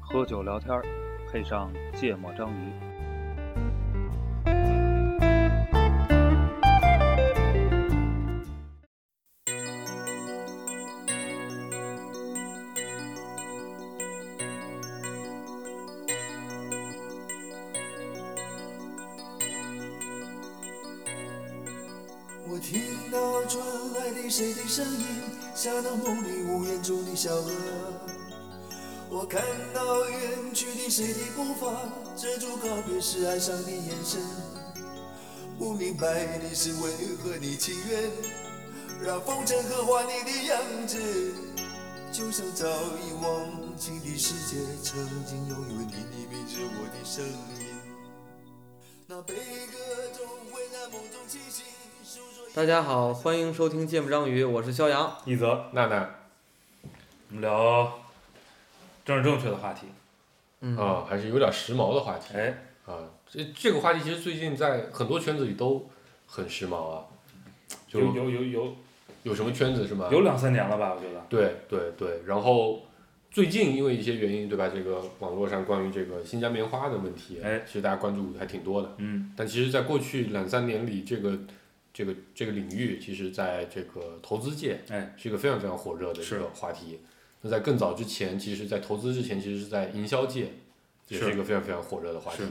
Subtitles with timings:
[0.00, 0.80] 喝酒聊天，
[1.30, 2.93] 配上芥末章鱼。
[33.04, 34.20] 住告别时哀伤的眼神。
[35.58, 36.90] 不明白你是为
[37.22, 38.10] 何你情愿
[39.02, 41.34] 让风尘刻画你的样子，
[42.10, 45.98] 就像早已忘情的世界，曾经拥有你的
[46.30, 47.34] 名字，我的声音。
[49.06, 49.78] 那悲歌
[50.14, 51.66] 总会在梦中清醒。
[52.54, 55.14] 大家好，欢迎收听《见不章鱼》，我是肖阳。
[55.26, 56.08] 一泽，娜娜
[57.28, 57.98] 我们聊
[59.04, 59.88] 政治正确的话题。
[60.60, 63.10] 嗯，啊，还是有点时髦的话题哎，啊。
[63.28, 65.88] 这这个话题其实最近在很多圈子里都
[66.26, 67.04] 很时髦啊。
[67.88, 68.76] 就有有有有
[69.22, 70.08] 有什么圈子是吗？
[70.10, 70.94] 有两三年了吧？
[70.94, 71.24] 我觉得。
[71.28, 72.82] 对对对，然后
[73.30, 74.68] 最近因为一些原因，对吧？
[74.68, 78.94] 这个网络上关于这个新疆棉花的问题，哎其实大家关注还挺多的。
[78.98, 81.38] 嗯，但其实，在过去两三年里，这个
[81.92, 87.00] 这个这个领域，其实在这个投资界，哎，是一个非常非常火热的一个话题。
[87.42, 90.48] 那在更早之前，其实，在投资之前，其实是在营销界，
[91.08, 92.48] 也是是一个非常非常火热的话题是。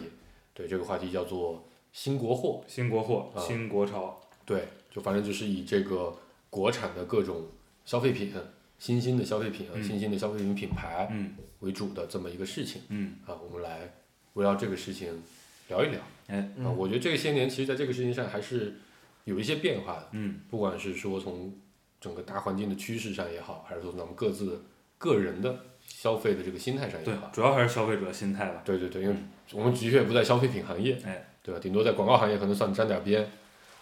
[0.54, 2.64] 对，这个话题叫做新国货。
[2.68, 4.22] 新国货、啊新国潮。
[4.46, 6.16] 对，就反正就是以这个
[6.50, 7.48] 国产的各种
[7.86, 8.34] 消费品、
[8.78, 13.94] 新兴的消费品、嗯新兴的消费品品牌嗯为主的这么一个事情嗯，啊，我们来
[14.34, 15.24] 围绕这个事情
[15.70, 16.00] 聊一聊。
[16.28, 18.76] 哎，啊，嗯我觉得这些年其实在这个事情上还是
[19.24, 21.58] 有一些变化的，嗯不管是说从
[22.02, 24.62] 整个大环境的趋势上也好，还是说咱们各自
[24.98, 28.62] 个人的消费的这个心态上也对好，，主要还是消费者心态吧。
[28.66, 29.16] 对对对，因为
[29.52, 31.60] 我们的确不在消费品行业，哎，对吧？
[31.60, 33.30] 顶多在广告行业可能算沾点边，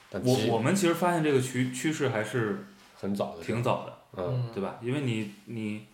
[0.10, 2.66] 但我我们其实发现这个趋趋势还是
[3.00, 4.80] 很早的，挺早的，嗯对吧？
[4.82, 5.86] 因为你你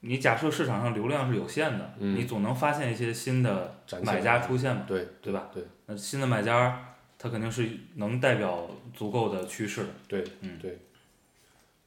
[0.00, 5.50] 你假设市场上流量是有限的，嗯你总能发现一些新的买家出现嘛，对对吧？
[5.52, 9.88] 对那新的买家他肯定是能代表足够的趋势的。
[10.08, 10.78] 对嗯对，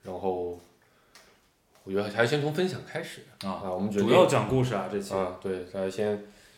[0.04, 0.60] 然后
[1.84, 6.18] 我觉得还是先从分享开始啊，啊，我们主要讲故事啊，这期，啊，对，大家先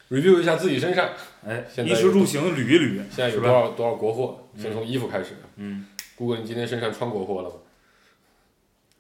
[0.10, 1.10] review 一下自己身上
[1.44, 3.40] 哎，衣食住行捋一捋，现在有？
[3.42, 5.36] 多少多少国货，先从衣服开始。
[5.56, 7.56] 嗯，顾哥，你今天身上穿国货了吗？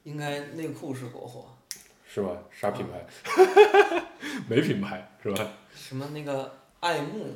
[0.04, 1.46] 应该内裤是国货，
[2.08, 2.30] 是吧？
[2.52, 3.06] 啥品牌？
[4.50, 5.48] 没品牌是吧？
[5.76, 7.36] 什么那个爱慕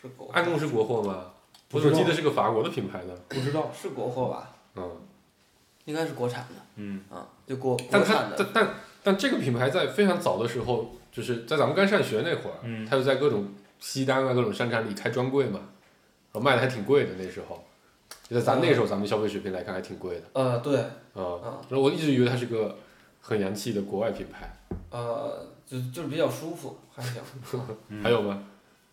[0.00, 1.30] 是国货，爱慕是国货吗？
[1.70, 3.14] 我怎么记得是个法国的品牌呢？
[3.28, 4.56] 不知道，是国货吧？
[4.76, 4.90] 嗯，
[5.84, 8.36] 应该是国产的嗯啊，就国但它国产的。
[8.38, 15.60] 但但但这个品牌在非常早的时候，就是在咱们刚上学那会儿，嗯它就在各种西单啊、各种商场里开专柜嘛，
[16.32, 17.62] 然后卖的还挺贵的那时候，
[18.28, 20.90] 就在咱那时候咱们消费水平来看还挺贵的呃，对，啊。
[21.14, 22.76] 嗯然后我一直以为它是个
[23.20, 24.50] 很洋气的国外品牌，
[24.90, 27.20] 呃，就就是比较舒服，还行。
[27.88, 28.42] 嗯 还有吗？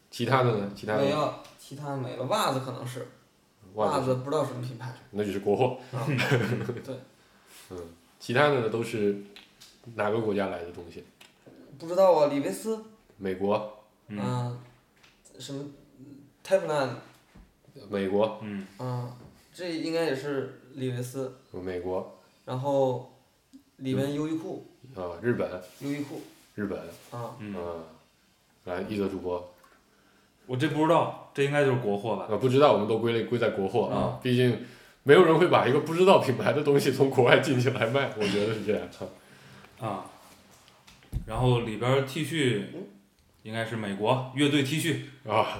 [0.09, 0.69] 其他的呢？
[0.75, 2.23] 其他的没了，其他没了。
[2.25, 3.08] 袜子可能是，
[3.76, 4.94] 袜子袜子不知道什么品牌。
[5.12, 5.78] 那就是国货。
[5.98, 6.06] 啊，
[6.84, 7.78] 对，
[8.20, 9.24] 其他的呢都是
[9.96, 11.04] 哪个国家来的东西？
[11.78, 12.84] 不知道啊，李维斯，
[13.18, 14.59] 美国、嗯嗯，
[15.40, 15.66] 什么
[16.44, 16.96] t y p e l a n
[17.90, 18.68] 美国、嗯。
[18.80, 19.12] 嗯，
[19.54, 22.18] 这应该也是李维斯，美国。
[22.46, 23.12] 然后
[23.78, 25.50] 里面优衣库，啊，日本、
[25.80, 26.22] 优衣库
[26.56, 26.80] 日本
[27.12, 27.84] 啊，嗯，啊，
[28.66, 29.53] 来一泽主播。
[30.48, 32.28] 我这不知道，这应该就是国货吧？
[32.31, 34.66] 啊，不知道我们都归类归在国货啊，毕竟
[35.03, 38.81] 没有人会把一个不知道品牌的东西从国外进进来卖，我觉得是这样
[39.80, 39.88] 啊。
[39.88, 40.06] 啊，
[41.25, 42.62] 然后里边儿 T 恤
[43.44, 44.97] 应该是美国乐队 T 恤
[45.29, 45.59] 啊，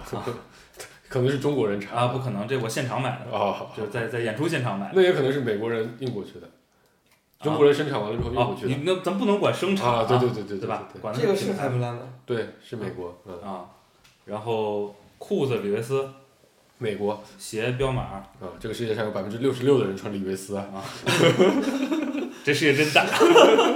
[1.10, 4.92] 可能是中国人产啊，不可能，这我现场买的，啊，就是在在演出现场买的。
[4.96, 6.48] 那也可能是美国人运过去的，
[7.42, 10.88] 中国人生产完了之后运过哦，去的你那咱不能管生产啊，对对对对对吧？
[11.14, 13.66] 这个是品 t 牌 y p e l a n 的，对，是美国，嗯，啊，
[14.26, 16.10] 然后裤子李维斯，
[16.80, 17.24] 美国。
[17.38, 18.28] 鞋彪马，啊，
[18.60, 20.84] 这个世界上有百分之六十六的人穿李维斯啊，
[22.44, 23.06] 这世界真大。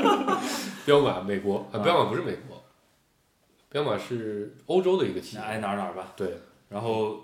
[0.86, 1.60] 彪马美国。
[1.72, 1.80] 啊，啊。
[1.84, 2.64] 彪马不是美国，
[3.70, 6.14] 彪马是欧洲的一个企业，那爱哪儿哪儿吧。
[6.18, 6.36] 对，
[6.68, 7.20] 然后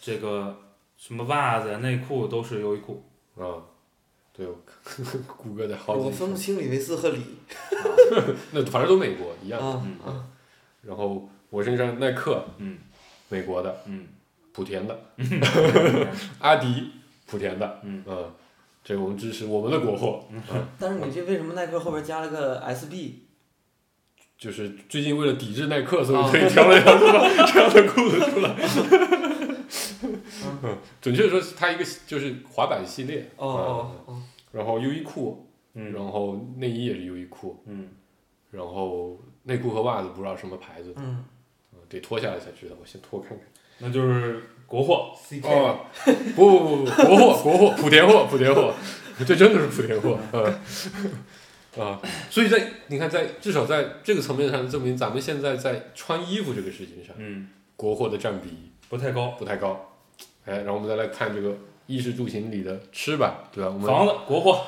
[0.00, 0.56] 这个
[0.96, 3.02] 什么袜子、内裤都是优衣库。
[3.36, 3.66] 啊，
[4.32, 4.54] 对，我
[5.26, 7.20] 谷歌的好我，分不清李维斯和李
[8.52, 9.60] 那反正都美国一样。
[9.60, 9.98] 啊嗯。
[10.06, 10.24] 啊，
[10.82, 12.78] 然后我身上耐克，嗯
[13.28, 14.06] 美国的，嗯。
[14.54, 14.98] 莆田的，
[16.40, 16.90] 阿迪，
[17.30, 18.02] 莆田的，嗯。
[18.82, 20.40] 这个我们支持我们的国货，嗯，
[20.78, 23.14] 但是你这为什么耐克后边加了个 SB？
[24.38, 28.54] 就是最近为了抵制耐克，所以特意挑了条这么这样的裤子出来。
[30.62, 34.22] 嗯，准确地说，是它一个就是滑板系列，哦哦哦，
[34.52, 35.92] 然后优衣库，嗯。
[35.92, 37.88] 然后内衣也是优衣库，嗯。
[38.52, 41.24] 然后内裤和袜子不知道什么牌子，嗯，嗯
[41.88, 43.38] 得脱下来才知道，我先脱看看。
[43.78, 45.12] 那就是国货。
[45.42, 45.78] 哦，
[46.34, 48.72] 不不不不，国货国货，莆田货莆田货，
[49.26, 50.60] 这真的是莆田货，嗯。
[51.78, 52.00] 啊，
[52.30, 59.28] 所以在你看，在至少在这个层面上证明，咱们现在在穿衣服这个事情上，嗯，国货的占比不太高。
[59.38, 59.92] 不太高。
[60.46, 61.54] 哎，然后我们再来看这个
[61.86, 63.70] 衣食住行里的吃吧，对吧？
[63.70, 64.64] 我们房子国货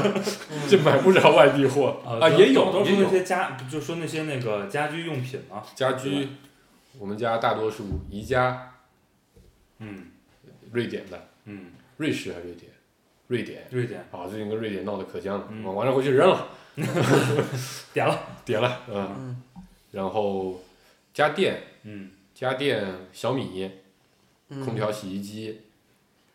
[0.70, 5.62] 这买不着外地货啊，也有都是那些家，就说那些那个家居用品嘛。
[5.74, 6.28] 家居，
[6.98, 8.74] 我们家大多数宜家，
[9.78, 10.10] 嗯。
[10.70, 12.70] 瑞典的，嗯，瑞士还是瑞典？
[13.28, 13.66] 瑞典。
[13.70, 14.00] 瑞典。
[14.10, 15.64] 啊，最近跟瑞典闹得可僵了，嗯。
[15.64, 16.48] 我完了回去扔了，
[17.94, 18.18] 点了。
[18.44, 19.42] 点了，嗯，嗯。
[19.92, 20.60] 然后
[21.14, 22.10] 家电，嗯。
[22.34, 23.70] 家电小米，
[24.48, 24.62] 嗯。
[24.64, 25.62] 空调、洗衣机，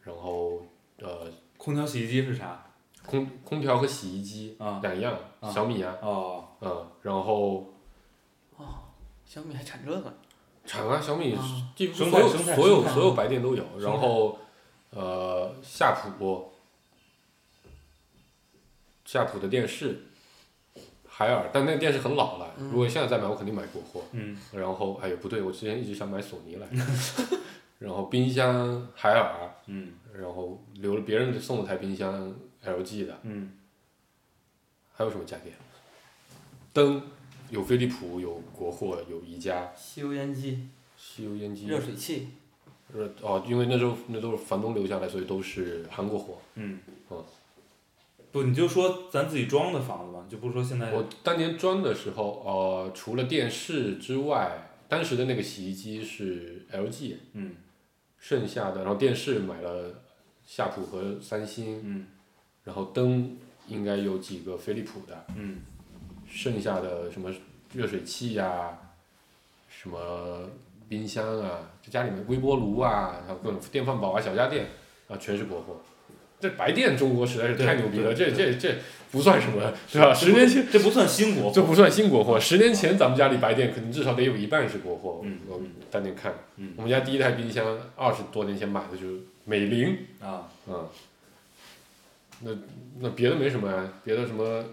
[0.02, 0.66] 然后
[0.98, 2.66] 呃，空调、洗衣机是啥？
[3.06, 4.80] 空空调和洗衣机啊。
[4.82, 5.52] 两样，啊。
[5.52, 7.72] 小米啊，哦，嗯，然后
[8.58, 8.66] 哦
[9.26, 10.18] 小米还产这个，
[10.66, 11.44] 产啊，小米啊。
[11.76, 14.38] 几乎所有所有所有白电都有，然后
[14.92, 16.52] 呃夏普，
[19.06, 20.04] 夏普的电视，
[21.08, 24.04] 海尔，但那个电视很老了，如果现在再买，我肯定买国货。
[24.12, 24.38] 嗯。
[24.52, 26.68] 然后哎呦不对，我之前一直想买索尼来，
[27.80, 29.94] 然后冰箱海尔，嗯。
[30.14, 32.34] 然后留了别人送了台冰箱
[32.64, 33.58] LG 的，嗯。
[34.96, 35.56] 还有什么家电？
[36.72, 37.02] 灯
[37.54, 40.68] 有飞利浦，有国货，有宜家，吸油烟机、
[40.98, 42.30] 吸油烟机，热水器，
[42.92, 46.40] 热哦，因为那时候那都是房东留下来，所以都是韩国货。
[46.56, 46.80] 嗯
[47.10, 47.24] 哦。
[48.32, 50.92] 不，你就说咱自己装的房子吧，就不说现在。
[50.92, 57.56] 我当年装的时候，呃，除了电视之外，当时的那个洗衣机是 LG，嗯
[58.18, 60.02] 剩下的然后电视买了
[60.48, 62.08] 夏普和三星，嗯
[62.64, 65.58] 然后灯应该有几个飞利浦的，嗯
[66.34, 67.32] 剩下的什么
[67.74, 68.70] 热水器呀、
[69.70, 70.50] 什么
[70.90, 74.66] 冰箱啊，这家里面微波炉啊，还有各种电饭煲啊、小家电
[75.08, 75.80] 啊，全是国货。
[76.40, 78.76] 这白电中国实在是太牛逼了，这这这
[79.12, 80.14] 不算什么，是吧？
[80.14, 81.52] 十年前这不算新国货。
[81.56, 85.22] 这不算新国货，十年前咱们家里白电可能至少得有一半是国货。
[85.24, 90.86] 嗯我当年看，嗯我们家第一台冰箱二十多年前买的就是美菱，啊，嗯，
[92.42, 92.52] 那
[93.00, 94.66] 那别的没什么呀，别的什么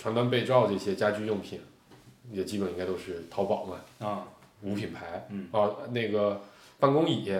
[0.00, 1.60] 床单被罩这些家居用品，
[2.32, 4.26] 也基本应该都是淘宝嘛，啊，
[4.62, 5.26] 无品牌。
[5.28, 6.40] 嗯啊，那个
[6.78, 7.30] 办公椅，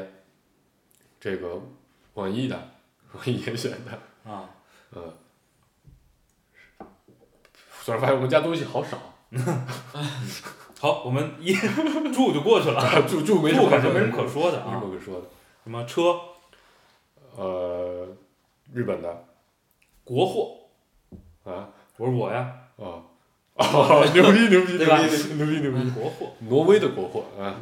[1.18, 1.58] 这个
[2.14, 2.68] 网易的，
[3.12, 4.50] 网易严选的，啊，
[4.92, 5.12] 嗯。
[7.82, 8.98] 突然发现我们家东西好少，
[10.78, 11.54] 好，我们一
[12.12, 12.78] 住就过去了，
[13.08, 14.80] 住住没什么可说的住感觉没什么可说的啊没什啊。
[14.84, 15.26] 么可说的。
[15.64, 16.20] 什么车，
[17.36, 18.06] 呃，
[18.74, 19.24] 日本的
[20.04, 20.58] 国货，
[21.44, 23.04] 啊，我说我呀，哦，
[23.56, 25.90] 哦，牛逼牛逼牛对吧逼牛逼牛逼！
[25.90, 27.56] 国货，挪威的国货啊，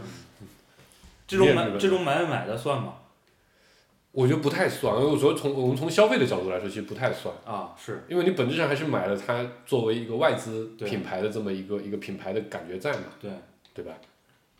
[1.26, 2.94] 这种买这种买买买的算吗？
[4.12, 13.32] 我觉得不太算，因为我觉得从我们从消费的角度来说，其实不太算，啊，是，因为你本质上还是买了它作为一个外资品牌的这么一个一个品牌的感觉在嘛，对，
[13.74, 13.92] 对吧？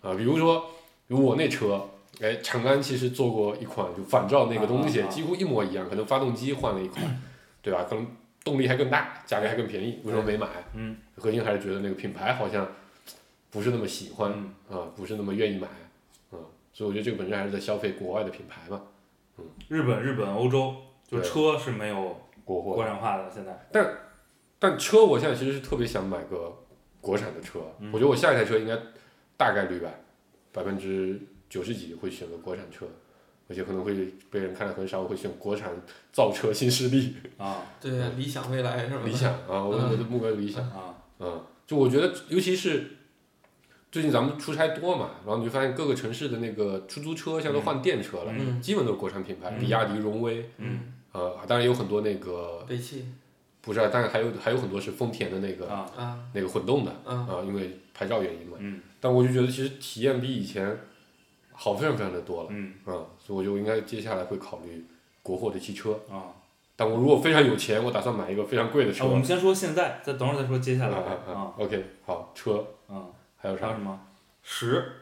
[0.03, 0.61] 啊，比如说，
[1.07, 1.89] 比如我那车，
[2.21, 7.05] 哎，长安其实做过一款就仿照那个东西，啊啊啊几乎一模一样，可能发动机换了一款，
[7.63, 7.87] 对吧？
[7.89, 8.05] 可能
[8.45, 10.49] 动力还更大，价格还更便宜，为什么没买？
[10.75, 12.67] 嗯核心还是觉得那个品牌好像
[13.51, 14.33] 不是那么喜欢
[14.71, 15.69] 嗯，啊，不是那么愿意买，
[16.33, 16.39] 嗯，
[16.73, 18.83] 所以我觉得这个本身还是在消费国外的品牌嘛，
[19.39, 20.75] 嗯日本、日本、欧洲，
[21.07, 22.85] 就车是没有国货国。
[22.85, 23.69] 产化的，现在。
[23.73, 23.99] 但
[24.59, 26.57] 但车我现在其实是特别想买个
[27.01, 28.77] 国产的车，嗯我觉得我下一台车应该
[29.37, 29.91] 大概率吧，
[30.53, 32.87] 百分之九十几会选择国产车，
[33.49, 33.95] 而且可能会
[34.31, 35.71] 被人看的很少，我会选国产
[36.13, 39.03] 造车新势力，啊对，理想未来是吧？
[39.05, 42.93] 理想啊，我我的目标理想，啊，嗯，就我觉得尤其是。
[43.91, 53.07] 最近咱们出差多嘛，然后你就发现各个城市的那个出租车现在都换电车了，嗯基本都是国产品牌，嗯比亚迪、荣威，嗯呃，当然有很多那个北汽
[53.63, 58.59] 不是啊，当然还有还有很多是丰田的那个、啊，啊，那个混动的，嗯啊，因为牌照原因嘛。
[58.59, 60.79] 嗯但我就觉得其实体验比以前
[61.61, 64.87] 好非常非常的多了，嗯嗯，所以我就应该接下来会考虑
[65.23, 65.99] 国货的汽车。
[66.09, 66.33] 啊。
[66.77, 69.03] 但我如果非常有钱，我打算买一个非常贵的车。
[69.05, 71.55] 啊，我们先说现在，再等会儿再说接下来啊啊啊。
[71.59, 73.79] OK，好，车嗯，还有啥还有？
[73.79, 74.01] 什么？
[74.45, 74.93] 十，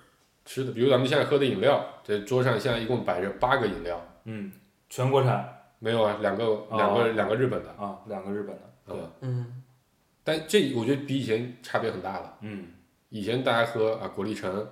[0.47, 4.51] 吃的，比如咱们现在喝的饮料，这桌上现在一共摆着八个饮料，嗯，
[4.89, 5.47] 全国产
[5.79, 9.63] 没有啊，两个两个两个日本的，啊，两个日本的，对，嗯，嗯，
[10.25, 12.39] 但这我觉得比以前差别很大了。
[12.41, 12.69] 嗯，
[13.11, 14.67] 以前大家喝啊果粒橙，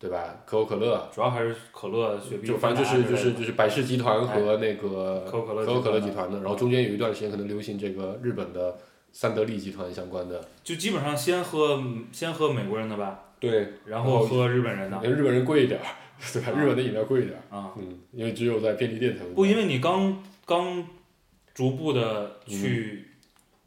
[0.00, 0.42] 对吧？
[0.46, 8.78] 可口可乐，主要还是可乐、雪碧、就反正就是就是就是百事集团和那个可口可乐可口可乐集团的，然后中间有一段时间可能流行这个日本的
[9.12, 14.96] 三得利集团相关的，就基本上先喝先喝美国人的吧，对，然后喝日本人的。
[15.04, 15.84] 因为日本人贵一点儿，
[16.32, 19.30] 对日本的饮料贵一点儿，啊，嗯，因为只有在便利店才会。
[19.30, 20.82] 不，因为为你刚刚
[21.52, 22.54] 逐步的嗯。
[22.54, 23.06] 去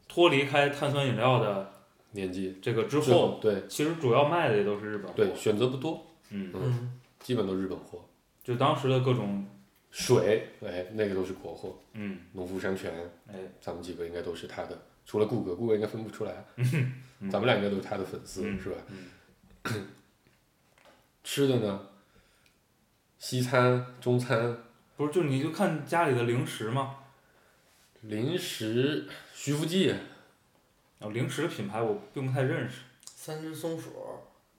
[0.08, 1.70] 脱离开碳酸饮料的
[2.12, 2.56] 年纪。
[2.62, 3.62] 这个之之后，对。
[3.68, 8.04] 其实主要卖的也都是日本货，对选择不多，嗯，嗯，基本都日本货。
[8.42, 9.46] 就当时的各种，
[9.90, 12.92] 水，哎，那个都是国货，嗯，农夫山泉，
[13.26, 17.30] 哎，咱们几个应该都是他的，除了顾哥，顾哥应该分不出来， 嗯。
[17.30, 18.76] 咱们俩应该都是他的粉丝，嗯是吧？
[18.88, 19.86] 嗯。
[21.24, 21.88] 吃的呢，
[23.18, 24.58] 西餐、中餐、
[24.96, 26.96] 不是，就你就看家里的零食吗，
[28.02, 29.90] 零食，徐福记，
[30.98, 33.90] 啊，零食的品牌我并不太认识，三只松鼠，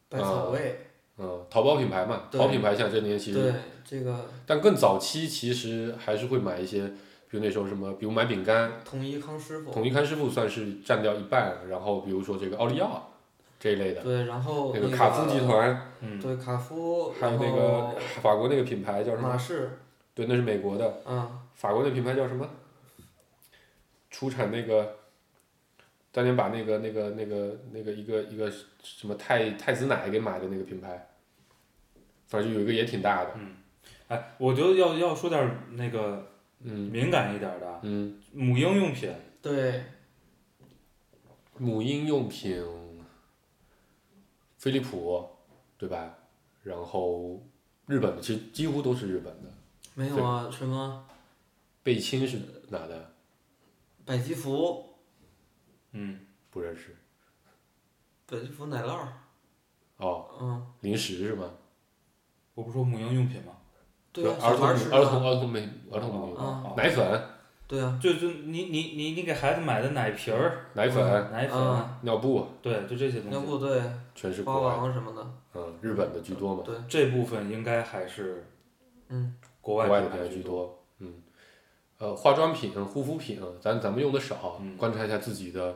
[0.10, 3.54] 百草味，嗯，淘宝品牌嘛，对好品牌像这年其实，对
[3.86, 6.86] 这个但更早期其实还是会买一些，
[7.30, 13.12] 比如那时候什么，比如买饼干，统一康师傅，统一康师傅算是占掉一半，然后比如说这个奥利奥
[13.60, 19.30] 这一类的，对，然后那个卡夫集，团，嗯，对卡夫，还有那个法国那个品牌叫什么？
[19.30, 19.80] 马氏，
[20.14, 21.02] 对，那是美国的。
[21.06, 22.46] 嗯，法国那品牌叫什么？
[24.12, 24.96] 出产那个，
[26.16, 28.50] 当年把那个那个那个那个一个一个
[28.82, 31.10] 什么太太子奶给买的那个品牌，
[32.28, 33.36] 反正有一个也挺大的。
[34.08, 36.26] 哎，我觉得要要说点那个
[36.62, 39.84] 嗯敏感一点的啊，嗯，母婴用品，对，
[41.58, 42.64] 母婴用品，
[44.58, 45.28] 飞利浦，
[45.78, 46.16] 对吧？
[46.64, 47.46] 然后
[47.88, 49.52] 日本的其实几乎都是日本的，
[49.96, 51.06] 没有啊，什么
[51.84, 53.12] 贝亲是哪的？
[54.06, 54.85] 百吉福，
[55.98, 56.94] 嗯，不认识。
[58.28, 59.08] 百吉福奶酪儿，
[59.98, 61.50] 哦，嗯，零食是吗？
[62.54, 63.54] 我不是说母婴用品吗？
[64.12, 64.74] 对啊，儿童儿
[65.06, 67.22] 童的，儿童美儿童母婴啊奶粉。
[67.68, 71.98] 对啊，就就你你你你给孩子买的奶瓶儿、奶粉奶粉，嗯。
[72.02, 78.46] 尿布对，就这些东西，尿布对，花全是国外什么的，嗯，日本的居多嘛，对，这部分应该还是
[79.08, 80.44] 嗯，国外国外的品牌品牌居。
[80.44, 80.84] 多。
[81.00, 81.14] 嗯，
[82.06, 85.76] 呃，化妆品、护肤品，咱咱们用的少，嗯观察一下自己的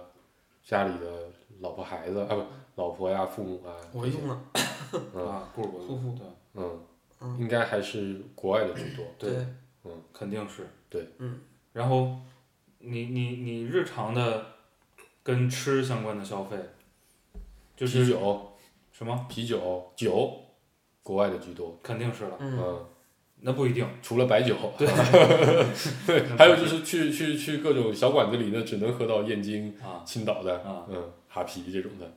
[0.63, 1.27] 家里的
[1.59, 2.43] 老婆孩子啊，不，
[2.81, 4.39] 老婆呀、父母啊，我用了，
[5.15, 6.79] 嗯啊，顾国护肤对，嗯，
[7.21, 9.03] 嗯应该还是国外的居多。
[9.17, 9.31] 对
[9.85, 10.67] 嗯肯定是。
[10.89, 11.39] 对，嗯。
[11.73, 12.17] 然后，
[12.79, 14.45] 你你你日常的
[15.23, 16.57] 跟吃相关的消费，
[17.75, 18.51] 就是啤酒、
[18.91, 19.25] 什么？
[19.27, 20.31] 啤酒、酒，
[21.01, 21.75] 国外的居多。
[21.81, 22.85] 肯定是了，嗯，嗯，
[23.41, 23.87] 那不一定。
[24.01, 24.87] 除了白酒， 对，
[26.37, 32.13] 还有就是去去去各种小馆子里呢，只能喝到燕京、啊青岛的，啊，嗯，哈啤这种的。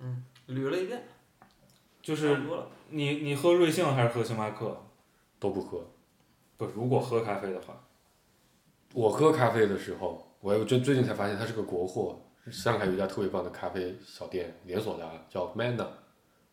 [0.00, 1.02] 嗯捋了一遍，
[2.00, 2.38] 就是
[2.90, 4.84] 你你喝瑞幸还是喝星巴克？
[5.38, 5.86] 都不喝。
[6.56, 7.80] 不，如果喝咖啡的话，
[8.94, 12.20] 我喝咖啡的时候，我又最最近才发现它是个国货。
[12.50, 15.86] 上海有一家特别棒的咖啡小店，连锁的啊，叫 Manna。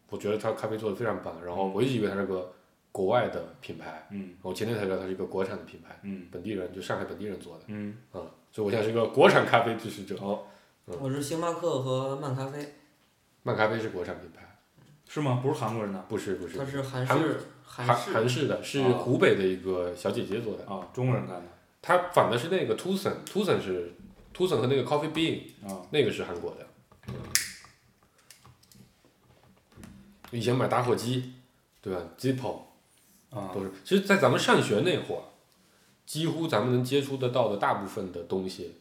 [0.10, 2.52] 我觉得它咖啡做的非常棒，然后我一直以为它是个
[2.96, 4.36] 国外的品牌，嗯。
[4.42, 6.30] 我前天才知道它是一个国产的品牌，嗯。
[6.32, 8.24] 本地人就上海本地人做的，嗯，啊、
[8.54, 10.16] 所以我现在是一个国产咖啡支持者。
[10.22, 10.46] 哦，
[11.02, 12.76] 我是星巴克和漫咖啡，
[13.44, 14.60] 漫咖啡是国产品牌，
[15.10, 15.42] 是吗？
[15.44, 16.58] 不是韩国人的不是不是。
[16.58, 18.14] 它，是韩韩式韩韩式。
[18.14, 21.44] 韩式的，是哦湖北的一个小姐姐做的，啊，中国人干的。
[21.82, 23.92] 她仿的是那个 Tucson，Tucson 是
[24.34, 26.66] Tucson 和那个 Coffee Bean 啊，那个是韩国的。
[30.32, 31.34] 以前买打火机，
[31.82, 32.62] 对吧？Zippo
[33.32, 35.24] 啊都是，其实，在咱们上学那会儿，
[36.06, 38.76] 几乎咱们能接触得到的大部分的东西，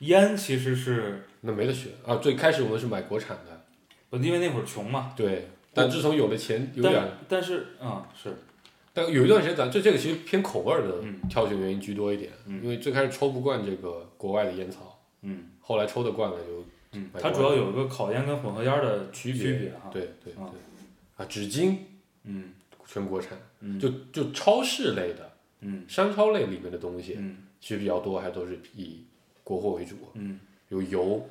[0.00, 2.16] 烟其实是那没得选啊。
[2.16, 3.64] 最开始我们是买国产的，
[4.10, 5.12] 不，因为那会儿穷嘛。
[5.16, 5.48] 对。
[5.76, 8.32] 但自从有了钱，有点，但但是嗯、是
[8.92, 19.90] 但有一段时间咱这这个其实偏口味儿的嗯挑选原因居多一点，嗯因为最开始抽不惯这个国外的烟草，嗯后来抽得惯了就嗯，它主要有一个烤烟跟混合烟的区区别哈。
[19.92, 20.48] 对对对啊
[21.16, 21.74] 啊，纸巾
[22.22, 22.52] 嗯
[22.86, 25.30] 全国产，嗯就就超市类的。
[25.66, 29.02] 嗯商超类里面的东西，嗯其实比较多，还都是以
[29.42, 31.26] 国货为主，嗯，有油，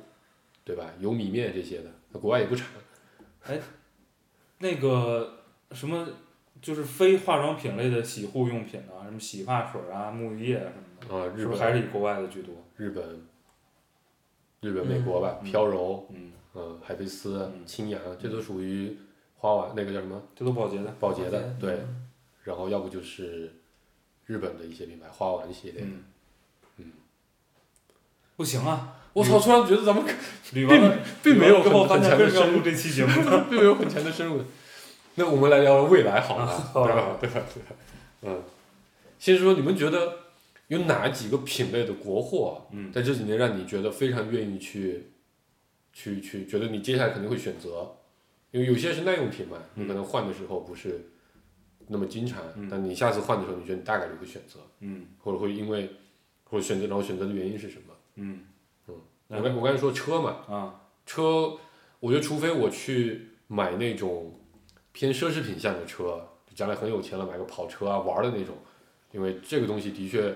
[0.64, 0.90] 对吧？
[0.98, 2.66] 油米面这些的，那国外也不产。
[3.46, 3.60] 哎
[4.58, 6.08] 那个什么
[6.60, 12.54] 就是非化妆品类的洗护用品啊，什么洗发水啊、沐浴液啊什么的，啊，日是不本是还是以国外的居多？
[12.76, 13.26] 日本、
[14.62, 18.96] 日本、美国吧，嗯飘柔，嗯嗯，海飞丝清、扬，这都属于
[19.36, 20.90] 花丸那个叫什么这都保洁的。
[20.98, 21.78] 宝洁的，对。
[22.44, 23.54] 嗯然后要不就是
[24.26, 25.82] 日本的一些品牌花丸系列。
[25.82, 26.04] 嗯。
[26.76, 26.92] 嗯。
[28.36, 28.96] 不行啊！
[29.14, 29.38] 我操！
[29.40, 30.04] 突然觉得咱们
[30.52, 33.12] 捋完了，并没有很强的深入，这期节目？
[33.48, 34.42] 并没有很强的深入。
[35.14, 37.16] 那我们来聊聊未来好了， 好对吧？
[37.20, 37.42] 对吧？
[37.54, 37.68] 对吧？
[38.22, 38.42] 嗯。
[39.18, 40.18] 先说你们觉得
[40.68, 45.10] 有哪几个品类的国货，嗯在这几年让你觉得非常愿意去，
[45.92, 47.94] 去去觉得你接下来肯定会选择，
[48.50, 51.06] 因为有些是耐用品嘛，你可能换的时候不是
[51.88, 52.68] 那么经常，嗯。
[52.70, 55.06] 但你下次换的时候，你觉得你大概率会选择，嗯。
[55.22, 55.90] 或者会因为
[56.44, 57.94] 或者选择，然后选择的原因是什么？
[58.16, 58.40] 嗯。
[59.28, 60.80] 我刚我刚才说车嘛，啊。
[61.06, 61.56] 车，
[62.00, 64.38] 我觉得除非我去买那种
[64.92, 68.56] 偏奢侈品向的车，将来很有钱了买个跑车啊玩的那种，
[69.12, 70.34] 因为这个东西的确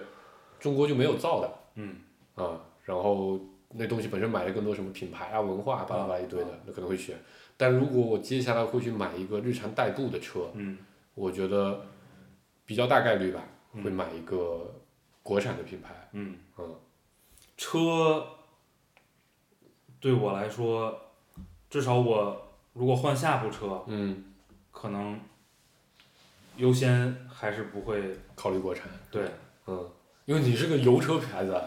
[0.59, 1.97] 中国就没有造的嗯。
[2.35, 3.39] 啊，然后
[3.71, 7.17] 那东西本身买的更多什么品牌啊文化巴拉巴拉一堆的，那可能会选。
[7.57, 10.79] 但如果我接下来会去买一个日常代步的车，嗯
[11.19, 11.85] 我觉得
[12.65, 14.73] 比较大概率吧，嗯会买一个
[15.23, 16.09] 国产的品牌。
[16.13, 16.77] 嗯嗯
[17.57, 18.25] 车
[19.99, 20.97] 对我来说，
[21.69, 24.33] 至少我如果换下部车，嗯，
[24.71, 25.19] 可能
[26.57, 28.89] 优先还是不会考虑国产。
[29.11, 29.29] 对
[29.67, 29.91] 嗯，
[30.25, 31.61] 因为你是个油车牌子，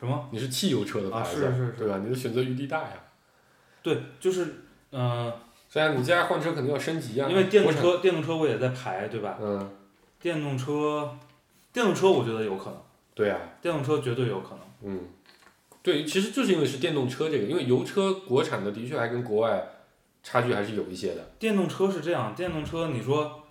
[0.00, 1.98] 什么你是汽油车的牌子，啊是是是对吧？
[1.98, 3.04] 你的选择余地大呀。
[3.82, 4.44] 对，就是
[4.92, 5.40] 嗯、呃
[5.72, 9.38] 虽然你接下来换车肯定要升级啊，因为电动，车电动车我也在排，对吧？
[9.40, 9.70] 嗯，
[10.20, 11.16] 电动车
[11.72, 12.78] 电动车我觉得有可能，
[13.14, 14.58] 对啊，电动车绝对有可能。
[14.82, 15.00] 嗯，
[15.82, 19.66] 对，其实就是因为是电动车这个，因为油车国产的的确还跟国外
[20.22, 23.42] 差距还是有一些的，电动车是这样，电动车你说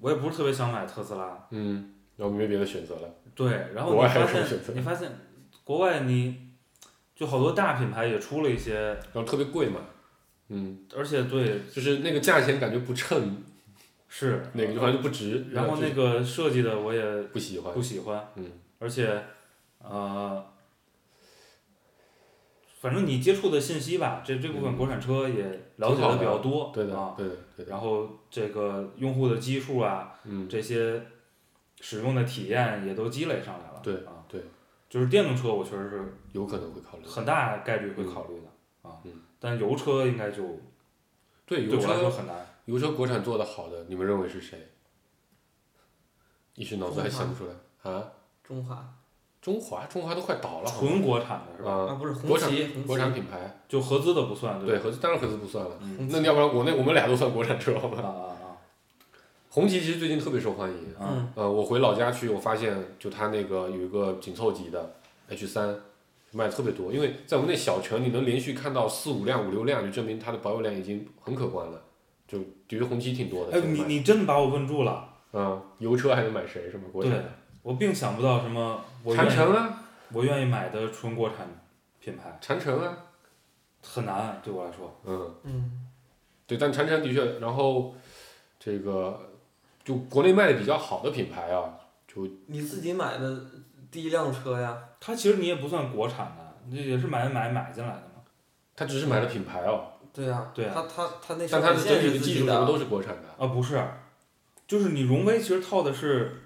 [0.00, 5.12] 我也不是特别想买特斯拉，嗯，然后没别的选择了，对，然后你发现你发现
[5.62, 6.38] 国外你
[7.14, 9.80] 就好多大品牌也出了一些，然后特别贵嘛，
[10.48, 13.42] 嗯，而且对就是那个价钱感觉不称
[14.08, 18.44] 是那个，就反正就不值，然后那个设计的我也不喜欢不，喜欢，嗯，
[18.78, 19.22] 而且
[19.78, 20.44] 呃，
[22.80, 24.76] 反正你接触的信息吧，这这部分嗯。
[24.76, 25.42] 国产车也
[25.76, 31.02] 了解的比较多，对的啊，，对的，对的，然后这个用户的基数啊，嗯，这些
[31.80, 34.40] 使用的体验也都积累上来了，对啊，对，
[34.88, 38.46] 就是电动车我确实是有可能会考虑，很大概率会考虑的、
[39.46, 40.42] 但油车应该就
[41.46, 44.70] 对，油车很难，油车国产做的好的，你们认为是谁？
[46.56, 48.10] 一时脑子还想不出来啊？
[48.42, 48.94] 中华
[49.40, 51.70] 中华，中华都快倒了，纯国产的是吧？
[51.70, 54.82] 啊，啊，不是红国产旗，国产品牌，就合资的不算对，吧？
[54.82, 55.78] 合资当然合资不算了。
[55.80, 58.02] 嗯那要不然我那我们俩都算国产车好吧？
[58.02, 58.46] 啊啊啊！
[59.50, 60.76] 红旗其实最近特别受欢迎。
[60.98, 64.96] 啊嗯呃，我回老家去，我发现就它那个有一个紧凑级的
[65.28, 65.78] H 三，
[66.32, 66.92] 卖的特别多。
[66.92, 71.82] 因为在我们那小城，你能连续看到四五辆、五六辆，就证明它的保有量已经很可观了。
[72.28, 73.56] 就的确红旗挺多的。
[73.56, 76.84] 哎，你你真把我问住了，嗯，油车还能买谁是吗？
[76.92, 77.32] 国产对的。
[77.62, 81.48] 我并想不到什么我愿意长城啊，我愿意买的纯国产
[82.00, 82.96] 品牌，长城啊，
[83.82, 85.00] 很难对我来说。
[85.04, 85.34] 嗯。
[85.44, 85.86] 嗯，
[86.46, 87.94] 对，但长城的确，然后
[88.58, 89.30] 这个
[89.84, 91.74] 就国内卖的比较好的品牌啊，
[92.08, 93.44] 就你自己买的
[93.96, 98.22] 第一辆车呀，它其实你也不算国产的，这也是买买买进来的嘛。
[98.74, 100.72] 它只是买了品牌哦，对呀，对啊。
[100.74, 103.22] 它它它那但它的整体的生产线是自己的，技术什么都是国产的。
[103.38, 103.82] 啊，不是，
[104.66, 106.42] 就是你荣威其实套的是，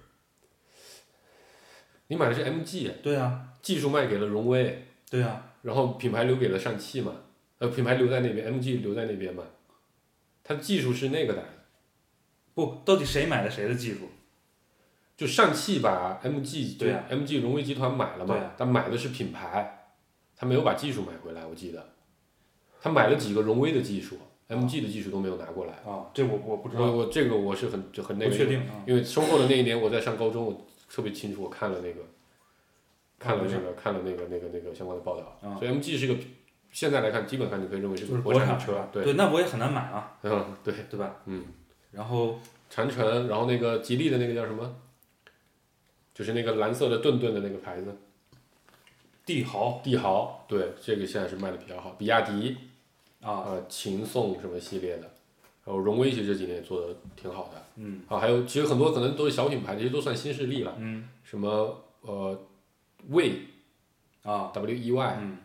[2.06, 7.12] 你买的是 MG，对啊、技术卖给了荣威，对呀、然后品牌留给了上汽嘛，
[7.58, 9.42] 呃，品牌留在那边，MG 留在那边嘛，
[10.44, 11.44] 它的技术是那个的，
[12.54, 14.08] 不，到底谁买的谁的技术？
[15.20, 19.90] 就上汽把 MG 就对啊 MG 荣威集团买了嘛，但买的是品牌，
[20.34, 21.90] 他没有把技术买回来，我记得，
[22.80, 24.16] 他买了几个荣威的技术
[24.48, 25.72] ，MG 的技术都没有拿过来。
[25.84, 28.82] 啊，这我我不知道，我这个我是很就很那个，不确定啊。
[28.86, 32.00] 因为收购的那一年我在上高中，我特别清楚，我看了那个，
[33.18, 36.16] 看了那个看了那个那个那个相关的报道，啊所以 MG 是个
[36.70, 41.16] 现在来看，基本上你可以认为是就是国产车国产车，，对，对，那我也很难买啊，嗯，对，对吧？
[41.26, 41.44] 嗯，
[41.90, 42.38] 然后
[42.70, 44.76] 长城，然后那个吉利的那个叫什么？
[46.14, 47.96] 就是那个蓝色的顿顿的那个牌子，
[49.24, 49.80] 帝豪。
[49.82, 52.56] 帝豪，对，这个现在是卖的比较好，比亚迪，
[53.20, 55.02] 啊，呃，秦宋什么系列的，
[55.64, 58.02] 然后荣威其实这几年也做的挺好的，嗯。
[58.08, 61.08] 啊，还有其实很多可能都是小品牌，这些都算新势力了，嗯。
[61.22, 62.38] 什么呃，
[63.08, 63.32] 魏
[64.22, 64.50] 啊。
[64.52, 65.38] W E Y，嗯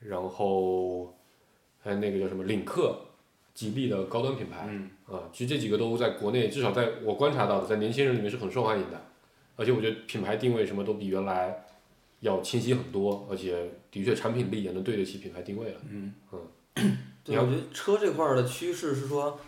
[0.00, 1.16] 然后
[1.82, 2.94] 还有那个叫什么领克，
[3.54, 4.90] 吉利的高端品牌嗯。
[5.06, 9.03] 啊，其实这几个都在国内，至少在我观察到的，在年轻人里面是很受欢迎的，
[9.56, 11.64] 而且我觉得品牌定位什么都比原来
[12.20, 15.80] 要清晰很多，而且的确产品力也能对得起品牌定位了。
[15.88, 16.14] 嗯，
[17.22, 19.38] 对，我觉得车这块儿的趋势是说，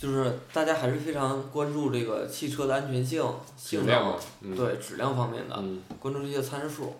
[0.00, 3.22] 就是大家还是非常关注这个汽车的安全性、
[3.56, 6.94] 性能对质量方面的，嗯，关注这些参数，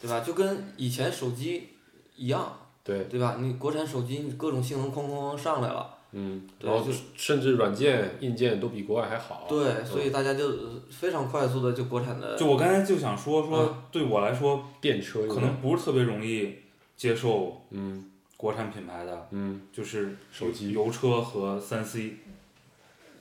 [0.00, 0.20] 对吧？
[0.20, 1.70] 就跟以前手机
[2.16, 3.36] 一样，对，对吧？
[3.40, 9.46] 你国产手机你各种性能哐哐哐上来了，嗯，然后就甚至软件、硬件都比国外还好。
[9.48, 16.54] 对，所以大家就呃非常快速的就国产的，就我刚才就想说说嗯，对我来说电车有可能不是特别容易
[16.96, 18.10] 接受嗯。
[18.36, 22.16] 国产品牌的，嗯，就是手机油车和三 C。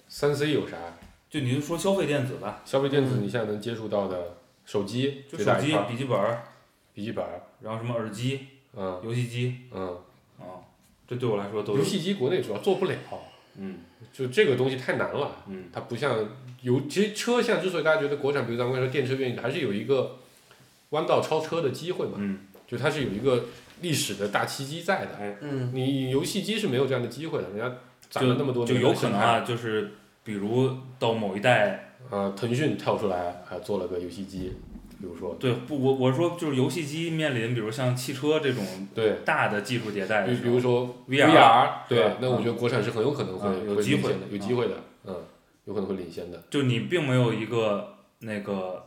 [0.10, 0.76] 三 C 有啥？
[1.30, 3.24] 就你就说消费电子吧，消费电子嗯。
[3.24, 6.38] 你现在能接触到的手机就手机笔记本，
[6.94, 7.24] 笔记本，
[7.62, 9.00] 然后什么耳机、嗯。
[9.02, 9.94] 游戏机嗯，啊，
[11.08, 12.96] 这对我来说都是游戏机国内主要做不了，
[13.58, 13.78] 嗯
[14.12, 15.44] 就这个东西太难了。
[15.48, 16.18] 嗯它不像
[16.62, 20.20] 有，其实车像之所以大家觉得国产，比如咱们说电车愿意，还是有一个
[20.89, 23.46] 弯道超车的机会嘛，嗯，就它是有一个
[23.82, 25.16] 历史的大契机在的。
[25.20, 27.78] 哎，嗯，你游戏机是没有这样的机会的，人家
[28.10, 29.92] 攒了那么多就有可能啊，就是
[30.24, 34.54] 比如到某一代，呃，腾讯跳出来还做了个游戏机，
[35.04, 45.18] 比如说，对不我我说就是游戏机面临比如像汽车这种对，大的技术迭代比如说 VR 对，那我觉得国产是很有可能会嗯有机会的，有机会的，嗯，
[45.66, 46.42] 有可能会领先的。
[46.50, 48.86] 就你并没有一个那个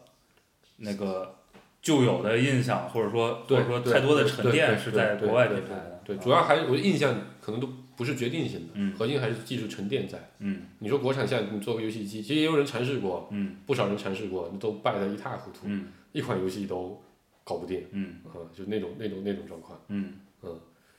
[0.78, 1.34] 那个
[1.82, 8.92] 旧有的印象，或者说或者说太多的沉淀是在国外品牌的，对，啊主要还是我的印象可能都不是决定性的，嗯。
[8.94, 10.30] 核心还是技术沉淀在。
[10.40, 10.62] 嗯。
[10.80, 13.56] 你说国产现在你做个游戏机，其实也有人尝试过，嗯。
[13.66, 15.86] 不少人尝试过，都败得一塌糊涂，嗯。
[16.12, 17.02] 一款游戏都
[17.42, 18.16] 搞不定，嗯。
[18.24, 19.80] 嗯，就那种那种那种状况。
[19.88, 20.14] 嗯。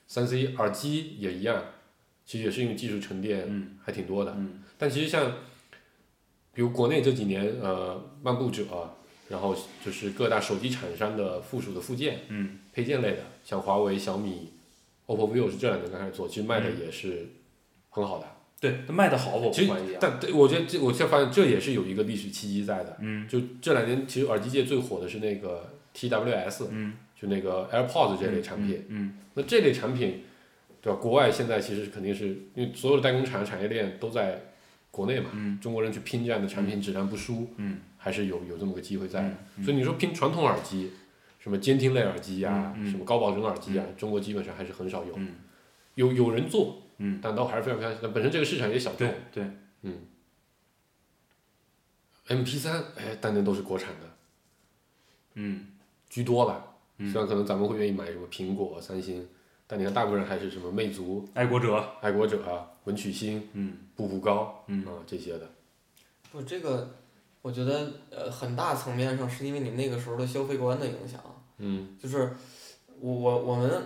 [0.07, 1.63] 三 C 耳机也一样，
[2.25, 3.77] 其实也是因为技术沉淀嗯。
[3.83, 4.33] 还挺多的。
[4.37, 4.63] 嗯。
[4.77, 5.31] 但其实像，
[6.53, 8.65] 比如国内这几年，呃，漫步者，
[9.29, 9.55] 然后
[9.85, 12.59] 就是各大手机厂商的附属的附件、嗯。
[12.73, 14.53] 配件类的，像华为、小米、
[15.07, 16.79] OPPO、vivo 是这两年刚开始做，其实卖的嗯。
[16.79, 17.27] 也是
[17.89, 18.27] 很好的。
[18.59, 22.97] 对，它卖的好我不怀疑啊，但对我觉得这，我现在发现这也是有一个历史契机在的。
[23.01, 23.27] 嗯。
[23.27, 26.93] 就这两年，其实耳机界最火的是那个 TWS，嗯。
[27.19, 28.85] 就那个 AirPods 这类产品。
[28.89, 30.23] 嗯那这类产品，
[30.81, 30.99] 对吧？
[30.99, 34.41] 国外现在其实肯定是因为所有的代工厂产业链都在
[34.91, 35.59] 国内嘛，嗯。
[35.59, 37.79] 中国人去拼这样的产品质量不输，嗯。
[37.99, 40.91] 还是有有这么个机会在所以你说拼传统耳机，
[41.47, 45.13] 什么监听类耳机呀、嗯嗯什么高保真耳机呀、中国基本上还是很少有。
[45.15, 45.35] 嗯
[45.95, 49.49] 有有人做，嗯，但都还是非常非常，但本身这个市场也小众对。
[49.81, 49.91] 对
[52.27, 54.15] ，MP 三哎，当年都是国产的
[55.33, 55.67] 嗯
[56.09, 56.75] 居多吧。
[56.97, 59.27] 嗯虽然可能咱们会愿意买什么苹果、三星，
[59.65, 65.49] 但你看大部分人还是什么魅族、爱国者，爱国者、文曲星、嗯步步高嗯啊这些的。
[66.31, 66.95] 不，这个
[67.41, 71.19] 我觉得呃很大层面上是因为你那个时候的消费观的影响，
[71.57, 71.89] 嗯。
[72.01, 72.31] 就是
[72.99, 73.83] 我我我们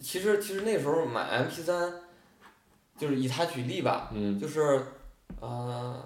[0.00, 1.92] 其实其实那时候买 MP 三
[2.98, 4.38] 就是以它举例吧，嗯。
[4.38, 4.80] 就是
[5.40, 6.04] 呃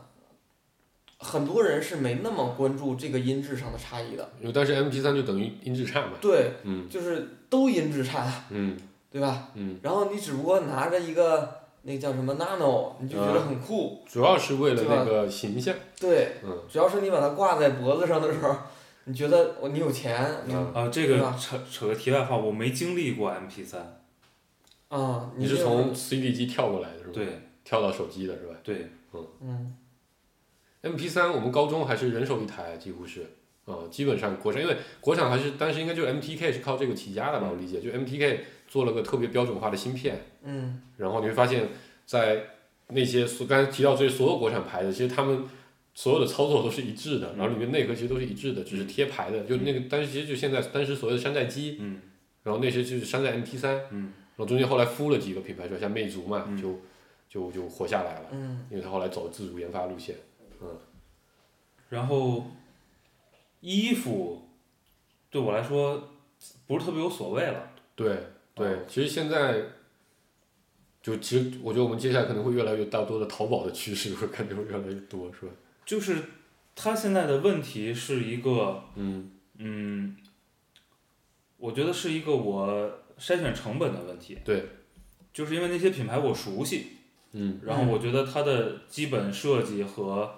[1.18, 6.12] 很多人是没那么关注这个音质上的差异的，因为但是 MP 三就等于音质差嘛。
[6.20, 6.88] 对，嗯。
[6.88, 8.76] 就是都音质差，嗯。
[9.10, 9.48] 对吧？
[9.54, 15.74] 嗯，然后你只不过拿着一个那个叫什么 Nano，你就觉得很酷，主要是为了那个形象。
[15.98, 16.58] 对，嗯。
[16.70, 18.54] 主要是你把它挂在脖子上的时候，
[19.08, 20.14] 你觉得我你有钱，
[20.74, 24.00] 啊，这个扯扯个题外话，我没经历过 MP 三，
[24.88, 27.26] 啊，你是从 CD 机跳过来的是吧？，对。
[27.64, 28.54] 跳到手机的是吧？
[28.62, 29.26] 对，嗯。
[29.42, 29.76] 嗯
[30.82, 33.26] ？MP 三我们高中还是人手一台，几乎是。
[33.66, 40.80] 呃，基本上国产，因为国产还是当时应该就 MTK 是靠这个起家的吧，我理解，就 MTK 做了个特别标准化的芯片，嗯。
[40.96, 41.68] 然后你会发现，
[42.06, 42.42] 在
[42.86, 45.44] 那些所刚才提到这些所有国产牌子，其实他们
[45.98, 52.00] 所有的操作都是一致的，然后里面内核其实都是一致的，只是贴牌的，就那个当时其实就现在当时所谓的山寨机，嗯。
[52.44, 54.12] 然后那些就是山寨 MT 三嗯。
[54.36, 56.56] 然后中间后来孵了几个品牌出来，像魅族嘛，嗯。
[56.56, 56.78] 就
[57.28, 58.64] 就就活下来了，嗯。
[58.70, 60.14] 因为他后来走自主研发路线，
[60.62, 60.78] 嗯。
[61.88, 62.46] 然后
[63.58, 64.42] 衣服
[65.32, 66.10] 对我来说
[66.68, 68.18] 不是特别有所谓了，对
[68.54, 69.64] 对，其实现在。
[71.00, 75.52] 就其实，我觉得我们接下来可能会越来越大多的淘宝的趋势，会感觉会越来越多，是吧？
[75.88, 76.22] 就是
[76.76, 79.30] 它现在的问题是一个，嗯。
[79.56, 80.16] 嗯，
[81.56, 82.68] 我觉得是一个我
[83.18, 84.38] 筛选成本的问题。
[84.44, 84.66] 对，
[85.32, 86.98] 就是因为那些品牌我熟悉，
[87.32, 90.30] 嗯，然后我觉得它的基本设计和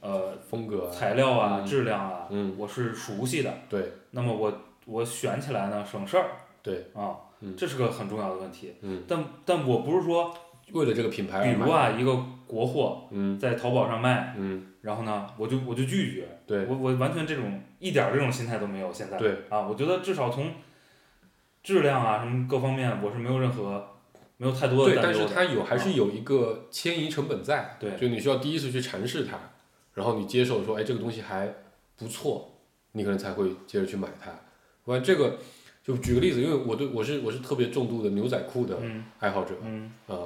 [0.00, 2.54] 呃风格啊，材料啊、嗯质量啊，嗯。
[2.58, 3.54] 我是熟悉的。
[3.70, 3.92] 对。
[4.10, 6.30] 那么我我选起来呢省事儿
[6.62, 8.74] 对，啊嗯，这是个很重要的问题。
[8.82, 10.36] 嗯，但但我不是说，
[10.72, 13.38] 为了这个品牌，比如啊，一个国货嗯。
[13.38, 18.90] 在淘宝上卖，嗯，然后呢，我就我就拒绝，对我我完全这种一点儿这种心态都没有。
[18.90, 20.50] 现在对啊，我觉得至少从
[21.62, 23.86] 质量啊什么各方面，我是没有任何
[24.38, 25.14] 没有太多的对，但。
[25.14, 29.38] 是它有还是啊有一个迁移成本在，对就你需要第一次去尝试它，
[29.92, 31.54] 然后你接受说，哎，这个东西还
[31.98, 32.50] 不错，
[32.92, 34.30] 你可能才会接着去买它。
[34.86, 35.36] 完这个
[35.84, 40.16] 就举个例子，因为我对我是我是特别重度的牛仔裤的嗯爱好者嗯啊、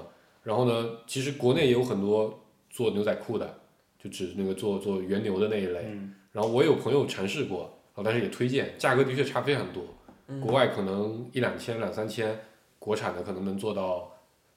[0.45, 3.59] 然后呢，其实国内也有很多做牛仔裤的，
[4.03, 5.81] 就指那个做做原牛的那一类。
[5.87, 9.85] 嗯然后我有朋友尝试过，啊，但是也推荐，价格的确差非常多。
[10.29, 12.41] 嗯国外可能一两千、两三千，
[12.79, 14.11] 国产的可能能做到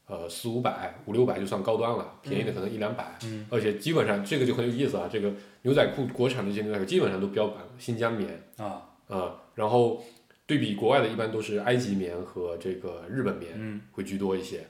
[0.08, 3.18] 呃四五百、五六百就算高端了，便宜的可能一两百。
[3.24, 10.02] 嗯而且基本上这个就很有意思啊，这个牛仔裤国产的这些牛仔裤基本上都标榜新疆棉啊啊、然后
[10.48, 14.66] 对比国外的一般都是埃及棉和这个日本棉嗯会居多一些。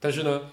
[0.00, 0.50] 但是呢，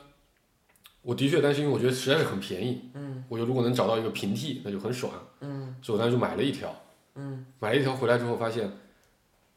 [1.06, 3.24] 我的确担心，因为我觉得实在是很便宜，嗯。
[3.30, 5.14] 我觉得如果能找到一个平替，那就很爽。
[5.42, 5.76] 嗯。
[5.82, 6.76] 所以我当时就买了一条。
[7.14, 7.46] 嗯。
[7.60, 8.72] 买了一条回来之后，发现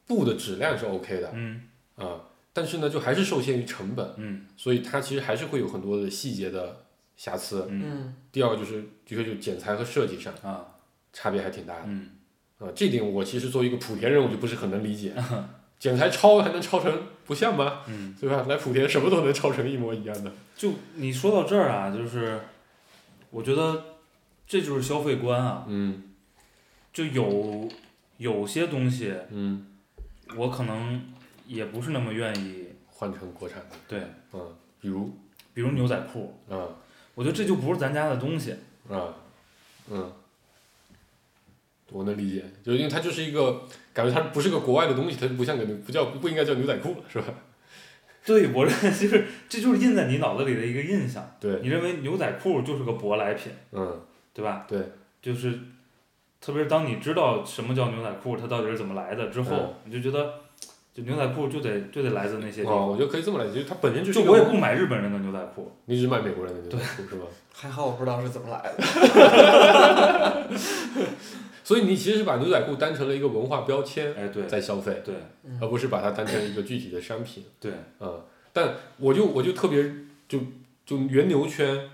[0.05, 1.63] 布的质量是 OK 的嗯。
[1.95, 2.19] 啊、嗯
[2.53, 4.45] 但是呢，就还是受限于成本，嗯。
[4.55, 6.85] 所以它其实还是会有很多的细节的
[7.17, 7.65] 瑕疵。
[7.69, 7.81] 嗯。
[7.83, 10.65] 嗯第二个就是，的确就剪裁和设计上啊
[11.11, 12.11] 差别还挺大的嗯。
[12.59, 15.15] 啊、嗯这点我其实作为一个莆田人，我就不是很能理解，
[15.79, 16.91] 剪裁超还能超成
[17.29, 17.83] 不像吗？
[17.85, 18.43] 嗯，对吧？
[18.49, 20.31] 来莆田什么都能抄成一模一样的。
[20.57, 22.41] 就你说到这儿啊，就是
[23.29, 23.83] 我觉得
[24.47, 26.05] 这就是消费观啊，嗯。
[26.91, 27.69] 就有
[28.17, 29.67] 有些东西嗯，
[30.35, 31.13] 我可能
[31.45, 34.01] 也不是那么愿意，换成国产的，对，
[34.33, 35.15] 嗯，比如？
[35.53, 36.67] 比如牛仔裤，嗯。
[37.13, 38.55] 我觉得这就不是咱家的东西。
[38.89, 39.13] 啊
[39.91, 40.11] 嗯。
[41.91, 43.67] 我能理解，就因为它就是一个
[44.03, 47.25] 感觉，它不是个国外的东西，它就不像个牛不叫不应该叫牛仔裤了，是吧？
[48.25, 53.99] 对，我认为就是这就是印在你脑子里的一个印象，对，你认为牛仔裤就是个舶来品，嗯
[54.33, 54.65] 对吧？
[54.67, 54.79] 对，
[55.21, 55.51] 就是，
[56.39, 60.33] 特别是当你知道什么叫牛仔裤，它到底是怎么来的之后，嗯你就觉得，
[60.93, 62.87] 就牛仔裤就得就得来自那些地哦，方。
[62.89, 67.25] 我觉得可以这么来解，就是它本身就是就我也不买日本人的牛仔裤，你只买美国人的牛仔裤是吧？
[67.53, 70.47] 还好我不知道是怎么来的。
[71.69, 75.13] 所以你其实是把牛仔裤当成了一个文化标签哎，对在消费，对
[75.61, 77.45] 而不是把它当成一个具体的商品。
[77.59, 79.83] 对，嗯，但我就我就特别
[80.27, 80.39] 就
[80.83, 81.91] 就原牛圈，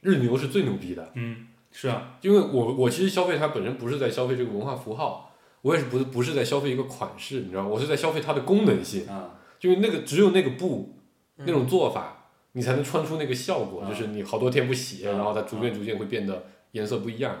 [0.00, 7.68] 日牛是最牛逼的，嗯，是啊，因为我我其实消费它本身不是在消费这个文化符号，我也是不是不是在消费一个款式，你知道吗？
[7.68, 10.94] 我是在消费它的功能性，啊，因为那个只有那个布
[11.36, 17.36] 嗯那种做法，你才能穿出那个效果，啊就是你好多天不洗，啊然后它逐渐逐渐会变得颜色不一样。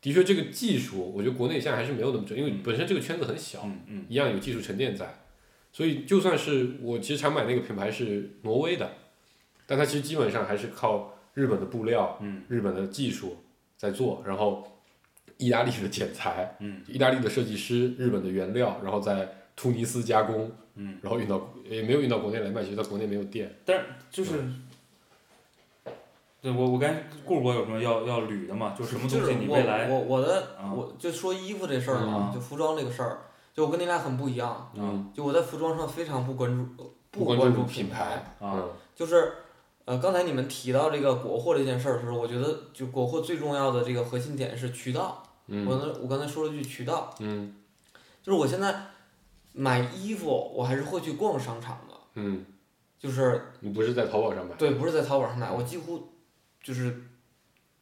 [0.00, 2.60] 的确，这个技术我觉得国内现在还是没有那么准，因为嗯。
[2.62, 4.04] 本身这个圈子很小，嗯嗯。
[4.08, 5.22] 一样有技术沉淀在，
[5.72, 8.92] 所以就算是我其实常买那个品牌是挪威的，
[9.66, 12.42] 但它其实基本上还是靠日本的布料、嗯。
[12.48, 13.38] 日本的技术
[13.76, 14.80] 在做，然后
[15.38, 16.82] 意大利的剪裁、嗯。
[16.86, 23.50] 意大利的设计师、日本的原料，然后在突尼斯加工，嗯，然后运到也没有运到国内来卖，其实在国内没有店。
[23.64, 24.32] 但就是，
[26.40, 28.74] 对我我刚才顾我有什么要要捋的嘛？
[28.78, 33.18] 就什么东西你就是我未来我我的啊我就说衣服这事儿嘛，嗯就服装这个事儿，
[33.54, 38.04] 就我跟你俩很不一样，嗯，就我在服装上非常不关注不关关注品品牌，
[38.38, 39.32] 啊，嗯就是
[39.86, 45.22] 呃刚才你们提到这个国货这件事儿的时候，我觉得就国货最重要的这个核心点是渠道。
[45.48, 47.54] 我嗯那我刚才说了句渠道，嗯
[48.22, 48.74] 就是我现在
[49.52, 52.44] 买衣服我还是会去逛商场的，嗯，
[52.98, 54.54] 就是你不是在淘宝上买？
[54.56, 56.08] 对，不是在淘宝上买，我几乎
[56.66, 56.92] 就是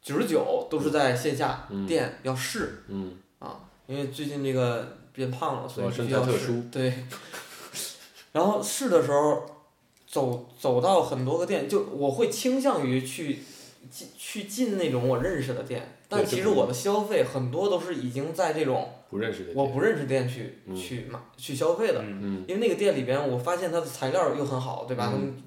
[0.02, 2.82] 九十九都是在线下嗯店要试。
[2.88, 6.92] 嗯啊，因为最近这个变胖了，所以哦身必须要试材特殊对，
[8.32, 9.42] 然后试的时候，
[10.06, 13.38] 走走到很多个店，就我会倾向于去
[13.90, 19.56] 进去进那种我认识的店，但其实我的消费很多都是已经在这种不认识的店。
[19.56, 25.06] 我不认识店去、嗯去买去消费的，嗯嗯因为那个店里边我发现它的材料又很好，对吧？
[25.06, 25.42] 他嗯们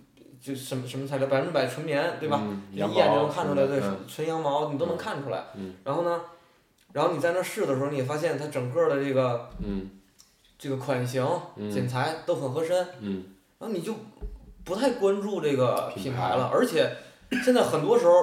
[0.47, 2.39] 就什么什么材料，百分之百纯棉，对吧？
[2.41, 5.43] 嗯一眼就能看出来，对，嗯纯羊毛你都能看出来。
[5.55, 6.21] 嗯然后呢，
[6.93, 9.89] 然后你在那试的时候，你也发现它整个的这个嗯
[10.57, 13.25] 这个款型、嗯剪裁都很合身，嗯
[13.59, 13.93] 然后你就
[14.63, 16.49] 不太关注这个品牌了。
[16.53, 16.95] 而且
[17.43, 18.13] 现在很多时候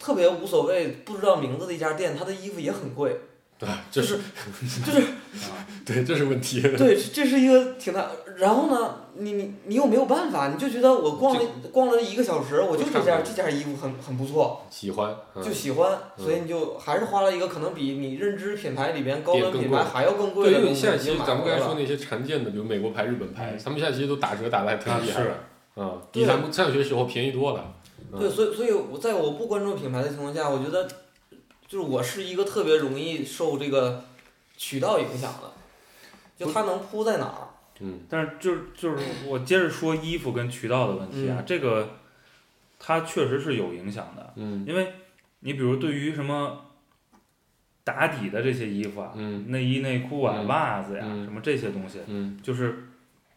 [0.00, 3.20] 特别无所谓，不知道名字的一家店，它的衣服也很贵，
[3.58, 4.20] 对，这就是
[4.66, 5.06] 是就是
[5.84, 6.62] 对，这是问题。
[6.62, 8.08] 对，这是一个挺大。
[8.36, 11.42] 然后呢，你你你又没有办法，你就觉得我逛了
[11.72, 14.62] 逛了一个小时，我就这件这件衣服很很不错。
[14.70, 15.42] 喜欢，嗯。
[15.42, 16.24] 就喜欢，嗯。
[16.24, 21.46] 所以你就还是花了一个可能比你认知品牌里边高端品牌还要更贵，的东西，因为现在其实咱们。
[21.46, 25.06] 刚才说那些常见的，比如美国牌、日本牌，他们现在其实都打折打的还挺啊是。
[25.06, 25.30] 厉害的。
[25.76, 27.64] 嗯，比咱们上学时候便宜多了。
[28.12, 28.20] 嗯。
[28.20, 30.86] 对，所以所以我在我不关注品牌的情况下，我觉得
[31.66, 34.04] 就是我是一个特别容易受这个
[34.56, 35.50] 渠道影响的，
[36.36, 37.48] 就它能铺在哪儿，
[37.80, 41.98] 嗯但是就是就是我接着说衣服跟渠道的问题啊，嗯这个
[42.78, 44.92] 它确实是有影响的，嗯因为
[45.40, 46.66] 你比如对于什么
[47.84, 52.84] 打底的这些衣服啊，嗯内衣内裤啊、嗯袜子呀、嗯什么这些东西，嗯，就是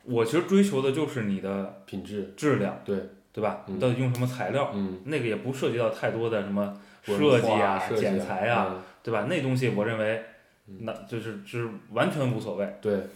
[0.03, 3.63] 我其实追求的就是你的品质，质量，对对吧？
[3.67, 4.71] 嗯你到底用什么材料？
[4.75, 9.25] 嗯，那个也不涉及到太多的什么设计化啊、剪裁啊，嗯对吧？
[9.27, 10.23] 那东西我认为
[10.67, 12.75] 嗯那就是就是完全无所谓。
[12.81, 13.07] 对，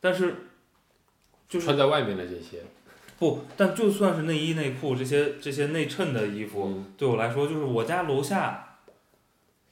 [0.00, 0.34] 但是
[1.48, 2.60] 就是穿在外面的这些，
[3.18, 8.78] 不，但就算是内衣内裤这些这些内衬的衣服，嗯对我来说就是我家楼下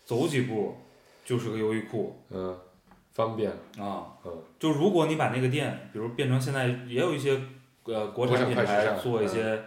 [0.04, 0.76] 走几步
[1.24, 2.56] 就是个优衣库嗯，
[3.12, 4.14] 方便，啊。
[4.24, 7.38] 嗯就如果你把那个店，比如变成现在也有一些
[7.84, 9.62] 呃国国产品牌做一些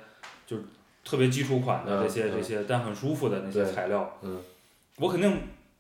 [0.48, 0.64] 就是
[1.06, 4.42] 特别基础款的嗯这些嗯这些，但很舒服的那些材料，嗯
[4.98, 5.32] 我肯定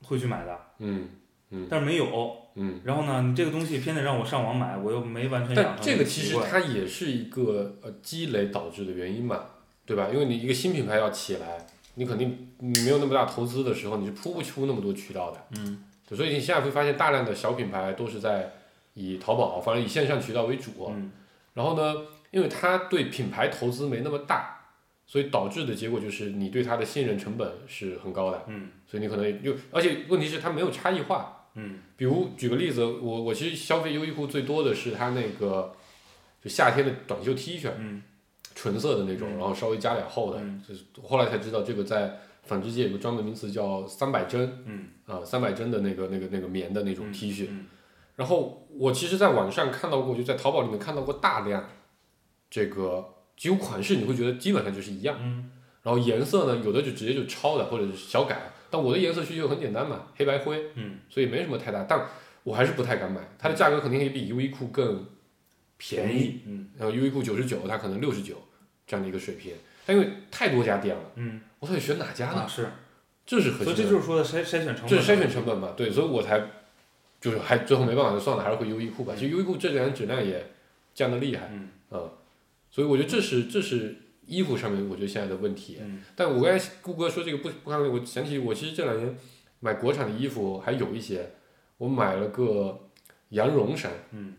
[0.03, 1.09] 会去买的，嗯
[1.49, 2.37] 嗯但是没有。
[2.57, 2.81] 嗯。
[2.83, 9.45] 然后呢，你这个东西偏得让我上网买，我又没完全养成但这个其实它也是一个呃积累导致的原因嘛，
[9.85, 10.09] 对吧？
[10.11, 11.65] 因为你一个新品牌要起来，
[11.95, 15.41] 你肯定你没有那么大投资的时候，你是铺不出那么多渠道的。
[15.57, 18.53] 嗯对所以你现在会发现大量的小品牌都是在
[18.93, 20.71] 以淘宝，反正以线上渠道为主。
[20.89, 21.11] 嗯
[21.53, 21.95] 然后呢，
[22.31, 24.59] 因为它对品牌投资没那么大，
[25.05, 28.45] 所以导致的结果就是你对它的信任成本是很高的。
[28.47, 31.36] 嗯所以你可能又，而且问题是它没有差异化。
[31.57, 35.75] 嗯比如举个例子，我我其实消费优衣库最多的是它那个
[36.41, 38.01] 就夏天的短袖 T 恤，嗯
[38.55, 40.39] 纯色的那种，嗯然后稍微加点厚的。
[40.39, 47.47] 嗯就是后来才知道这个在纺织界有个专门名词叫三百针嗯啊，三百针的那个那个那个棉的那种嗯 T 恤。
[47.49, 47.65] 嗯
[48.15, 51.69] 然后我其实在网上看到过，就在淘宝里面看到过大量
[52.49, 55.17] 这个几乎款式，你会觉得基本上就是一样。
[55.19, 55.51] 嗯
[55.83, 58.51] 然后颜色呢，有的就直接就抄的，或者是小改。
[58.69, 61.83] 但我的颜色需求很简单嘛，黑白灰，嗯所以没什么太大。
[61.83, 62.05] 但
[62.43, 65.05] 我还是不太敢买，它的价格肯定也比优衣库更
[65.77, 66.41] 便宜。
[66.45, 68.35] 嗯然后优衣库九十九，它可能六十九
[68.85, 69.53] 这样的一个水平。
[69.85, 72.41] 但因为太多家店了，嗯我到底选哪家呢？
[72.41, 72.69] 啊是，
[73.25, 73.65] 这是核心。
[73.65, 75.73] 所以这就是说的筛筛选成本，这是筛选成本嘛？
[75.75, 76.41] 对，所以我才
[77.19, 79.13] 就是还最后没办法，就算了，还是回优衣库吧。
[79.17, 80.51] 其实优衣库这两年质量也
[80.93, 82.11] 降的厉害，嗯嗯，
[82.69, 83.95] 所以我觉得这是这是
[84.27, 85.77] 衣服上面我觉得现在的问题。
[85.81, 89.17] 嗯但我刚才顾哥说这个不不看，我想起我其实这两年
[89.59, 91.31] 买国产的衣服还有一些，
[91.77, 92.89] 我买了个
[93.29, 94.35] 羊绒衫，嗯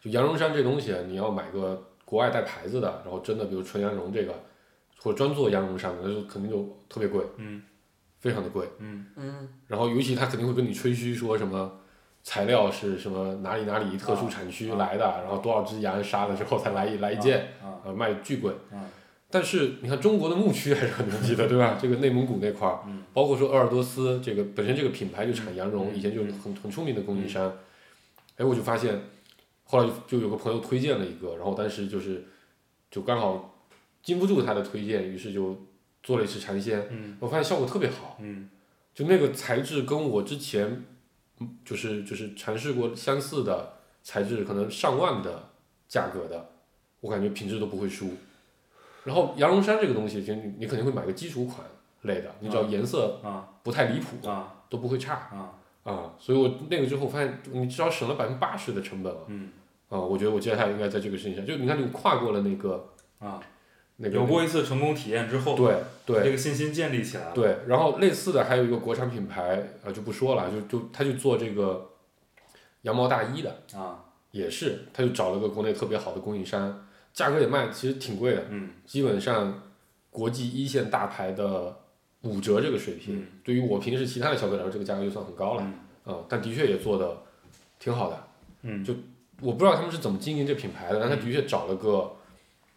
[0.00, 4.34] 就羊绒衫这东西啊，你要买个国外带牌子的，然后真的比如纯羊绒这个，
[4.98, 7.62] 或者专做羊绒衫的，那就肯定就特别贵，嗯
[8.20, 8.66] 非常的贵。
[8.78, 11.80] 嗯嗯然后尤其他肯定会跟你吹嘘说什么
[12.24, 18.50] 材料是什么哪里哪里特殊产区啊来的，然后多少只羊杀了之后才来一来一件，啊呃卖巨贵。
[18.72, 18.82] 啊。
[19.30, 21.76] 但是你看中国的牧区还是很牛逼的，对吧？
[21.80, 23.02] 这个内蒙古那块儿，嗯。
[23.12, 27.52] 包括说鄂尔多斯这个本身这个品牌就产羊绒，嗯以前就是很很出名的供应商。
[28.36, 28.98] 哎，我就发现，
[29.64, 32.24] 后来就有个朋友推荐了一个，然后当时就是
[32.90, 33.54] 就刚好
[34.02, 35.66] 经不住他的推荐，于是就
[36.02, 37.16] 做了一次尝鲜，嗯。
[37.20, 38.16] 我发现效果特别好。
[38.20, 38.48] 嗯。
[38.94, 40.84] 就那个材质跟我之前，嗯
[41.64, 45.50] 就是就是尝试过相似的材质，可能上万的
[45.88, 46.50] 价格的，
[47.00, 48.10] 我感觉品质都不会输。
[49.04, 51.66] 然后羊绒衫这个东西，其实你你肯定会买个基础款
[52.02, 56.14] 类的，你只要颜色啊不太离谱，啊都不会差啊啊。
[56.18, 59.20] 所以我那个之后发现，你至少省了百分之八十的成本了。
[59.28, 59.50] 嗯
[59.90, 63.40] 啊，我觉得我接下来应该在这个事情上，就你看你跨过了那个啊，
[63.96, 67.32] 那个有过一次成功体验之后，对对这个信心建立起来了。
[67.32, 71.92] 对，然后类似的还有一个国产品牌，呃，就不说了，就就他就做这个
[72.82, 79.62] 羊毛大衣的，啊也是，他就找了个国内特别好的供应商，价格也卖其实挺贵的，嗯基本上
[80.10, 81.76] 国际一线大牌的
[82.22, 85.72] 五折这个水平，嗯对于我平时其他的消费来说，这个价格就算很高了，啊、
[86.06, 87.16] 嗯但的确也做的
[87.78, 88.24] 挺好的。
[88.62, 88.92] 嗯就
[89.40, 92.16] 我不知道他们是怎么经营这品牌的，但他的确找了个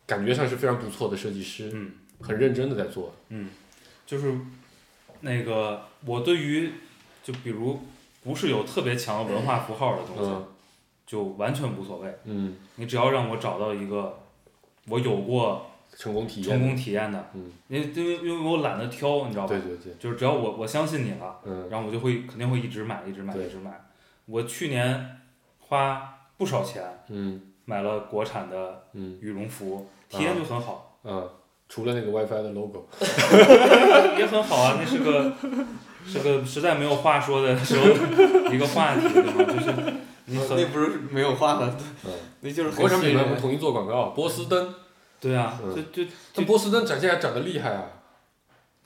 [0.08, 3.14] 感觉上是非常不错的设计师，嗯很认真的在做。
[3.30, 3.50] 嗯
[4.06, 4.34] 就是
[5.22, 6.72] 那个我对于
[7.24, 7.80] 就比如
[8.24, 10.48] 不是有特别强的文化符号的东西，嗯
[11.06, 12.18] 就完全无所谓。
[12.26, 14.20] 嗯，你只要让我找到一个
[14.88, 16.50] 我有过成功体验。
[16.50, 19.50] 成功体验的，嗯，因为因为因为我懒得挑，你知道吧？
[19.50, 23.80] 对对对，就是只要我我相信你了，嗯然后我就会肯定会一直买，一直买，一直买。
[24.26, 25.20] 我去年
[25.60, 31.30] 花不少钱嗯买了国产的嗯羽绒服，体验就很好，嗯，
[31.70, 32.88] 除了那个 WiFi 的 logo，
[34.18, 34.78] 也很好啊。
[34.80, 35.34] 那是个
[36.06, 37.86] 是个实在没有话说的时候
[38.54, 39.44] 一个话题，对吧？
[39.54, 39.94] 就是
[40.26, 44.74] 你很那不是没有话了，嗯，那就是很国产品牌不统一做广告，波司登，
[45.20, 47.86] 对啊，嗯就就但波司登展现还长得厉害啊，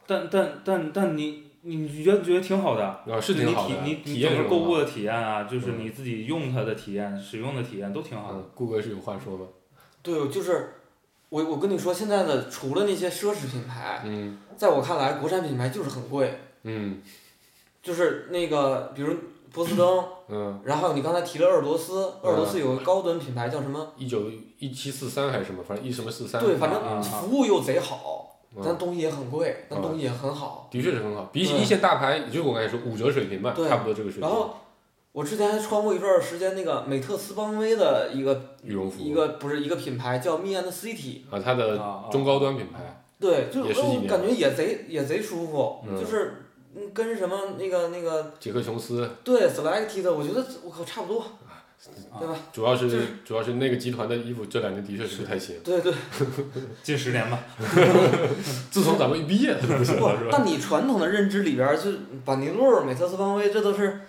[0.07, 2.83] 但但但但你你觉得觉得挺好的。
[2.83, 8.39] 啊，是你挺好的，你体你整个购物的体验啊，就是嗯你自己用它的体验、使用的体验都挺好的。
[8.39, 9.45] 嗯，顾哥是有话说吗？
[10.01, 10.73] 对，就是
[11.31, 17.01] 我我跟你说，现在的除了那些奢侈品牌，嗯在我看来，国产品牌就是很贵，嗯
[17.81, 19.15] 就是那个比如
[19.53, 23.93] 波司登，嗯，然后你刚才提了鄂尔多斯，鄂尔多斯有个高端品牌叫什么？
[23.97, 24.23] 一九
[24.59, 30.67] 一七四三还是什么，反正一什么四三，对，反正服务又贼好，但嗯，东西也很贵，但嗯东西也很好。
[30.69, 34.21] 的确是很好，比起一线大牌，也就是我刚才说五折水平吧，差不多这个水平。
[34.21, 34.53] 然后
[35.13, 41.77] 我之前还穿过一段时间那个美特斯邦威的一个羽绒服一个不是一个品牌叫 Me and City，啊，它的
[42.11, 46.45] 中高端品牌，对，就也十几我感觉也贼也贼舒服，嗯就是
[46.75, 51.25] 嗯跟什么那个那个杰克琼斯，对 Selected，我觉得我靠差不多，
[52.17, 52.33] 对吧？
[52.53, 55.93] 主要就是主要是那个集团的衣服这两年的确是不太行，对对，
[56.81, 57.37] 近十年吧。
[58.71, 60.29] 自从咱们一毕业，就不行了，是，吧？
[60.31, 61.91] 但你传统的认知里边儿，就
[62.23, 63.99] 板尼路、美特斯邦威，这都是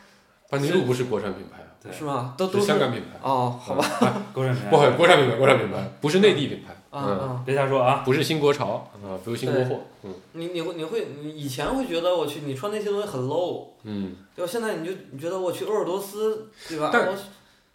[0.52, 1.90] 班尼路不是国产品牌啊，对。
[1.90, 2.34] 是吗？
[2.36, 4.64] 都都是是香港品牌，哦，好吧，国产品。
[4.64, 4.70] 牌。
[4.70, 8.02] 不好，国产品牌，国产品牌，不是内地品牌，啊嗯，啊，别瞎说啊！
[8.04, 10.14] 不是新国潮啊，不是新国货，嗯。
[10.32, 14.50] 你你会你会你以前会觉得我去你穿那些东西很 low，嗯，对吧？
[14.52, 16.90] 现在你就你觉得我去鄂尔多斯，对吧？
[16.92, 17.14] 但我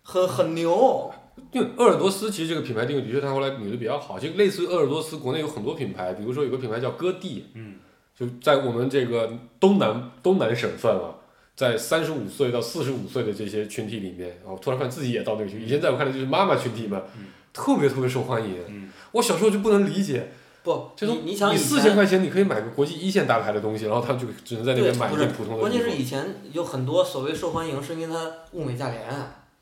[0.04, 1.12] 很很牛，
[1.52, 7.76] 因为鄂尔多斯其实这个品牌定位的确它后来捋的比较好，就类似于鄂尔多斯，国内有很多品牌，比如说有个品牌叫歌地，嗯，
[8.16, 11.16] 就在我们这个东南东南省份啊，
[11.58, 18.56] 在三十五岁到四十五岁的这些群体里面，哦，突然发现自己也到那个群体，以前在我看来就是妈妈群体们，嗯特别特别受欢迎。
[18.68, 20.30] 嗯我小时候就不能理解，
[20.62, 25.62] 不，这种你你想你四千，块钱你可以买个国际一线大牌的东西，然后他们就只能在那边买一件普通的。
[25.62, 29.02] 关键是以前有很多所谓受欢迎，是因为它物美价廉，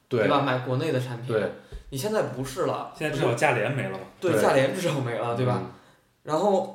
[0.10, 0.42] 对吧？
[0.42, 1.52] 买国内的产品，对，
[1.92, 4.00] 你现在不是了，现在至少价廉没了嘛。
[4.20, 5.62] 对对价廉至少没了，对吧？
[6.24, 6.75] 然后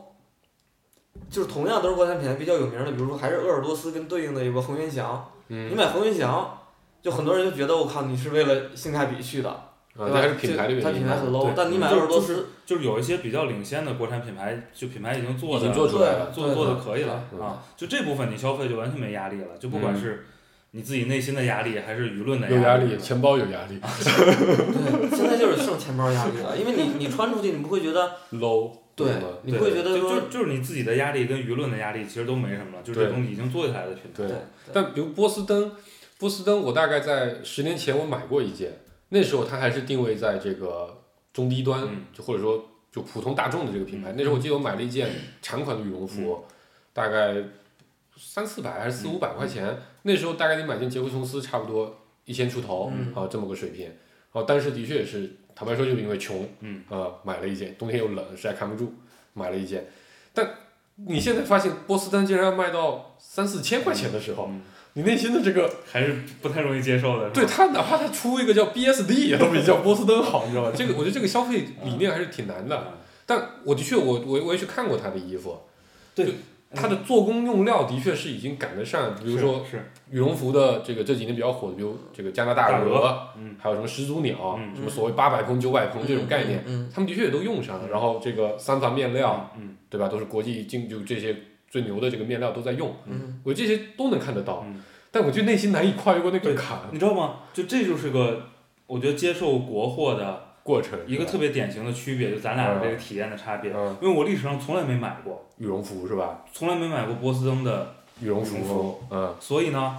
[1.28, 5.68] 就是同样都是国产品牌比较有名的，比如说还是鄂尔多斯跟对应的有个恒源祥，嗯？
[5.70, 6.58] 你嗯，买恒源祥，
[7.02, 9.66] 就很多人就觉得我靠，你是为了性价比去的，啊，
[9.96, 10.14] 对吧？
[10.14, 10.84] 这还是品牌的原因。
[10.84, 16.30] 它品牌很 low，但你买鄂尔多斯，就是有一些比较领先的国产品牌，就品牌已经做的已经做出来了。
[16.30, 17.62] 做对做的可以了对啊。
[17.76, 20.26] 就这部分你消费就完全没压力了，就不管嗯是
[20.72, 28.70] 你自己内心的压力还是舆论的力有压力，，钱包有压力对，现在就是剩钱包压力了，因为你你穿出去，你不会觉得，，low，
[29.06, 34.10] 对，你会觉得就就说，就是你自己的压力跟舆论的压力其实都没什么了，就是这对东西已经做起来的品牌。
[34.16, 34.36] 对对，
[34.72, 35.72] 但比如波司登，
[36.18, 38.72] 波司登我大概在十年前我买过一件，
[39.08, 44.14] 那时候它还是定位在这个中低端，嗯就或者说就普通大众的这个品牌。
[44.16, 46.54] 那时候我记得我买了一件长款的羽绒服，嗯
[46.92, 47.36] 大概
[48.16, 49.78] 三四百还是四五百块钱。
[50.02, 53.86] 那时候大概你买件杰克琼斯差不多一千出头，嗯啊这么个水平。
[53.86, 53.94] 然
[54.40, 58.94] 后但是的确也是坦白说，就是因为穷，嗯啊买了一件，冬天又冷，实在看不住，
[59.34, 59.84] 买了一件。
[60.32, 60.54] 但
[60.94, 64.62] 你现在发现波司登竟然要卖到三四千块钱的时候，嗯
[64.94, 67.28] 你内心的这个还是不太容易接受的。
[67.28, 70.72] 对，他哪怕他出一个叫 BSD 都比叫波司登好，你知道吧？
[70.74, 72.76] 这个我觉得这个消费理念还是挺难的。
[72.76, 72.92] 嗯
[73.26, 75.60] 但我的确我我我也去看过他的衣服，
[76.14, 76.26] 对
[76.72, 79.64] 就他的做工用料的确是已经赶得上，比如说
[80.10, 87.88] 羽绒服的这个这几年比较火的，比如这个加拿大大鹅，嗯还有什么始祖鸟，嗯什么所谓八百蓬九百蓬这种概念，嗯，他们的确也都用上了。
[87.88, 90.08] 然后这个三防面料，嗯对吧？
[90.08, 91.36] 都是国际进就这些
[91.68, 94.80] 最牛的这个面料都在用，嗯我这些都能看得到嗯。
[95.10, 97.40] 但我就内心难以跨越过那个坎你知道吗？
[97.52, 98.42] 就这就是个
[98.86, 103.72] 我觉得接受国货的过程，一个特别典型的区别，就咱俩的这个体验的差别。
[103.74, 106.44] 嗯，因为我历史上从来没买过，羽绒服是吧？
[106.52, 109.96] 从来没买过波司登的，羽绒服服，嗯所以呢，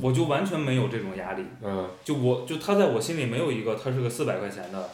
[0.00, 1.42] 我就完全没有这种压力。
[1.60, 4.88] 嗯，就我就他在我心里没有一个他是个四百块钱的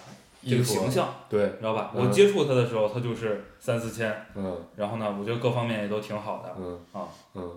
[0.48, 1.90] 这个形象，对，知道吧？
[1.94, 6.54] 嗯我接触他的时候，他就是三四千，嗯然后呢，我觉得各方面也都挺好的。
[6.58, 7.50] 嗯啊嗯，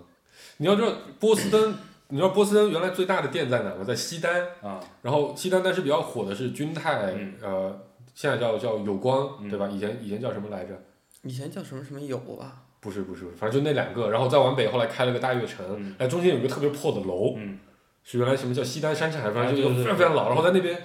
[0.58, 0.88] 你要知道
[1.18, 1.74] 波司登，
[2.10, 3.84] 你知道波司登原来最大的店在哪吗？
[3.84, 7.80] 在西单，啊，然后西单当时比较火的是君泰，嗯呃，
[8.14, 9.68] 现在叫叫有光，嗯对吧？
[9.68, 10.80] 以前以前叫什么来着？
[11.22, 15.94] 以前叫什么什么有吧，不是不是，反正就那两个，然后再往北，后来开了个大悦城，嗯。
[15.98, 17.58] 哎，中间有一个特别破的楼，嗯。
[18.04, 20.82] 是原来什么叫西单山产，反正就非常非常老，然后在那边，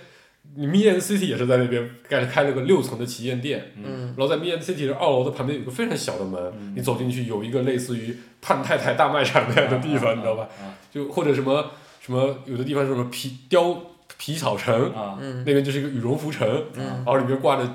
[0.55, 3.83] 你 Me and City 也是在那边开开了个六层的旗舰店，嗯。
[3.85, 3.99] 嗯。
[4.15, 6.73] 然后在 Me and City 的二楼的旁边有个非常小的门，嗯。
[6.75, 10.43] 你走进去有一个类似于胖太太大卖场那样的地方，你知道吧？？
[10.61, 13.77] 啊就或者什么什么有的地方是什么皮貂
[14.17, 15.43] 皮草城，啊，嗯。
[15.45, 16.85] 那边就是一个羽绒服城，嗯。
[16.85, 17.67] 然后里面挂着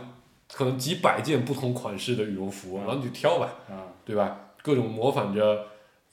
[0.53, 3.91] 可能几百件不同款式的羽绒服，嗯然后你就挑吧，啊。
[4.05, 4.37] 对吧？
[4.63, 5.67] 各种模仿着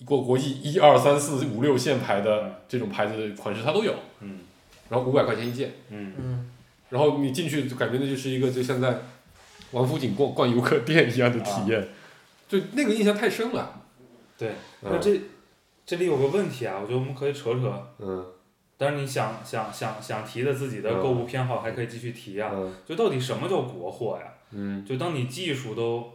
[0.04, 4.40] 国国际一二三四五六线牌的这种牌子的款式它都有，嗯
[4.90, 6.52] 然后五百块钱一件，嗯嗯
[6.90, 9.00] 然后你进去就感觉那就是一个就像在
[9.72, 11.88] 王府井逛逛游客店一样的体验，
[12.48, 13.82] 就那个印象太深了。
[14.38, 14.50] 对，
[14.82, 15.20] 嗯那这
[15.86, 17.88] 这里有个问题啊，我觉得我们可以扯扯。
[18.00, 18.26] 嗯
[18.78, 22.52] 但是你想想想想提的自己的嗯购物偏好还可以继续提啊。
[22.54, 24.34] 嗯就到底什么叫国货呀？
[24.52, 26.12] 嗯就当你技术都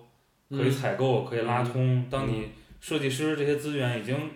[0.51, 2.51] 可以嗯采购、可以拉通，当你
[2.81, 4.31] 设计师这些资源已经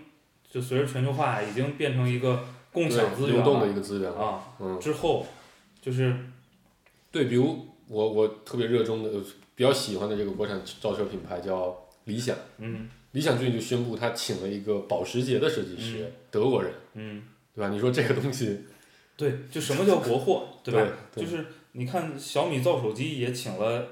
[0.51, 2.43] 就随着全球化已经变成一个
[2.75, 4.13] 共享资源对流动的一个资源。
[4.13, 5.25] 啊，嗯，之后
[5.81, 6.15] 就是
[7.11, 9.25] 对，比如我我特别热衷的、呃
[9.57, 11.73] 比较喜欢的这个国产造车品牌叫
[12.07, 12.37] 理想。
[12.59, 17.23] 嗯理想最近就宣布，他请了一个保时捷的设计师，德国人，嗯，
[17.55, 17.69] 对吧？
[17.69, 18.65] 你说这个东西，
[19.17, 20.91] 对，就什么叫国货，对吧？
[21.15, 23.87] 对就是你看小米造手机也请了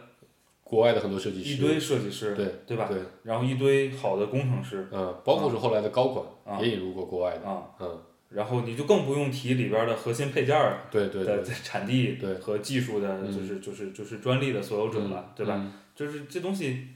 [0.64, 2.89] 国外的很多设计师，一堆设计师，对对吧？
[2.91, 8.01] 对，然后一堆好的工程师嗯，包括是后来的高管、啊也引入过国外的，啊，嗯，
[8.35, 15.55] 然后你就更不用提里边的核心配件儿对对对，产地对和技术的，嗯就是就是就是专利的所有者了，对吧？
[15.57, 15.72] 嗯？
[15.95, 16.89] 就是这东西，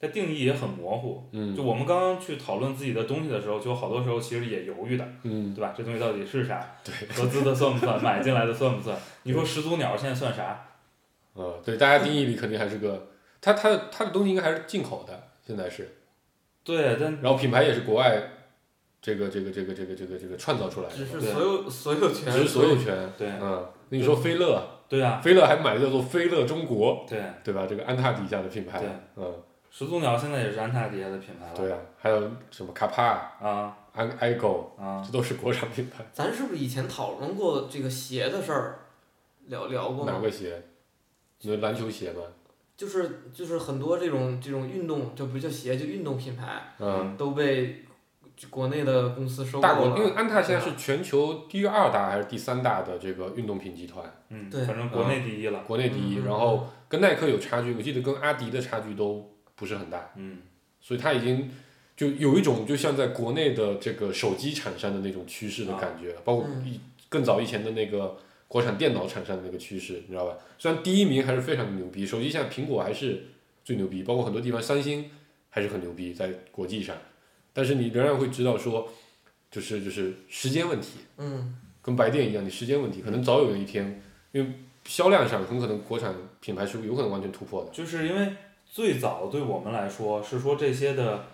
[0.00, 1.28] 它定义也很模糊。
[1.32, 5.74] 嗯就我们刚刚去讨论自己的东西的时候，就有好多时候其实也犹豫的，嗯，对吧？
[5.76, 6.64] 这东西到底是啥？
[6.84, 8.02] 对，合资的算不算？
[8.02, 8.96] 买进来的算不算？
[9.24, 10.66] 你说始祖鸟现在算啥？
[11.34, 13.08] 呃，对，大家定义里肯定还是个，
[13.40, 15.96] 它它的它的东西应该还是进口的，现在是，
[16.62, 18.22] 对，但然后品牌也是国外
[19.04, 27.66] 这个这个这个这个这个这个创造出来的，只是所有所有权，只是所有权，对嗯，那你说飞乐，对啊，飞乐还买的叫做飞乐中国，对，对吧？
[27.68, 29.34] 这个安踏底下的品牌对，嗯，
[29.70, 31.54] 始祖鸟现在也是安踏底下的品牌了。
[31.54, 36.02] 对啊，还有什么卡帕、啊安 iGo，啊，这都是国产品牌。
[36.10, 38.78] 咱是不是以前讨论过这个鞋的事儿？
[39.48, 40.12] 聊聊过吗？
[40.14, 40.62] 哪个鞋？
[41.42, 42.22] 你说篮球鞋吗？
[42.74, 47.84] 就是就是很多这种这种运动，就不叫鞋，就运动品牌嗯，都被
[48.50, 49.98] 国内的公司收购大国，了。
[49.98, 54.64] 因为安踏现在是全球第二大还是第三大的这个运动品集团，嗯，对。
[54.64, 55.62] 反正国内第一了。
[55.66, 56.24] 国内第一，嗯。
[56.26, 60.38] 然后跟耐克有差距，我记得跟阿迪的差距都不是很大，嗯。
[60.80, 61.50] 所以它已经
[61.96, 66.46] 就有一种就像在国内的这个手机产生的那种趋势的感觉，包括
[67.08, 68.16] 更早以前的那个
[68.48, 70.36] 国产电脑产生的那个趋势，你知道吧？
[70.58, 73.26] 虽然第一名还是非常的牛逼，手机现在苹果还是
[73.64, 75.08] 最牛逼，包括很多地方三星
[75.50, 76.96] 还是很牛逼在国际上，
[77.54, 78.86] 但是你仍然会知道说，
[79.50, 84.02] 就是就是时间问题，嗯，跟白电一样，你时间问题，可能早有一天，
[84.32, 84.52] 因为
[84.84, 87.70] 销量上很可能国产品牌是有可能完全突破的。
[87.70, 88.34] 就是因为
[88.66, 91.24] 最早对我们来说是说这些的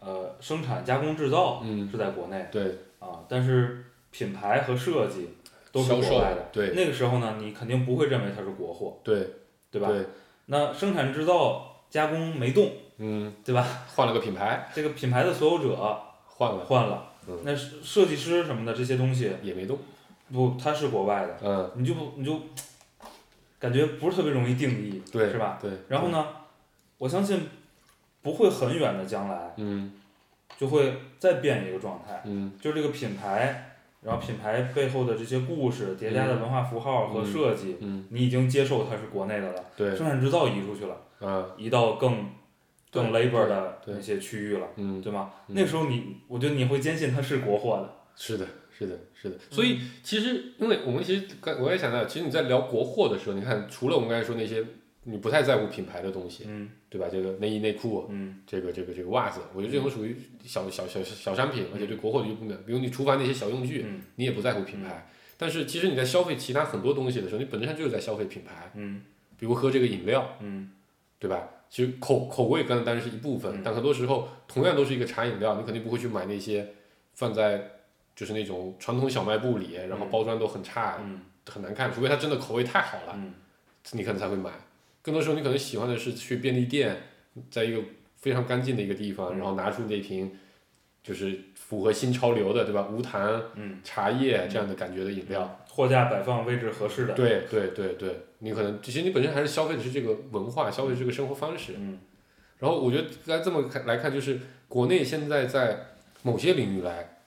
[0.00, 5.28] 呃生产加工制造嗯，是在国内对，啊，但是品牌和设计
[5.70, 6.48] 都是国外的。
[6.52, 9.30] 对那个时候呢，你肯定不会认为它是国货，对
[9.70, 9.88] 对吧？
[9.88, 10.04] 对，
[10.46, 13.66] 那生产制造加工没动，嗯，对吧？
[13.94, 15.76] 换了个品牌，这个品牌的所有者
[16.26, 16.64] 换了。
[16.64, 17.38] 换了，嗯。
[17.44, 19.78] 那设设计师什么的这些东西也没动，
[20.32, 22.40] 不，它是国外的，嗯，你就不你就
[23.58, 25.58] 感觉不是特别容易定义，对，是吧？
[25.60, 26.26] 对，然后呢，
[26.98, 27.48] 我相信
[28.22, 29.92] 不会很远的将来嗯。
[30.56, 32.50] 就会再变一个状态，嗯。
[32.60, 42.30] 就这个品牌，然后品牌背后的这些故事叠加的文化符号和设计，嗯，你已经接受它是国内的了，对，生产制造移出去了，嗯，移到更
[42.90, 45.32] 更对 labor 的对那些区域了，嗯，对吗？
[45.48, 49.36] 嗯那时候你，我觉得你会坚信它是国货的，是的，是的，是的。
[49.50, 54.64] 所以其实，因为我们其实刚我也想到，其实你在聊国货的时候，你看，除了我们刚才说那些
[55.04, 57.06] 你不太在乎品牌的东西，嗯对吧？
[57.10, 65.08] 这个内衣内裤，嗯这个这个这个袜子，我觉得这种属于小小小小商品，而且对国货就不免，比如你厨房那些小用具，嗯你也不在乎品牌。
[65.36, 68.72] 但是其实你在消费其他很多东西的时候，你本质上就是在消费品牌。
[68.74, 69.02] 嗯
[69.38, 70.70] 比如喝这个饮料，嗯
[71.20, 71.48] 对吧？
[71.70, 76.66] 其实口口味当然当然是一部分，嗯但很多时候同样都是一个茶饮料，你肯定不会去买那些
[77.14, 77.70] 放在
[78.16, 83.32] 就是那种传统小卖部里，然后包装都很差、嗯很难看，除非它真的口味太好了，嗯
[83.92, 84.50] 你可能才会买。
[85.00, 86.94] 更多时候你可能喜欢的是去便利店，
[87.50, 87.80] 在一个
[88.16, 90.30] 非常干净的一个地方，嗯然后拿出那瓶
[91.02, 92.86] 就是符合新潮流的，对吧？
[92.92, 95.64] 无糖嗯，茶叶这样的感觉的饮料。
[95.78, 101.74] 货架摆放位置合适的，对对对对，你可能其实你本身还是消费的是这个文化，消费这个生活方式。
[101.78, 102.00] 嗯
[102.58, 105.90] 然后我觉得该这么看来看，就是国内现在在
[106.24, 107.18] 某些领域来，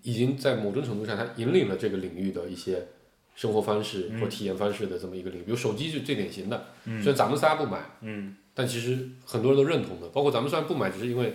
[0.00, 2.86] 已经在某种程度上，它引领了这个领域的一些
[3.34, 5.42] 生活方式嗯或体验方式的这么一个领域。
[5.42, 10.08] 比如手机是最典型的，嗯虽然咱们仨不买，嗯但其实很多人都认同的。
[10.08, 11.34] 包括咱们虽然不买，只是因为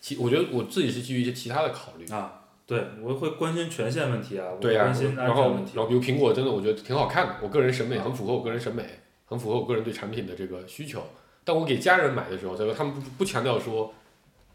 [0.00, 2.12] 其我觉得我自己是基于一些其他的考虑。
[2.12, 2.41] 啊，
[2.72, 8.82] 对我会关心权限问题啊，我对呀、关心安然后全问题然，后比如苹果真的我觉得挺好看的，我个人审美啊很符合我个人审美，
[9.26, 11.02] 很符合我个人对产品的这个需求。
[11.44, 13.92] 但我给家人买的时候，这个他们不不强调说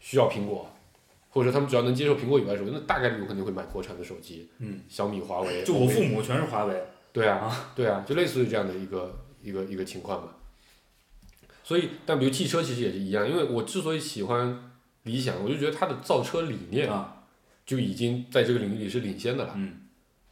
[0.00, 0.68] 需要苹果，
[1.30, 5.62] 或者说他们只要能接受苹果以外的手机，那大概率我肯定会买国产的手机，嗯，小米、华为。
[5.62, 10.34] 就我父母全是华为，对啊，对啊，就类似于这样的一个一个一个情况吧。
[11.62, 17.17] 所以，但比如汽车其实也是一样，因为我之所以喜欢理想，我就觉得它的造车理念啊，
[17.68, 19.52] 就已经在这个领域里是领先的了。
[19.56, 19.82] 嗯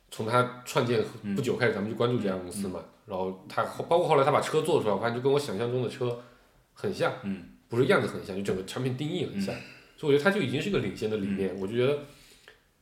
[0.08, 2.80] 从他创建嗯不久开始，咱们就关注这家公司嘛。
[3.06, 6.18] 然后他包括后来他把车做出来，我发现就跟我想象中的车
[6.72, 9.54] 很像，嗯不是样子很像，就整个产品定义很像。
[9.96, 11.54] 所以我觉得它就已经是个领先的理念。
[11.60, 11.98] 我就觉得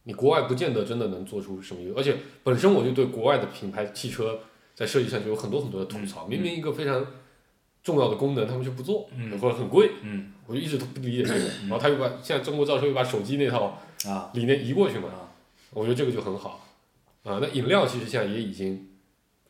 [0.05, 4.39] 你国外不见得真的能做出什么而且本身我就对国外的品牌汽车
[4.75, 6.27] 在设计上就有很多很多的吐槽。
[6.29, 7.05] 嗯明明一个非常
[7.83, 11.41] 重要的功能，他们就不做，嗯或者很贵，嗯我就一直都不理解这个。
[11.63, 14.31] 然后他又把现在中国造车又把手机那套啊。
[14.35, 15.29] 理念移过去嘛，啊。
[15.73, 16.67] 我觉得这个就很好。
[17.25, 18.89] 啊，那饮料其实现在也已经，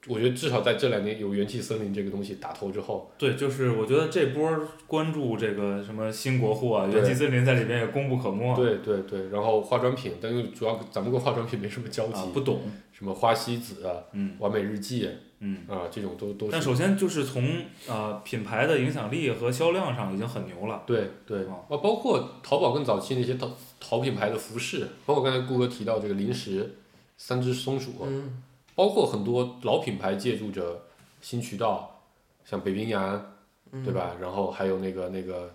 [0.07, 4.49] 我觉得至少在这两年有元气森林这个东西打头之后，对，就是我觉得这波
[4.87, 8.55] 关注这个什么新国货啊，元气森林在里面也功不可没。
[8.55, 12.61] 对对对，然后化妆品，但是主要咱们跟化妆品没什么交集，啊，不懂。
[12.93, 14.37] 什么花西子啊、嗯。
[14.39, 15.11] 完美日记
[15.45, 15.59] 嗯。
[15.69, 16.61] 啊这种都都但。
[16.61, 20.83] 首先就是从呃品牌的影响力和销量上已经很牛了。
[20.87, 26.77] 对对，哦啊，包括淘宝更早期那些淘淘品牌的服饰，包括刚才顾哥提到这个零食、
[27.17, 28.43] 三只松鼠，嗯
[28.75, 30.83] 包括很多老品牌借助着
[31.21, 32.01] 新渠道，
[32.45, 33.25] 像北冰洋，
[33.71, 34.17] 嗯对吧？
[34.21, 35.55] 然后还有那个那个，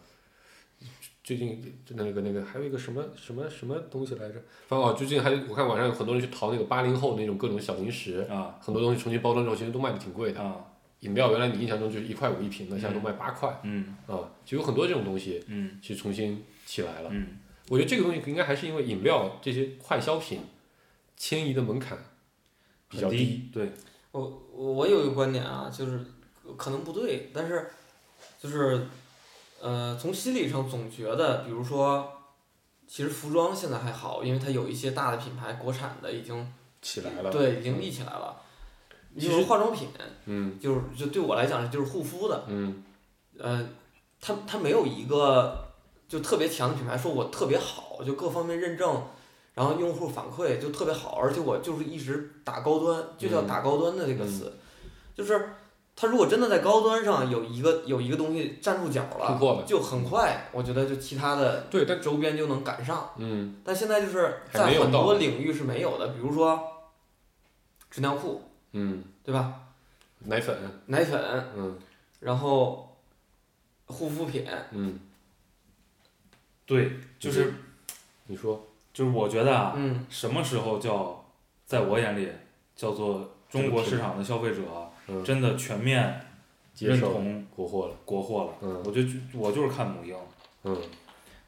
[1.30, 4.42] 最近那个那个还有一个什么什么什么东西来着？
[4.68, 10.42] 反正哦，最近还我看网上有很多人去淘那个八零后那种各种小零食，啊很多东西重新包装之后，其实都卖的挺贵的。
[10.42, 10.66] 啊
[11.02, 17.10] 饮料原来你印象中就是一块五一瓶的，现在都卖八块嗯啊，就有很多这种东西嗯去重新起来了。
[17.14, 17.38] 嗯
[17.70, 20.40] 我觉得这个东西应该还是因为饮料这些快消品
[21.16, 21.96] 迁移的门槛
[22.90, 23.52] 比较很低。
[23.54, 23.70] 对。
[24.14, 26.02] 我我有一个观点啊，就是
[26.58, 27.70] 可能不对，但是
[28.42, 28.88] 就是
[29.62, 32.12] 呃，从心理上总觉得，比如说，
[32.88, 37.30] 其实服装现在还好，因为它有一些大的品牌，国产的已经起来了。
[37.30, 38.36] 对已经立起来了。
[39.16, 39.90] 其实比如说化妆品，
[40.26, 42.84] 嗯就是就对我来讲就是护肤的，嗯
[43.38, 43.68] 呃，
[44.22, 45.68] 它它没有一个
[46.08, 49.04] 就特别强的品牌说我特别好，就各方面认证，
[49.56, 54.54] 然后用户反馈就特别好，而且我就是一直打高端，就叫嗯打高端的这个词，
[55.16, 55.50] 就是
[56.02, 63.58] 它如果真的在高端上有一个有一个东西站住脚了，突破了就很快，我觉得就其他的对，但周边就能赶上，嗯。
[63.66, 66.58] 但现在就是在很多领域是没有的，比如说
[67.92, 68.42] 纸尿裤，
[68.72, 69.56] 嗯，对吧？
[70.20, 71.22] 奶粉，奶粉，
[71.58, 71.78] 嗯
[72.22, 72.98] 然后
[73.88, 74.98] 护肤品，嗯，
[76.66, 77.54] 对，就是
[78.28, 81.26] 你说，就是我觉得啊，嗯什么时候叫，
[81.66, 82.30] 在我眼里
[82.74, 84.62] 叫做中国市场的消费者
[85.10, 86.22] 嗯，真的全面
[86.80, 88.50] 认同国货了，国货了。
[88.62, 89.02] 嗯我就
[89.34, 90.16] 我就是看母婴，
[90.64, 90.78] 嗯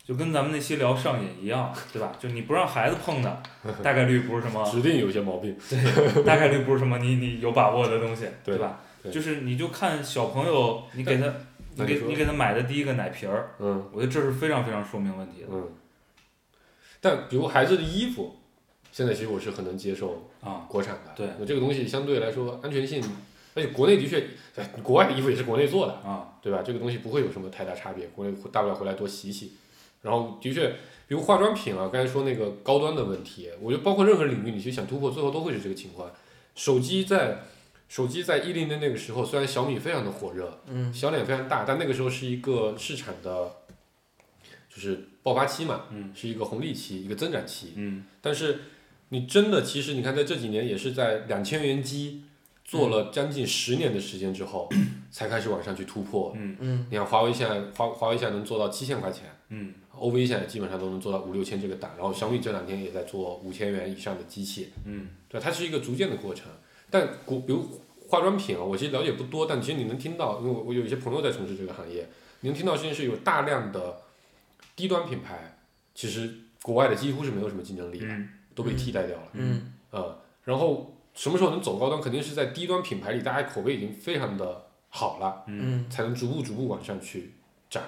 [0.04, 2.12] 就跟咱们那期聊上瘾一样，对吧？
[2.20, 3.44] 就你不让孩子碰的，
[3.84, 8.80] 大概率不是什么，指定有些毛病，对，大概率不是什么你你有把握的东西，对吧？
[9.04, 11.32] 对就是你就看小朋友，你给他，
[11.76, 15.70] 你给你给他买的第一个奶瓶儿，嗯我觉得这是非常非常说明问题的嗯。
[17.00, 18.36] 但比如孩子的衣服，
[18.92, 20.66] 现在其实我是很能接受啊。
[20.68, 23.02] 国产的，对那这个东西相对来说安全性，
[23.54, 24.24] 而且国内的确，
[24.56, 26.62] 哎国外的衣服也是国内做的，啊，对吧？
[26.66, 29.54] 这个东西不会有什么太大差别，国内大不了回来多洗洗。
[30.02, 30.68] 然后的确，
[31.08, 36.10] 比如化妆品啊，刚才说那个高端的问题，我觉得包括任何领域，你其实想突破，最后都会是这个情况。
[36.56, 37.44] 手机在
[37.88, 43.52] 手机在一零年那个时候，虽然小米非常的火热，嗯销量非常大，但那个时候是一个市场的，
[44.74, 47.74] 就是爆发期嘛，嗯是一个红利期，一个增长期。
[47.76, 48.62] 嗯但是
[49.10, 52.24] 你真的，其实你看，在这几年也是在两千元机
[52.72, 54.70] 做了将近十年的时间之后，
[55.12, 56.32] 才开始往上去突破。
[56.38, 56.56] 嗯。
[56.62, 56.88] 嗯。
[56.90, 65.10] 你看华为现在华华为现在能做到七千块钱嗯，OV 现在基本上都能做到五六千这个档，然后小米这两天也在做五千元以上的机器，嗯。
[65.28, 66.46] 对，它是一个逐渐的过程。
[66.90, 67.68] 但国比如
[68.08, 72.08] 化妆品啊，我其实了解不多，但其实你能听到，因为我我有一些朋友在从事这个行业，
[72.40, 73.98] 你能听到，现在是有大量的
[74.78, 75.58] 低端品牌，
[75.94, 78.30] 其实国外的几乎是没有什么竞争力的，嗯。
[78.56, 79.28] 都被替代掉了。
[79.34, 79.74] 嗯。
[79.90, 85.46] 呃，然后什么时候能走高端，肯定是在低端品牌里，大家口碑已经非常的好了，
[85.90, 87.34] 才能逐步逐步往上去
[87.70, 87.84] 涨。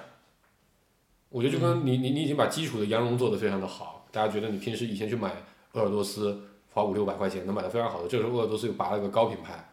[1.30, 5.34] 我觉得就跟你你你已经把基础的羊绒做得非常的好，大家觉得你平时以前去买
[5.72, 9.68] 鄂尔多斯花五六百块钱能买到非常好的，这时候鄂尔多斯又拔了个高品牌，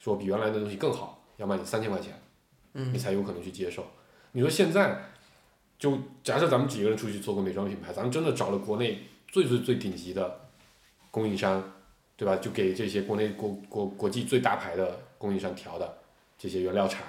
[0.00, 2.12] 说比原来的东西更好，要卖你三千块钱，
[2.72, 3.86] 你嗯才有可能去接受。
[4.32, 5.10] 你说现在，
[5.78, 10.40] 就假设咱们几个人出去做个美妆品牌，咱们真的找了国内最最最顶级的
[11.12, 11.72] 供应商，
[12.16, 12.36] 对吧？
[12.36, 15.98] 就给这些国内国国国际最大牌的供应商调的
[16.38, 17.02] 这些原料厂，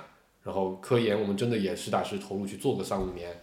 [0.44, 3.42] 然后科研我们真的也实打实投入去做个三五年，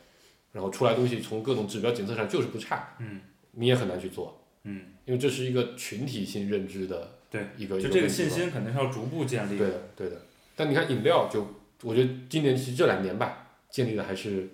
[0.53, 3.21] 然后出来东西从各种指标检测上就是不差，嗯
[3.53, 10.23] 你也很难去做，嗯，因为这是一个群体性认知的对一个一就这个信心肯定是要逐步建立对的，对的。
[10.57, 11.47] 但你看饮料就，
[11.83, 14.49] 我觉得今年其实这两年吧，建立的还是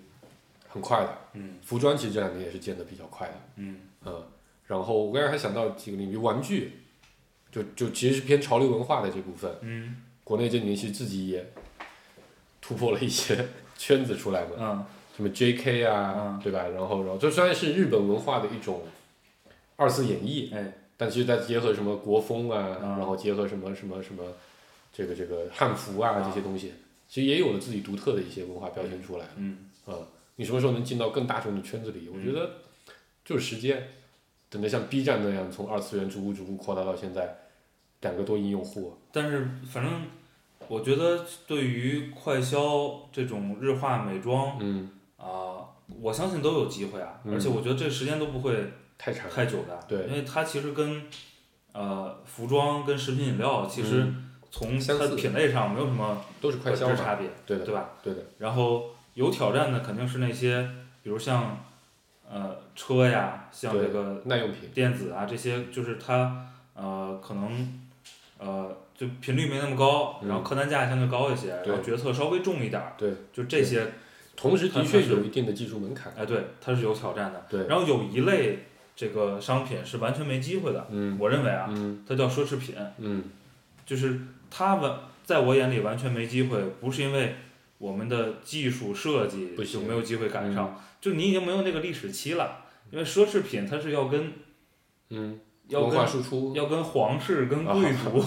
[0.67, 1.17] 很快的。
[1.33, 4.23] 嗯服装其实这两年也是建的比较快的，嗯嗯。
[4.65, 6.73] 然后我刚才还想到几个领域，玩具，
[7.51, 11.51] 就就其实是偏潮流文化的这部分，嗯国内这几年其实自己也
[12.61, 13.47] 突破了一些
[13.77, 14.85] 圈子出来嘛，嗯
[15.17, 15.83] 什么 J.K.
[15.83, 16.67] 啊，嗯对吧？
[16.67, 18.83] 然后然后这虽然是日本文化的一种
[19.75, 24.23] 二次演绎，哎但其实再结合什么国风啊，嗯然后结合什么什么什么
[24.93, 26.73] 这个这个汉服啊啊这些东西，
[27.07, 29.25] 其实也有了自己独特的一些文化标签出来。
[29.37, 29.95] 嗯啊，
[30.35, 32.09] 你什么时候能进到更大众的圈子里？
[32.13, 32.57] 我觉得
[33.25, 33.87] 就是时间。
[34.49, 37.37] 等着像 B 站那样从二次元逐步逐步扩大到现在
[38.01, 39.91] 两个多亿用户，但是反正
[40.67, 45.65] 我觉得对于快消这种日化美妆嗯，啊、
[46.01, 49.29] 我相信都有机会啊，嗯而且我觉得这个时间都不会太长。
[49.29, 51.03] 太久的，对因为它其实跟
[51.73, 57.89] 呃服装跟食品饮料其实嗯从它品类上没有什么都是快本质差别，对的，对吧？
[58.01, 60.67] 对的，然后有挑战的肯定是那些，
[61.03, 61.65] 比如像
[62.31, 67.79] 呃车呀，像这个耐用品，电子啊这些，就是它呃可能
[68.37, 73.87] 呃就频率没那么高，然后嗯客单价相对高一些，然后决策稍微重一点儿，对，就这些，
[74.35, 76.13] 同时的确有一定的技术门槛。
[76.17, 77.45] 哎对，它是有挑战的。
[77.49, 78.59] 对，然后有一类
[78.95, 81.17] 这个商品是完全没机会的，嗯。
[81.19, 82.03] 我认为啊，嗯。
[82.07, 83.23] 它叫奢侈品，嗯。
[83.85, 84.19] 就是
[84.51, 87.35] 它完在我眼里完全没机会，不是因为
[87.79, 92.65] 我们的技术设计不行就没有机会赶上，就你已经没有那个历史期了。
[92.91, 94.33] 因为奢侈品它是要跟
[95.09, 98.23] 嗯，要文化跟输出，要跟皇室、跟啊贵族、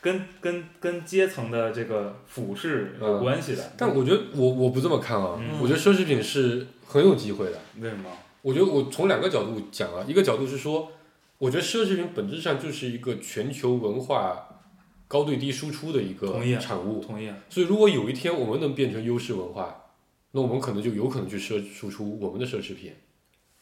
[0.00, 3.72] 跟跟跟阶层的这个俯视有嗯关系的。
[3.76, 7.58] 但我觉得我我不这么看啊，嗯我觉得奢侈品是很有机会的。
[7.80, 8.10] 为什么？
[8.42, 10.90] 我觉得我从两个角度讲啊，一个角度是说，
[11.38, 14.49] 我觉得奢侈品本质上就是一个全球文化
[15.10, 17.02] 高对低输出的一个产物。
[17.02, 17.28] 同意。
[17.48, 19.86] 所以如果有一天我们能变成优势文化，
[20.30, 22.92] 那我们可能就有可能去奢输出我们的奢侈品。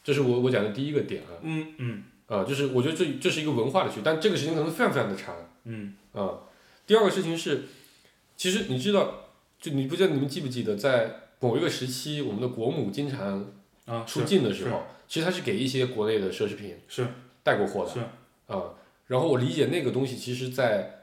[0.03, 5.35] 这是我我讲的第一个点啊，嗯嗯啊，就是我觉得这这是一个文化的区，但这个时间可能非常非常的长。
[5.63, 6.41] 嗯啊，
[6.85, 7.63] 第二个事情是，
[8.37, 9.29] 其实你知道，
[9.59, 13.51] 就你不知道你们记不记得，在某一个时期，我们的国母经常
[13.85, 17.07] 啊，出是境的时候，其实它是给一些国内的奢侈品是
[17.41, 17.91] 带过货的。
[17.91, 17.99] 是
[18.47, 18.75] 啊，
[19.07, 20.98] 然后我理解那个东西，其实，在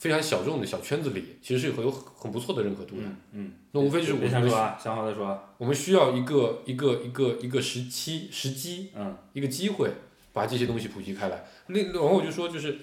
[0.00, 3.02] 非常小众的小圈子里，其实是很有很不错的认可度的。
[3.02, 3.52] 嗯嗯。
[3.72, 5.44] 那无非就是我别们需瞎说啊，想好再说啊。
[5.58, 9.90] 我们需要一个一个一个一个时期时机，嗯一个机会，
[10.32, 11.44] 把这些东西普及开来。
[11.66, 12.78] 那然后我就说，就是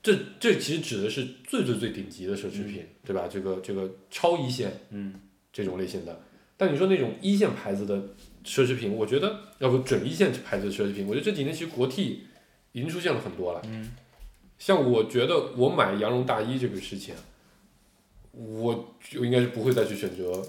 [0.00, 3.26] 这这其实指的是最最最顶级的奢侈品，对吧？
[3.28, 5.14] 这个这个超一线嗯
[5.52, 6.20] 这种类型的。
[6.56, 7.96] 但你说那种一线牌子的
[8.44, 12.28] 奢侈品，我觉得要不准一线牌子的奢侈品，我觉得这几年其实国替
[12.70, 13.60] 已经出现了很多了。
[13.64, 13.90] 嗯
[14.58, 17.14] 像我觉得我买羊绒大衣这个事情，
[18.32, 20.42] 我就应该是不会再去选择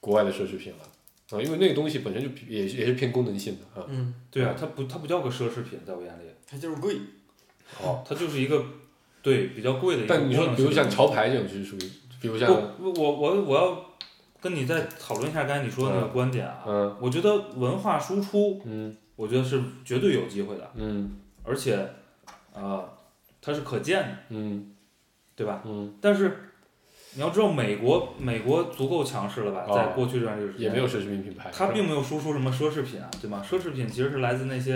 [0.00, 3.84] 国外的奢侈品了啊，因为那个东西本身就也也是偏功能性的啊。
[3.88, 6.96] 嗯，对啊，它不它不叫个奢侈品，在我眼里，它就是贵。
[7.74, 8.64] 好，它就是一个
[9.20, 11.90] 对比较贵的一个但你说比如像潮牌这种就是属于，
[12.20, 13.84] 比如像不，我我我要
[14.40, 16.64] 跟你再讨论一下刚才你说的那个观点啊。
[16.66, 21.10] 嗯我觉得文化输出，嗯我觉得是绝对有机会的，嗯
[21.44, 21.86] 而且，
[22.54, 22.88] 呃，
[23.48, 24.74] 它是可见的，嗯
[25.34, 25.62] 对吧？
[25.64, 26.50] 嗯，但是
[27.14, 29.64] 你要知道，美国美国足够强势了吧？
[29.66, 33.42] 哦在过去这段历史时间也没有奢侈品品牌，它并没有输出什么奢侈品啊，对吗？
[33.42, 34.74] 奢侈品其实是来自那些，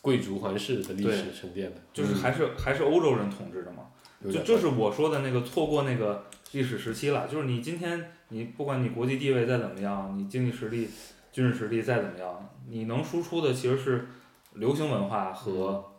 [0.00, 3.86] 贵族皇室的历史沉淀的，就是还是、还是欧洲人统治的嘛。
[4.22, 7.26] 就就这是我说的那个错过那个历史时期了。
[7.26, 10.88] 就是你今天你不管你国际地位再怎么样，你经济实力、
[11.32, 14.06] 军事实力再怎么样，你能输出的其实是
[14.54, 15.89] 流行文化和、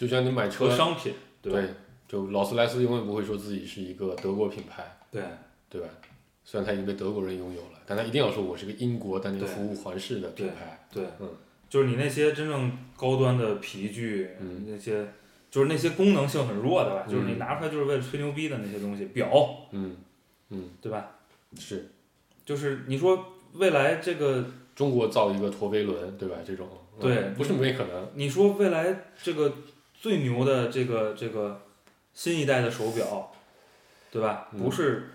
[0.00, 1.52] 就像你买车，商品，对？
[1.52, 1.68] 对，
[2.08, 5.22] 就劳斯莱斯永远不会说自己是一个德国品牌，对
[5.68, 5.88] 对吧？
[6.42, 10.86] 虽然它已经被德国人拥有了，但它一定要说我是个英国但你对服务皇室的品牌。
[10.90, 11.28] 对，嗯
[11.68, 15.06] 就是你那些真正高端的皮具，嗯那些
[15.50, 19.30] 就是那些功能性很弱的吧，就是你嗯拿出来就是为了吹牛逼的那些东西，表，
[19.72, 19.96] 嗯
[20.48, 21.10] 嗯，对吧？
[21.58, 21.90] 是
[22.46, 26.36] 就是你说未来这个，中国造一个陀飞轮，对吧？
[26.44, 26.66] 这种
[26.98, 28.08] 嗯对不是没可能。
[28.14, 29.52] 你说未来这个
[30.00, 31.60] 最牛的这个这个
[32.14, 33.30] 新一代的手表，
[34.10, 34.48] 对吧？
[34.52, 35.10] 嗯不是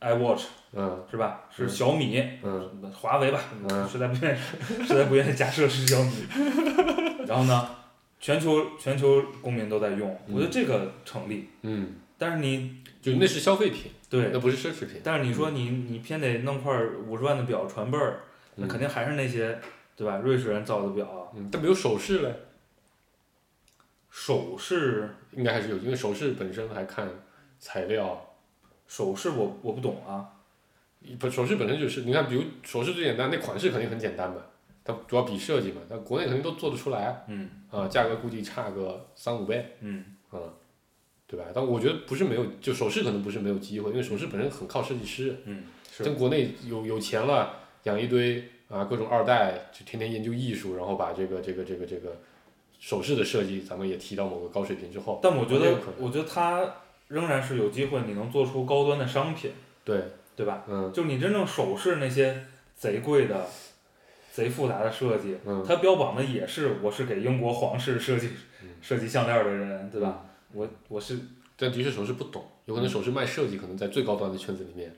[0.00, 1.42] iWatch 嗯是吧？
[1.56, 4.38] 是嗯小米，嗯华为吧，嗯实在不愿意，
[4.84, 6.12] 实在不愿意假设是小米。
[7.28, 7.68] 然后呢，
[8.20, 11.48] 全球全球公民都在用，我觉得这个成立。
[11.62, 15.00] 嗯，但是你就那是消费品，对那，不是奢侈品。
[15.04, 16.76] 但是你说你你偏得弄块
[17.06, 18.22] 五十万的表传辈儿，
[18.56, 19.58] 那嗯肯定还是那些
[19.96, 20.16] 对吧？
[20.24, 22.34] 瑞士人造的表但没有首饰嘞，
[24.14, 27.08] 首饰应该还是有，因为首饰本身还看
[27.58, 28.36] 材料。
[28.86, 30.30] 首饰我我不懂啊，
[31.18, 34.36] 不，首饰本身就是，你看，比如首饰最简单，那款式肯定很简单嘛，
[34.84, 40.52] 它主要比设计嘛，但国内肯定都做得出来，嗯啊，价格估计差个三五倍，嗯嗯，
[41.26, 41.46] 对吧？
[41.52, 52.16] 但我觉得不是没有，就首饰可能不是没有机会，因为首饰本身很靠设计师，嗯，是像国内有有钱了，养一堆啊各种二代，就天天研究艺术，然后把这个这个这个这个
[52.84, 56.70] 首饰的设计，咱们也提到某个高水平之后，但我觉得我觉得它
[57.08, 60.02] 仍然是有机会，你能做出高端的商品，对，
[60.36, 60.64] 对吧？
[60.68, 60.92] 嗯。
[60.92, 62.44] 就你真正首饰那些
[62.76, 63.46] 贼贵的、
[64.30, 68.28] 贼复杂的设计，嗯，它标榜的也是我是给英国皇室设计
[68.62, 68.68] 嗯。
[68.82, 70.26] 设计项链的人，对吧？
[70.52, 71.18] 我我是
[71.56, 74.94] 但的确首饰不懂，有可能首饰卖设计，可能在最高端的圈子里面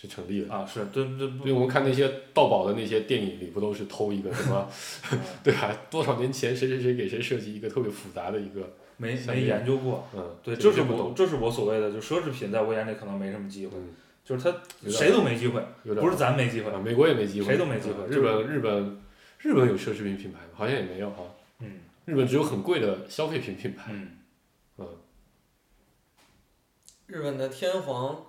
[0.00, 0.54] 是成立的。
[0.54, 4.68] 啊，是对对因为我们看那些盗宝的那些电影里，不都是偷一个什么，
[5.42, 5.76] 对吧？
[5.90, 10.06] 多少年前谁谁谁给谁设计一个特别复杂的一个，没没研究过。
[10.14, 13.94] 嗯，对，这是不懂，我这是我所谓的，就奢侈品在我眼里可能没什么机会，嗯，
[14.24, 14.56] 就是他
[14.88, 16.70] 谁都没机会，不是咱没机会。
[16.70, 19.00] 啊，美国也没机会，谁都没机会嗯日本日本
[19.40, 20.50] 日本有奢侈品品牌吗？
[20.54, 21.24] 好像也没有哈。
[21.60, 24.08] 嗯日本只有很贵的消费品品牌，嗯，
[24.78, 24.86] 嗯，
[27.06, 28.24] 日本的天皇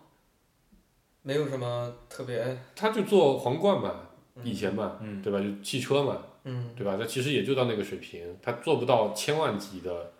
[1.29, 5.39] 没有什么特别，他就做皇冠嘛，嗯以前嘛，嗯对吧？
[5.39, 6.97] 就汽车嘛，嗯，对吧？
[6.97, 10.11] 他其实也就到那个水平，他做不到千万级的，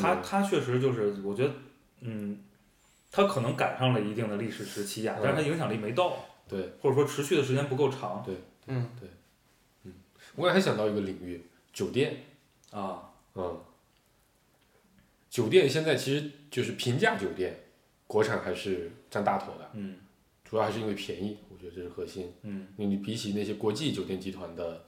[0.00, 1.52] 他他确实就是，我觉得，
[2.00, 2.42] 嗯，
[3.12, 6.16] 他可能赶上了一定的历史时期呀，但是他影响力没到，
[6.48, 6.72] 对。
[6.80, 8.34] 或者说持续的时间不够长对
[8.66, 8.88] 嗯，
[10.36, 12.24] 我还想到一个领域，酒店，
[12.70, 13.10] 啊。
[13.34, 13.60] 嗯，
[15.28, 17.60] 酒店现在其实就是平价酒店，
[18.06, 19.96] 国产还是占大头的，嗯
[20.50, 22.32] 主要还是因为便宜，我觉得这是核心。
[22.42, 24.84] 嗯你比起那些国际酒店集团的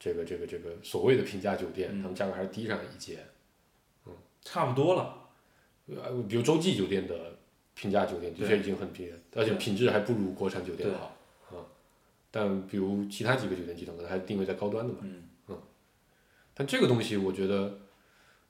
[0.00, 3.18] 这个这个这个所谓的平价酒店，嗯他们价格还是低上一截。
[4.06, 5.28] 嗯差不多了。
[5.88, 7.36] 呃，比如洲际酒店的
[7.74, 11.14] 平价酒店的确已经很低了，而且品质还不如国产酒店对好
[11.50, 11.66] 啊。
[12.30, 15.00] 但比如其他几个酒店集团可能还定位在高端的嘛。
[15.02, 15.24] 嗯
[16.54, 17.80] 但这个东西我觉得，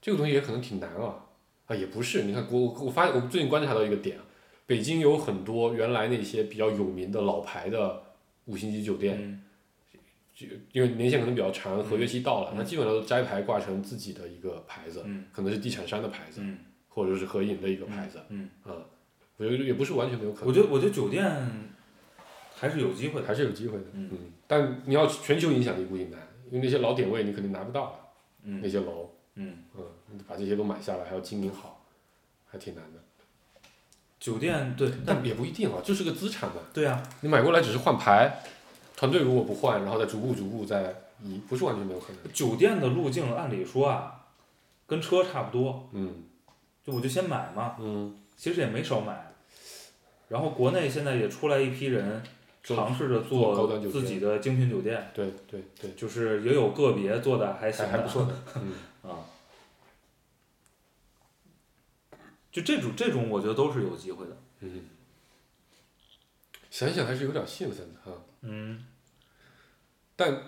[0.00, 1.26] 这个东西也可能挺难啊。
[1.66, 4.24] 啊，也不是，你看国，我我发现我最近观察到一个点啊，
[4.66, 8.02] 北京有很多原来那些比较有名的老牌的
[8.46, 9.42] 五星级酒店，嗯。
[10.72, 12.56] 因为年限可能比较长，合约期到了，嗯。
[12.58, 15.24] 那基本上都摘牌挂成自己的一个牌子，嗯。
[15.32, 16.58] 可能是地产商的牌子，嗯。
[16.88, 18.72] 或者是合影的一个牌子，嗯，啊，
[19.36, 21.30] 我觉得也不是完全没有可能，我觉得我觉得酒店
[22.54, 23.26] 还是有机会的。
[23.26, 24.10] 还是有机会的，嗯。
[24.46, 26.18] 但你要全球影响力估计难，
[26.50, 29.84] 因为那些老点位你肯定拿不到，那嗯些楼，嗯，嗯，
[30.26, 31.84] 把这些都买下来还要经营好，
[32.46, 32.98] 还挺难的，
[34.18, 38.40] 酒店对，但但也不一定啊，就是个资产嘛，对啊，你买过来只是换牌，
[38.96, 44.26] 团队如果不换，然后再逐步逐步再移，不是完全没有可能，酒店的路径按理说啊，
[44.86, 46.24] 跟车差不多，嗯
[46.84, 49.32] 就我就先买嘛，嗯，其实也没少买。
[50.28, 52.22] 然后国内现在也出来一批人
[52.62, 59.10] 尝试着做自己的精品酒店，对对对，就是也有个别做的还行的还还不错的， 嗯。
[59.10, 59.20] 啊。
[62.56, 64.34] 就这种这种，我觉得都是有机会的。
[64.60, 64.86] 嗯，
[66.70, 68.18] 想想还是有点兴奋的哈。
[68.40, 68.82] 嗯
[70.16, 70.42] 但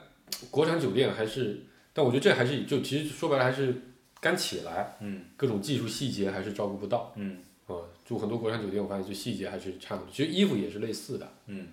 [0.51, 3.83] 国产酒店还是，但我觉得这还是就其实说白了还是
[4.21, 7.77] 刚起来，嗯各种技术细节还是照顾不到嗯啊。
[8.07, 10.11] 就很多国产酒店，我发现就细节还是差不多。
[10.11, 11.69] 其实衣服也是类似的，嗯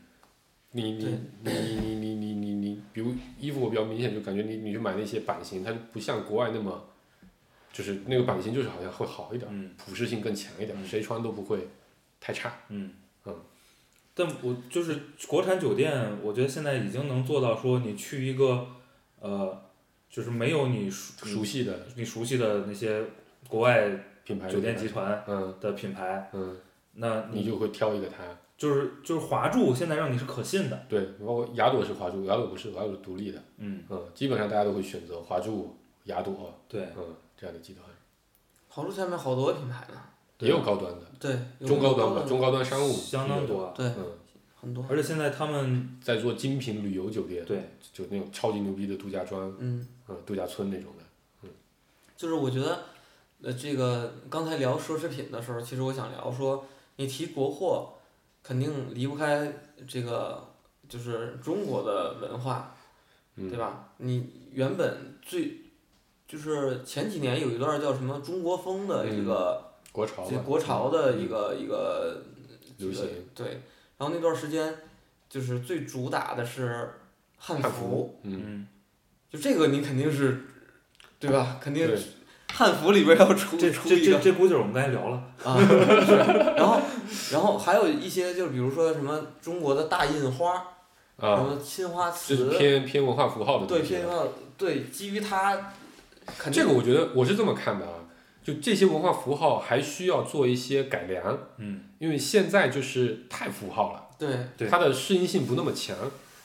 [0.71, 1.05] 你你
[1.43, 6.89] 你你你你你你你，比如衣服我比较明显就感觉你你去买那些版型，它就不像国外那么，
[7.75, 11.67] 就是那个版型就是好像会好一点，嗯普适性更强一点，嗯谁穿都不会
[12.21, 12.53] 太差。
[12.69, 12.93] 嗯
[13.25, 13.35] 嗯。
[14.13, 14.97] 但我就是
[15.27, 18.65] 国产酒店，我觉得现在已经能做到说，你去一个
[19.19, 19.61] 呃，
[20.09, 23.03] 就是没有你熟熟悉的你熟悉的那些
[23.49, 23.89] 国外
[24.23, 26.57] 品牌酒店集团嗯的品牌，嗯，
[26.93, 28.23] 那你就会挑一个它。
[28.57, 33.43] 就是就是华住现在让你是可信的，对，包括雅朵是华住，雅朵不是，雅朵是独立的。
[33.57, 37.85] 嗯，嗯，基本上大家都会选择华住、雅朵，对，嗯，这样的集团。
[38.69, 40.01] 华住下面好多品牌呢，
[40.39, 44.11] 也有高端的，对，中高端吧，中高端商务相当多，对，嗯，
[44.59, 51.03] 很多，而且现在他们在做精品旅游酒店，对，就那种超级牛逼的度假庄，嗯，嗯，度假村那种的。
[51.43, 51.49] 嗯。
[52.17, 52.83] 就是我觉得，
[53.43, 56.65] 呃，这个刚才聊奢侈品的时候，其实我想聊说，
[56.97, 57.93] 你提国货，
[58.43, 59.53] 肯定离不开
[59.87, 60.45] 这个
[60.89, 62.75] 就是中国的文化，
[63.35, 63.89] 嗯，对吧？
[63.97, 65.61] 你原本最
[66.27, 72.23] 就是前几年有一段叫什么中国风的一个国潮国潮的一个一个
[72.77, 73.61] 流行，对，
[73.97, 74.75] 然后那段时间
[75.29, 76.95] 就是最主打的是
[77.37, 78.67] 汉汉服，嗯，嗯，
[79.31, 80.45] 就这个你肯定是，
[81.19, 81.59] 对吧？
[81.61, 81.97] 肯定对
[82.51, 86.15] 汉服里边要出这这这这估计是我们刚才聊了，啊，是，
[86.55, 86.81] 然后
[87.31, 90.53] 然后还有一些就比如说什么中国的大印花，
[91.19, 93.99] 什啊，么青花这瓷，是偏偏文化符号的对东西了。
[93.99, 95.73] 偏文化，对，基于它，
[96.51, 97.93] 这个我觉得我是这么看的啊，
[98.43, 101.81] 就这些文化符号还需要做一些改良，嗯。
[101.99, 104.29] 因为现在就是太符号了，对。
[104.57, 104.67] 对。
[104.67, 105.95] 它的适应性不那么强。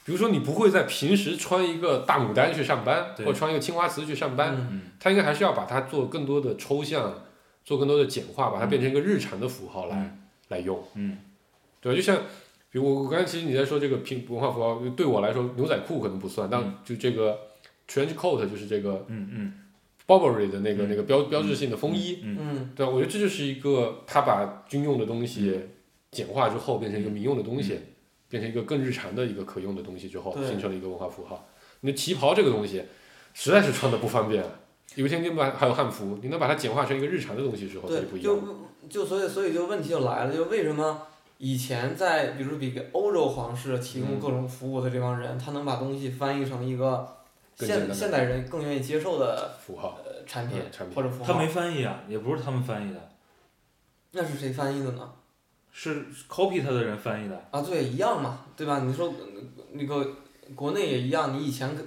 [0.03, 3.27] 比如说，你不会在平时穿一个大牡丹去上班，对。
[3.27, 7.23] 或者穿一个青花瓷去上班，它应该还是要把它做更多的抽象，
[7.65, 10.19] 做更多的简化，把它变成一个日常的符号来、嗯。
[10.49, 10.83] 来用。
[10.95, 11.19] 嗯。
[11.81, 11.97] 对吧？
[11.97, 12.17] 就像，
[12.71, 16.75] 比如我我刚才其实你在说这个平文化符号，对我来说牛仔裤可能不算，但嗯。
[16.85, 17.39] 就这个
[17.87, 19.53] trench coat 就是这个嗯嗯
[20.11, 22.85] Burberry 的那个、嗯那个标标志性的风衣，嗯嗯对？
[22.85, 25.57] 我觉得这就是一个他把军用的东西
[26.11, 27.79] 简化之后变成一个民用的东西，
[28.29, 31.47] 变成一个更日常的一个可用的东西之后，形成了一个文化符号。
[31.83, 32.83] 你的旗袍这个东西
[33.33, 34.45] 实在是穿的不方便。
[34.97, 38.37] 有一天你把还有汉服，你能把它简化成一个日常的东西之后，它就不，一样。
[38.89, 41.03] 就就所以所以就问题就来了，就为什么
[41.39, 47.09] 以前在比如说比给欧洲皇室提供嗯各种服务的这帮人，他能把东西翻译成一个
[47.67, 53.09] 现现代人更愿意接受的符号，呃产品嗯产品或者符号他没，翻译啊，也不是他们翻译的，
[54.13, 55.11] 那是谁翻译的呢？
[55.73, 57.45] 是 copy 他的人翻译的。
[57.51, 58.81] 啊，对，一样嘛，对吧？
[58.81, 59.15] 你说呃
[59.73, 60.07] 那个
[60.55, 61.83] 国内也一样，你以前可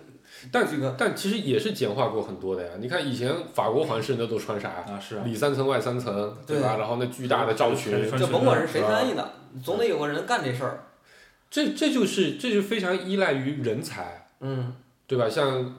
[0.51, 2.71] 但这个但其实也是简化过很多的呀。
[2.79, 4.69] 你看以前法国皇室那都穿啥？
[4.69, 6.77] 啊，是啊，里三层外三层，对吧？
[6.77, 10.85] 然后那巨大的罩裙，穿就甭管是谁翻译的，总得有个人干这事儿。
[11.51, 14.75] 这这就是这就非常依赖于人才，嗯
[15.07, 15.29] 对吧？
[15.29, 15.75] 像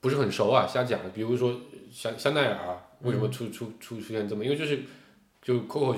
[0.00, 1.00] 不是很熟啊，瞎讲。
[1.12, 1.60] 比如说
[1.90, 4.44] 香香奈儿为什么出出出出现这么？
[4.44, 4.80] 因为就是
[5.42, 5.96] 就 Coco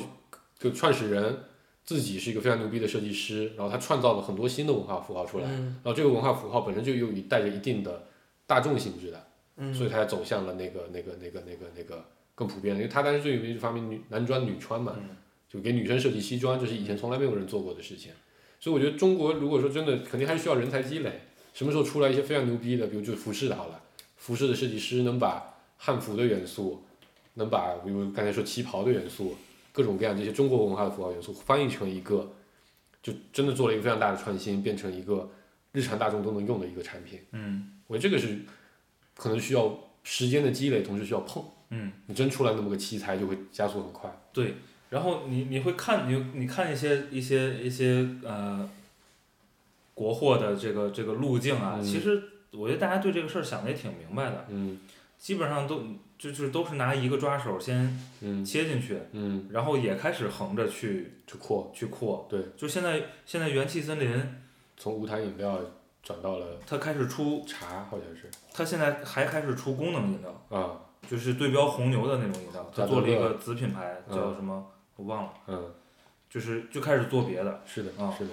[0.58, 1.44] 就创始人
[1.84, 8.06] 自己是一个非常牛逼的设计师，然后他创造了很多新的文化符号出来，嗯然后这个文化符号本身就有一带着一定的
[8.46, 9.24] 大众性质的。
[9.56, 12.04] 嗯，所以他才走向了那个那个那个那个那个
[12.34, 15.16] 更普遍的，因为他当时最有名就发明女男装女穿嘛，嗯
[15.48, 18.12] 就给女生设计西装，这是以前从来没有人做过的事情。
[18.60, 21.22] 所以我觉得中国如果说真的，肯定还是需要人才积累。
[21.58, 23.82] 什么时候出来一些非常牛逼的，比如就是服饰的好了，
[24.16, 26.84] 服饰的设计师能把汉服的元素，
[27.34, 29.34] 能把比如刚才说旗袍的元素，
[29.72, 32.30] 各种各样这些中国文化的符号元素翻译成一个，
[33.02, 35.28] 就真的做了一个非常大的创新，变成一个
[35.72, 37.18] 日常大众都能用的一个产品。
[37.32, 38.38] 嗯我觉得这个是
[39.16, 41.42] 可能需要时间的积累，同时需要碰。
[41.70, 44.08] 嗯，你真出来那么个奇才，就会加速很快。
[44.32, 44.54] 对。
[44.90, 48.70] 然后你你会看你你看一些一些一些呃
[49.98, 51.82] 国货的这个这个路径啊，嗯。
[51.82, 52.22] 其实
[52.52, 54.78] 我觉得大家对这个事儿想的也挺明白的，嗯。
[55.18, 55.82] 基本上都
[56.16, 58.44] 就就是都是拿一个抓手先嗯。
[58.44, 62.24] 切进去，嗯，然后也开始横着去去扩，去扩。
[62.30, 64.08] 对，就现在现在元气森林
[64.76, 65.58] 从无糖饮料
[66.04, 68.30] 转到了它开始出，茶，好像是。
[68.52, 70.80] 它现在还开始出功能饮料，啊，
[71.10, 75.74] 就是对标红牛的那种饮料，它做了一个子品牌嗯叫什么我忘了，嗯，
[76.30, 77.60] 就是就开始做别的。
[77.66, 78.30] 是的，啊是的，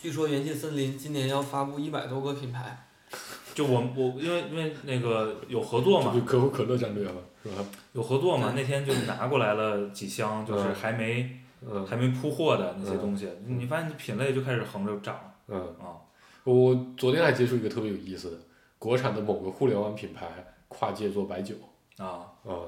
[0.00, 2.86] 据说元气森林今年要发布一百多个品牌。
[3.52, 7.64] 就我我因为因为那个有合作嘛就，可口可乐战略嘛，是吧？
[7.92, 11.38] 有合作嘛，那天就拿过来了几箱，就是嗯还没
[11.68, 15.98] 嗯还没铺货的那些嗯东西，你发现品类就开始横着涨嗯，啊。
[16.44, 18.38] 我昨天还接触一个特别有意思的，
[18.78, 20.26] 国产的某个互联网品牌
[20.68, 21.54] 跨界做白酒。
[21.98, 22.64] 啊，啊，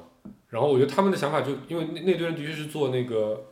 [0.50, 3.42] 然后我觉得他们的想法就，因为那那堆人的确是做那个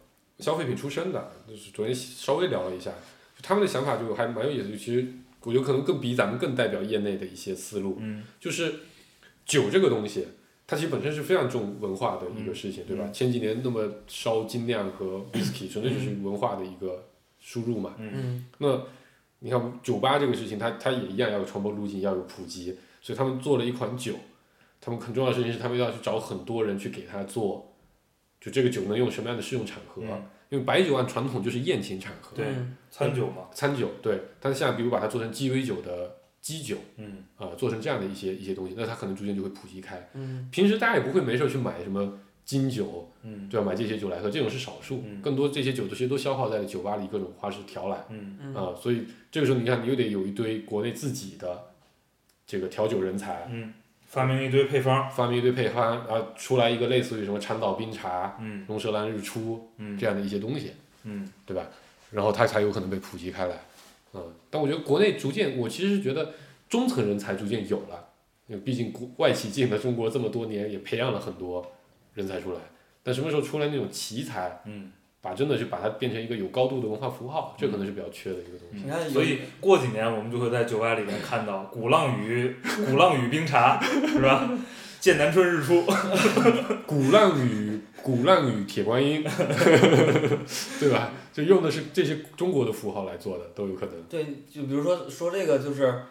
[0.40, 2.96] 消费品出身的，就是昨天稍微聊了一下，就
[3.42, 4.76] 他们的想法就还蛮有意思的。
[4.76, 5.06] 其实
[5.42, 8.74] 我觉得可能更比咱们更代表业内的一些思路，嗯就是
[9.46, 10.26] 酒这个东西，
[10.66, 13.04] 它其实本身是非常重文化的一个事情，对吧？
[13.06, 17.06] 嗯前几年那么烧精酿和 whisky，纯粹就是文化的一个
[17.40, 17.94] 输入嘛。
[17.98, 18.82] 嗯嗯那
[19.40, 24.12] 你看酒吧这个事情，它它也一样要有传播路径，要有普及，所以他们做了一款酒，
[24.80, 27.72] 他们很重要的事情是他们要去找很多人去给他做，
[28.38, 30.02] 就这个酒能用什么样的适用场合？
[30.04, 40.08] 嗯因为白酒按传统就是宴请场合，对嗯餐酒嘛，餐酒对，但是现在比如把它做成鸡尾酒的基酒，嗯啊、做成这样的一些一些东西，那它可能逐渐就会普及开。
[40.14, 43.66] 嗯平时大家也不会没事儿去买什么金酒，嗯对吧？
[43.66, 48.04] 买这些酒来喝，这种是少数，嗯更多这些酒其实都消耗在了酒吧里各种花式调来。
[48.08, 51.66] 嗯嗯啊，所以这个时候你看，你又得有一堆国内自己的
[52.44, 53.72] 这个调酒人才，嗯，
[54.10, 60.72] 发明一堆配方，发明一堆配方，然后出来一个类似于什么长岛冰茶、嗯龙舌兰日出嗯这样的一些东西，
[61.04, 61.64] 嗯对吧？
[62.10, 63.54] 然后它才有可能被普及开来。
[64.12, 66.34] 嗯，但我觉得国内逐渐，我其实是觉得
[66.68, 68.08] 中层人才逐渐有了，
[68.48, 71.70] 因为毕竟国外企进了中国这么多年，也培养了很多
[72.14, 72.58] 人才出来。
[73.04, 74.90] 但什么时候出来那种奇才，嗯
[75.22, 78.68] 把真的是把它变成一个有高度的文化符号，这可能是比较缺的一个东
[79.06, 79.12] 西。
[79.12, 82.56] 所以过几年我们就会在酒吧里面看到鼓浪屿
[82.88, 84.50] 鼓浪屿冰茶，是吧？
[85.00, 85.82] 剑南春日出，
[86.86, 89.22] 鼓浪屿鼓浪屿铁观音，
[90.78, 91.10] 对吧？
[91.32, 93.94] 就用的是这些中国的符号来做的，都有可能。
[94.10, 96.02] 对，就比如说说这个就是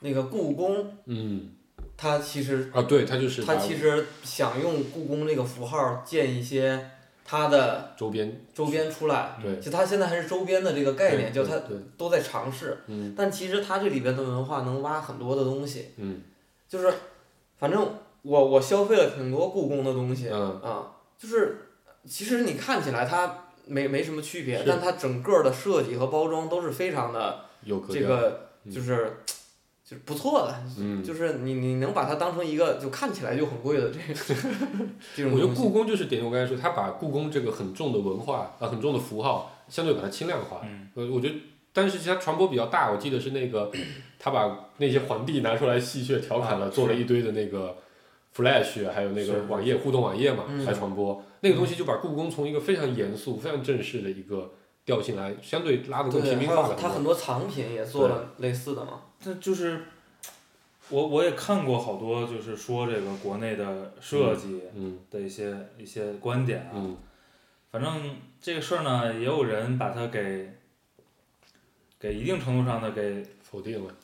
[0.00, 1.50] 那个故宫，嗯，
[1.96, 6.88] 它其实啊，对，它就是把它其实想用故宫这个符号建一些
[7.26, 9.58] 它的周边周边出来，对。
[9.60, 11.60] 就它现在还是周边的这个概念，就它
[11.98, 13.14] 都在尝试，嗯。
[13.16, 16.22] 但其实它这里边的文化能挖很多的东西，嗯。
[16.68, 16.92] 就是
[17.58, 20.28] 反正我我消费了挺多故宫的东西。
[20.30, 21.68] 嗯，啊，就是
[22.06, 28.00] 其实你看起来它没没什么区别，但它整个的设计和包装都是非常的这有这。
[28.02, 28.72] 个嗯。
[28.72, 29.18] 就是。
[29.88, 34.40] 就是不错的，嗯，就是你你能把它当成一个就看起来就很贵的这个
[35.14, 40.60] 这种我觉得故宫就是点我刚才说，他把故宫这个很重的文化啊、很重的符号，相对把它轻量化。
[40.64, 41.36] 嗯呃，我觉得，
[41.72, 42.90] 但是其实它传播比较大。
[42.90, 43.70] 我记得是那个，
[44.18, 47.76] 他把那些皇帝拿出来戏谑调侃了，啊做了一堆的那个
[48.34, 51.22] Flash，还有那个网页互动网页嘛，嗯来传播。
[51.42, 54.52] 那个东西就把故宫从一个非常严肃、非常正式的一个
[54.84, 56.74] 调性来，相对拉得更，平民化了很多。
[56.74, 59.02] 有它很多藏品也做了类似的嘛。
[59.20, 59.84] 这就是
[60.88, 66.72] 我我也看过好多，就是说这个国内的设计嗯的一些、一些观点啊。
[66.74, 66.96] 嗯
[67.72, 70.50] 反正这个事儿呢，也有人把它给
[71.98, 73.94] 给一定程度上的给否定了。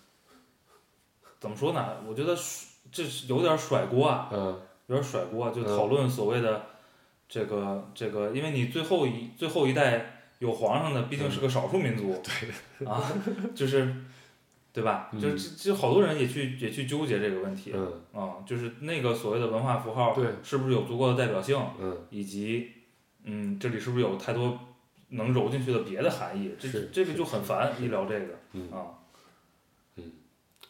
[1.41, 1.97] 怎么说呢？
[2.07, 2.37] 我觉得
[2.91, 6.67] 这是有点甩锅啊，嗯有点甩锅啊，就嗯讨论所谓的
[7.27, 13.11] 这个这个，因为你最后一最后一代有皇上的毕竟是个少数民族，对啊，
[13.55, 13.95] 就是
[14.73, 15.11] 对吧？
[15.13, 22.71] 嗯就是这这好多人也去也去纠结这个问题嗯啊，就是那个所谓的文化符号对是不是有足够的代表性，嗯，以及
[23.25, 24.59] 嗯这里是不是有太多
[25.11, 26.53] 能揉进去的别的含义？
[26.59, 28.97] 这是这个就很烦，一聊这个嗯啊，
[29.97, 30.05] 嗯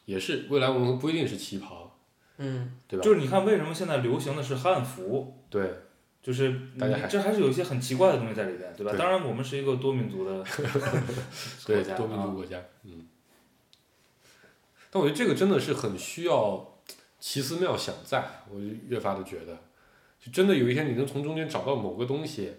[0.04, 1.96] 也是未来我们不一定是旗袍，
[2.38, 3.04] 嗯，对吧？
[3.04, 5.32] 就是你看为什么现在流行的是汉服？
[5.48, 5.72] 对，
[6.20, 6.60] 就是
[7.08, 8.90] 这还是有一些很奇怪的东西在里边，对吧？
[8.90, 10.42] 对当然，我们是一个多民族的
[11.64, 13.06] 国家啊多民族国家，嗯。
[14.94, 16.74] 但我觉得这个真的是很需要
[17.18, 19.56] 奇思妙想在，我就越发的觉得，
[20.20, 22.52] 就真的有一天你能从中间找到某个东西，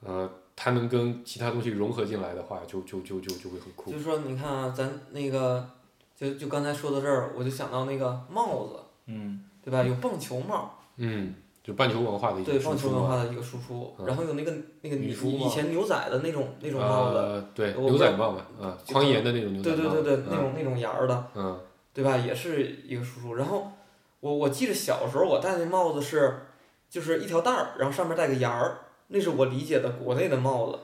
[0.00, 3.98] 呃，它能跟其他东西融合进来的话，就就就就就会很酷就。
[3.98, 5.70] 是说你看啊，咱那个
[6.16, 9.82] 就就刚才说到这儿，我就想到那个帽子，嗯对吧？
[9.82, 11.34] 有棒球帽，嗯，
[11.64, 12.98] 就半球文化的一对棒种输出嘛。
[12.98, 14.52] 球文化的一个输出，嗯然后有那个
[14.82, 19.76] 那个以女以前牛仔的那种那种帽子，呃，对，我不知道牛仔帽嘛，啊，就宽檐的那种牛仔帽。
[19.76, 21.58] 对对对对，那嗯种那种檐儿的，嗯
[21.94, 22.16] 对吧？
[22.18, 23.34] 也是一个输出。
[23.36, 23.72] 然后
[24.20, 26.42] 我我记得小时候我戴那帽子是，
[26.90, 30.78] 就是一条带儿，然后上面带个檐儿，那是我理解的国内的帽子，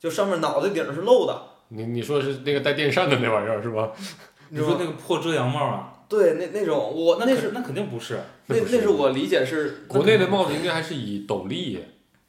[0.00, 3.90] 就上面脑袋顶儿是露的，你你说是那个带电扇的那玩意儿是吧？
[4.48, 5.91] 你说那个破遮阳帽啊？
[6.12, 11.82] 对，那那种我那是那是那肯定不是，那那是我理解是国内的帽子应该还是以斗笠、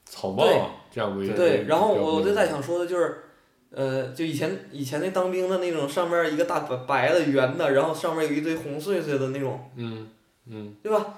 [0.06, 3.24] 草帽对这样为对，然后我我就在想说的就是，
[3.72, 10.08] 呃，就以前以前那当兵的那种，上面一个大白白的圆的，然后上面有一堆红碎碎的那种，嗯
[10.50, 11.16] 嗯，对吧？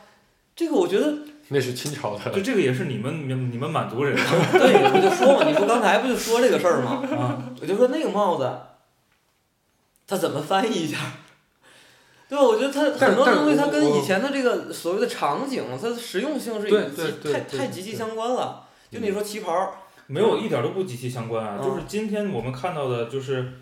[0.55, 1.13] 这个我觉得，
[1.49, 2.31] 那是清朝的。
[2.31, 4.15] 就这个也是你们你们你们满族人
[4.53, 7.03] 对，我就说嘛，你不刚才不就说这个事儿吗？
[7.11, 8.49] 啊，我就说那个帽子，
[10.07, 10.97] 它怎么翻译一下？
[12.27, 12.43] 对吧？
[12.43, 18.67] 我觉得它很多东西它跟以前的这个所谓的场景，它的实用性是对极太太极其相关了。
[18.91, 19.73] 就你说旗袍儿，
[20.07, 21.59] 没有一点都不极其相关啊。
[21.61, 23.53] 嗯就是今天我们看到的，就是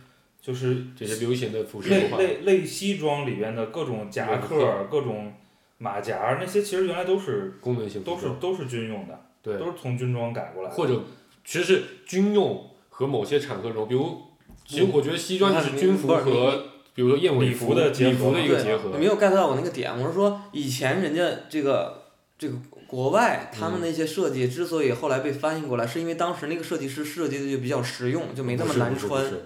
[0.42, 5.34] 就是这些流行的服饰类文化，类类西装里边的各种夹克儿、各种
[5.78, 10.76] 马甲儿，那些其实原来都是功能性都是都是军用的，对，都是从军装改过来的。
[10.76, 11.02] 或者
[11.44, 14.22] 其实是军用和某些场合中，比如，
[14.66, 22.04] 其实我觉得西装就是军服和比如说燕尾礼服的结合礼服的一个结合你，没有 get 到我那个点，我是说以前人家这个
[22.38, 22.56] 这个
[22.88, 29.46] 国外他们那些设计之所以后来被翻译过来，是因为当时那个设计师设计的就比较实用，就没那么难穿，是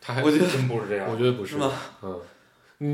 [0.00, 1.16] 他还我觉得真不是这样我。
[1.16, 1.72] 觉得不是吗？
[2.02, 2.20] 嗯，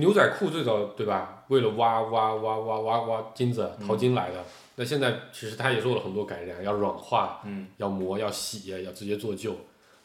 [0.00, 1.44] 牛仔裤最早对吧？
[1.48, 4.44] 为了挖挖挖挖挖挖金子淘金来的。
[4.76, 9.56] 那现在其实它也做了很多改良，要软化，嗯，要磨，要洗，要直接做旧。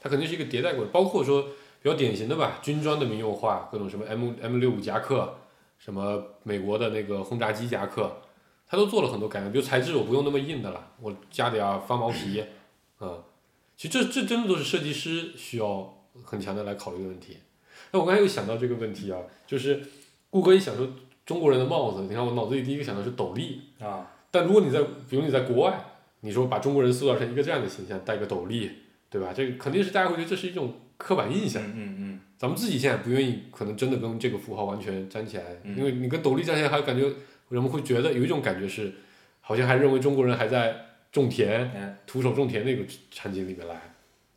[0.02, 1.50] 它肯定是一个迭代过程，包括说
[1.84, 5.36] 比较典型的吧，军装的民用化，各种什么 M M 六五夹克，
[5.78, 8.22] 什么美国的那个轰炸机夹克，
[8.66, 9.52] 它都做了很多改良。
[9.52, 12.42] 比如材质我不用那么硬的了，我加点儿翻毛皮，
[13.02, 13.22] 嗯，
[13.76, 17.40] 其实这这真的都是设计师需要很强的来考虑的问题。
[17.92, 19.84] 那我刚才又想到这个问题啊，就是
[20.30, 20.88] 顾哥一想说
[21.26, 25.84] 中国人的帽子，你看我脑子里第一个想到是斗笠，啊，但如果你在，比如你在国外，
[26.22, 28.72] 你说把中国人塑造成一个这样的形象，戴个斗笠，
[29.10, 29.34] 对吧？
[29.36, 31.62] 这个肯定是大家会觉得这是一种刻板印象。
[31.64, 35.78] 嗯嗯嗯，咱们自己现在不愿意，可能真的跟这个符号完全粘起来，嗯。
[35.78, 37.04] 因为你跟斗笠粘起来，还感觉
[37.50, 38.94] 人们会觉得有一种感觉是，
[39.42, 40.76] 好像还认为中国人还在
[41.12, 43.76] 种田，哎，徒手种田那个场景里面来，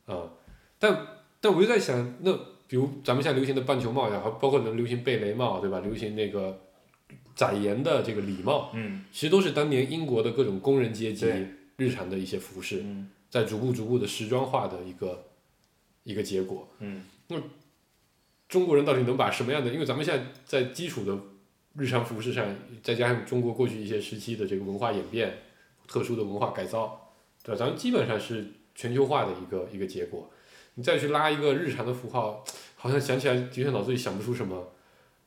[0.06, 0.30] 啊、
[0.78, 1.06] 但
[1.40, 2.32] 但我就在想，那
[2.68, 5.80] 比如咱们现在流行的棒球帽也好，包括能流行贝雷帽，对吧？
[5.80, 6.60] 流行那个
[7.34, 9.04] 窄檐的这个礼帽，嗯。
[9.12, 11.26] 其实都是当年英国的各种工人阶级
[11.76, 13.08] 日常的一些服饰，嗯。
[13.30, 15.25] 在逐步逐步的时装化的一个
[16.06, 16.66] 一个结果。
[16.78, 17.36] 嗯那
[18.48, 19.72] 中国人到底能把什么样的？
[19.72, 21.18] 因为咱们现在在基础的
[21.74, 22.46] 日常服饰上，
[22.80, 25.36] 再加上中国过去一些时期的这个文化演变、
[25.88, 27.12] 特殊的文化改造，
[27.42, 27.58] 对吧？
[27.58, 28.46] 咱们基本上是
[28.76, 30.30] 全球化的一个一个结果。
[30.76, 32.44] 你再去拉一个日常的符号，
[32.76, 34.72] 好像想起来的确脑子里想不出什么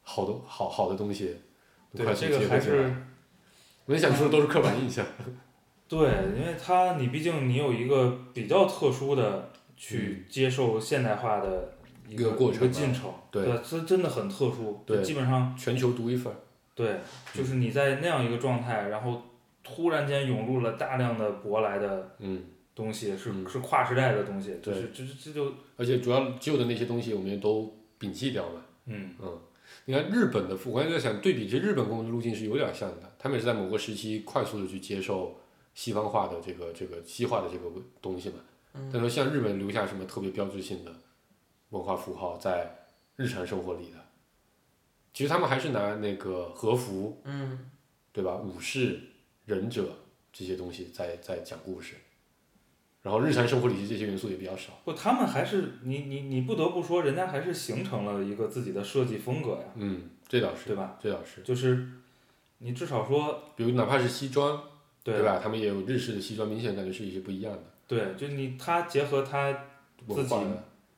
[0.02, 1.36] 好的好好的东西。
[1.94, 2.84] 对这个还是
[3.86, 5.06] 我能想出的都是刻板印象。
[5.88, 5.98] 对，
[6.38, 11.74] 因为它你毕竟你有一个比较特殊的去接受现代化的
[12.10, 16.36] 一个过程吧个进程，对这真的很特殊，对基本上全球独一份儿。
[16.76, 16.98] 对，
[17.34, 19.22] 就是你在那样一个状态，然后
[19.64, 22.44] 突然间涌入了大量的舶来的嗯，
[22.76, 28.66] 东西，是嗯是跨时代的东西，就对是这这这就而且主要旧的那些东西我们也都摒弃掉了。
[28.86, 29.40] 嗯嗯，
[29.86, 35.38] 你看日本的，我刚才在想对比，其实日本跟我们的路径是有点像的，他们也是在某个时期快速的去接受
[35.74, 37.66] 西方化的这个这个西化的这个
[38.02, 38.36] 东西嘛。
[38.74, 40.92] 嗯但是像日本留下什么特别标志性的
[41.70, 42.86] 文化符号在
[43.16, 43.98] 日常生活里的，
[45.14, 47.70] 其实他们还是拿那个和服，嗯
[48.12, 48.36] 对吧？
[48.38, 49.00] 武士、
[49.46, 49.96] 忍者
[50.32, 51.96] 这些东西在在讲故事，
[53.02, 54.74] 然后日常生活里这些元素也比较少。
[54.84, 60.98] 不，他们还是你你你不得不说，人家还是形成了一个自己的设计风格呀，嗯，这倒是，对吧？
[61.02, 61.88] 这倒是，就是
[62.60, 64.62] 你至少说比如哪怕是西装，
[65.04, 65.40] 对对吧？
[65.42, 69.52] 他们也有日式的西装，明显感觉是一些不一样的对，就你他结合他
[70.08, 70.36] 自己。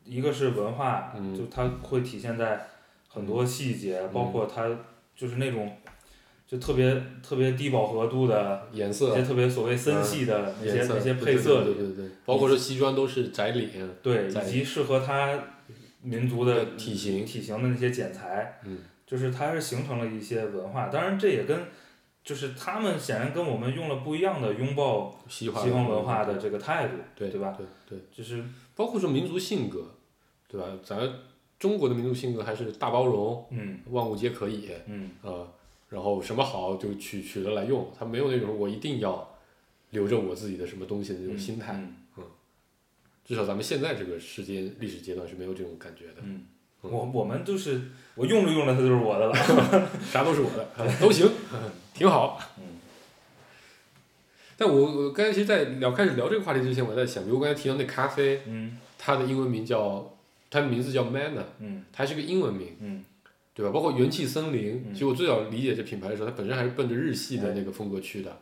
[0.04, 2.66] 一个是文化，嗯就他会体现在
[3.08, 4.68] 很多细节，包括他
[5.16, 5.78] 就是那种
[6.48, 13.70] 就特别特别低饱和度的一颜色一些特别所谓森系的那些、那些配色对对对对，包括这西装都是窄领，
[14.02, 15.40] 对，以及适合他
[16.02, 20.88] 民族的体型体型的那些剪裁，嗯，就是它是形成了一些文化。
[20.88, 21.60] 当然，这也跟
[22.24, 27.56] 就是他们显然跟我们用了不一样的拥抱西方文化的这个态度，对对吧？
[27.58, 28.44] 对对，就是
[28.76, 29.86] 包括说民族性格，
[30.48, 30.68] 对吧？
[30.84, 31.00] 咱
[31.60, 35.48] 中国的民族性格还是大包容，嗯万物皆可以嗯啊、
[35.90, 39.36] 然后什么好就取取得来用，他没有那种我一定要
[39.92, 41.74] 留着我自己的什么东西的那种心态。
[41.74, 41.96] 嗯
[43.24, 46.44] 至少咱们现在这个时间历史阶段是没有这种感觉的，嗯，
[46.82, 47.80] 我我们就是
[48.16, 49.34] 我用着用着它就是我的了。
[50.12, 51.30] 啥都是我的，啊 都行，
[52.02, 52.40] 挺好。
[52.58, 52.64] 嗯
[54.58, 60.16] 但我我刚才其实，在聊开始聊这个话题之前，我在想，比如我刚才提到那咖啡，嗯它的英文名叫，
[60.52, 63.04] 它的名字叫 Manner，嗯它是个英文名，嗯
[63.56, 63.72] 对吧？
[63.72, 68.38] 包括元气森林，嗯其实我最早理解这品牌的时候，它本身还是奔着日系的那个风格去的，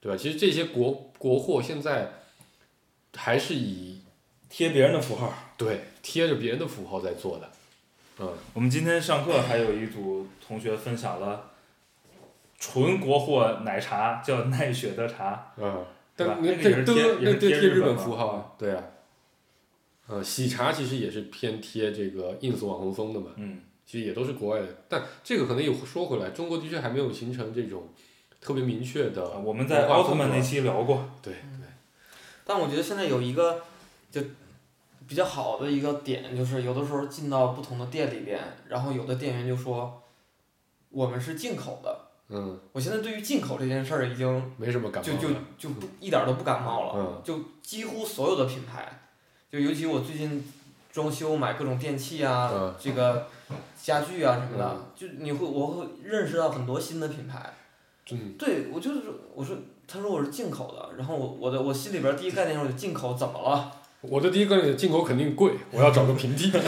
[0.00, 0.16] 对吧？
[0.16, 2.12] 其实这些国国货现在
[3.14, 4.00] 还是以
[4.48, 5.34] 贴别人的符号。
[5.58, 7.50] 对贴着别人的符号在做的，
[8.20, 11.51] 嗯，我们今天上课还有一组同学分享了
[12.62, 15.52] 纯国货奶茶，叫奈雪的茶。
[15.56, 15.84] 嗯，
[16.16, 16.36] 对吧？
[16.38, 18.84] 但那那个也是贴也是那对贴日本符号啊，对啊，
[20.06, 23.62] 呃，喜茶其实也是偏贴这个 ins 网红风的嘛，嗯。
[23.84, 27.88] 其实也都是国外的，但这个可能又说回来，中国的确还没有形成这种
[28.40, 31.04] 特别明确的啊，我们在奥特曼那期聊过。
[31.20, 31.34] 对
[32.44, 33.60] 但我觉得现在有一个
[34.10, 34.22] 就
[35.08, 40.02] 比较好的一个点，就是有的时候进到不同的店里边，然后有的店员就说
[40.88, 42.01] 我们是进口的。
[42.34, 49.00] 嗯，我现在对于进口这件事儿已经没什么感冒就就就不一点儿都不感冒了，嗯就几乎所有的品牌，
[49.50, 50.50] 就尤其我最近
[50.90, 53.28] 装修买各种电器啊，嗯这个
[53.80, 57.52] 家具啊什么的，就你会我会认识到很多新的品牌。
[58.10, 59.02] 嗯，对，我就是
[59.34, 59.56] 我说，
[59.86, 63.70] 他说我是进口的，然后我我的我心里边儿第一概念就是进口怎么了？
[64.02, 66.50] 我的第一个念进口肯定贵， 我要找个平替。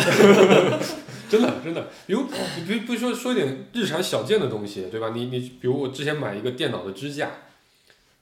[1.28, 5.10] 真的真的，比如你比如比如说说一点日常小件的东西，对吧？
[5.14, 7.30] 你你比如我之前买一个电脑的支架，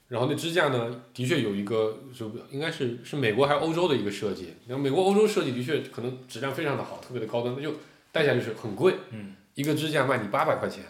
[0.08, 7.74] 然后那支架呢，的确有一个就应该是是美国还是欧洲的一个设计，然后美国欧洲设计的确可能质量非常的好，特别的高端，那就
[8.12, 10.84] 戴下去是很贵，嗯一个支架卖你八百块钱。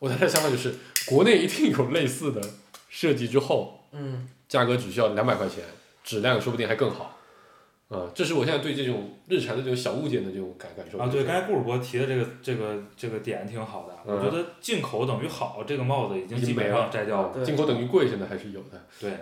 [0.00, 0.74] 我当时想法就是，
[1.06, 2.40] 国内一定有类似的
[2.88, 5.62] 设计之后，嗯，价格只需要两百块钱，
[6.02, 7.15] 质量说不定还更好。
[7.88, 10.98] 啊、这是我现在对这种日常的这种小物件的这种感感受。
[10.98, 13.94] 啊，对，刚才顾主播提的这个这个这个点挺好的。
[14.06, 17.30] 嗯我觉得进口等于好这个帽子已经基本上摘掉了。
[17.34, 18.80] 对进口等于贵，现在还是有的。
[19.00, 19.16] 对，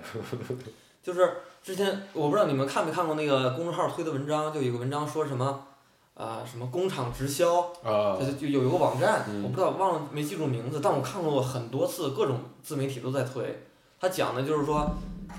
[1.03, 1.31] 就是
[1.63, 5.67] 之前我不知道你们看没看过那个公众号推的文章，就有个文章说什么，
[6.15, 13.63] 啊、什么工厂直销，啊就就有一个网站，嗯我不知道忘了没记住名字，但我看过很多次，各种自媒体都在推。
[14.01, 14.91] 它讲的就是说，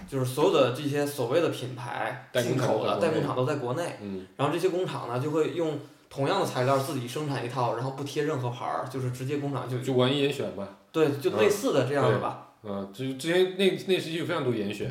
[0.08, 12.50] 就是所有的这些所谓的品牌进口的代工厂都在国内，嗯然后这些工厂呢就会用同样的材料自己生产一套，然后不贴任何牌儿，就是直接工厂就就玩严选嘛，对，就类似的这样的吧。
[12.64, 14.90] 嗯，就之前那那时期有非常多严选，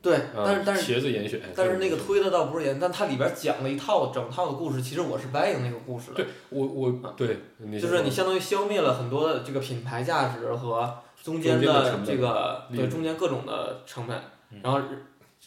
[0.00, 7.38] 对，啊但是但是鞋子严选，但是那个推的倒不是严，但它里边讲了一套整套的故事，其实我是 buying 那个故事的对，我我对，
[7.80, 10.92] 就是你相当于消灭了很多的这个品牌价值和
[11.22, 14.22] 中间的这个对中间各种的成本嗯，
[14.62, 14.80] 然后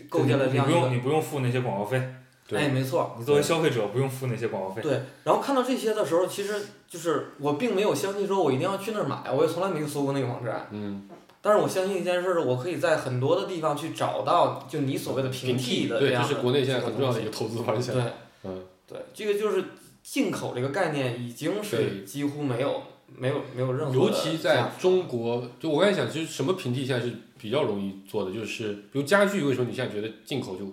[0.10, 2.02] 构建了这样一个你不用你不用付那些广告费，
[2.48, 4.82] 对哎，没错，你作为消费者不用付那些广告费。
[4.82, 5.02] 对。
[5.23, 6.53] 然后看到这些的时候，其实
[6.88, 10.68] 就是我并没有相信说我一定要去那儿买，我也从来没有搜过那个网站。
[10.72, 11.07] 嗯，
[11.41, 18.03] 但是我相信一件事儿，我可以在很多的地方去找到，就你所谓的平替的这对，这样的是国内现在很重要的一个投资方向，对，
[18.44, 19.64] 嗯，对，这个就是
[20.03, 22.82] 进口这个概念已经是几乎没有
[23.17, 30.65] 没有没有任何尤其在中国，就我刚才想，其实什么平替现在是比较容易做的，就是比如家具，为什么你现在觉得进口就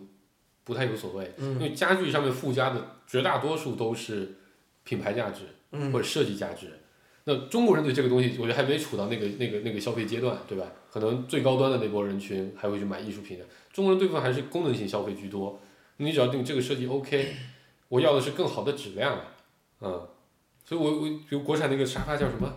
[0.64, 1.24] 不太有所谓？
[1.38, 4.36] 因嗯为家具上面附加的绝大多数都是
[4.84, 5.42] 品牌价值
[5.72, 6.78] 嗯或者设计价值。
[7.24, 10.66] 那中国人对这个东西，我觉得还没处到那个那个那个消费阶段，对吧？
[10.90, 15.60] 可能最高端的那波人群还会去买艺术品的，中国人对方还是功能性消费居多。
[15.98, 17.32] 你只要定这个设计 OK，
[17.88, 19.20] 我要的是更好的质量，
[19.80, 20.08] 嗯，
[20.64, 22.52] 所以我我比如国产那个沙发叫什么？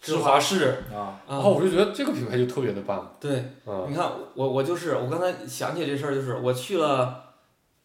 [0.00, 3.86] 芝华士啊，然后，我就觉得这个品牌就特别的棒，对，嗯。
[3.88, 7.22] 你看我我就是我刚才想起这事儿，就是我去了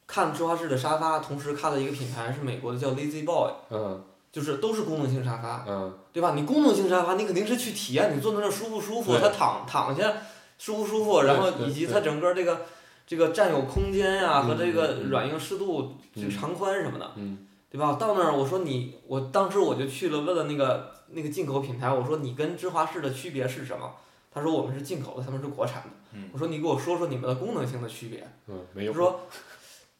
[0.07, 4.03] 看芝华士的沙发，同时看了一个品牌是美国的叫 Lazy Boy，嗯。
[4.29, 5.93] 就是都是功能性沙发，嗯。
[6.11, 6.33] 对吧？
[6.35, 10.11] 你功能性沙发，你肯定是去体验你坐在那儿舒不舒服，对它躺躺下
[10.57, 12.65] 舒不舒服，然后以及它整个这个
[13.05, 17.97] 这个占有空间呀、和嗯这个软硬适度、这个嗯长宽什么的，嗯对吧？
[17.99, 23.91] 到那儿我说你，我当时我就去了问了那个那个进口品牌，我说你跟芝华士的区别是什么？
[24.31, 25.89] 他说我们是进口的，他们是国产的。
[26.13, 28.27] 嗯我说你给我说说你们的功能性的区别。
[28.47, 28.93] 嗯，没有。
[28.93, 29.19] 他说，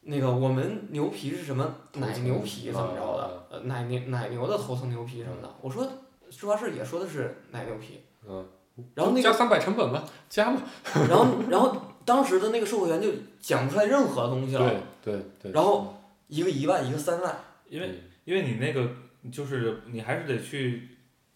[0.02, 3.46] 那个我们牛皮是什么奶牛皮怎么着啊的？
[3.50, 5.54] 呃，奶牛奶牛的头层牛皮什么的。
[5.60, 5.86] 我说
[6.30, 8.00] 芝华士也说的是奶牛皮。
[8.26, 8.46] 嗯，
[8.94, 10.62] 然后那个，加三百成本吧，加嘛。
[11.08, 13.08] 然后然后当时的那个售货员就
[13.40, 14.70] 讲不出来任何东西了。
[15.04, 15.52] 对对对。
[15.52, 15.94] 然后
[16.28, 17.36] 一个一万，一个三万。
[17.68, 18.90] 因为嗯因为你那个
[19.32, 20.88] 就是你还是得去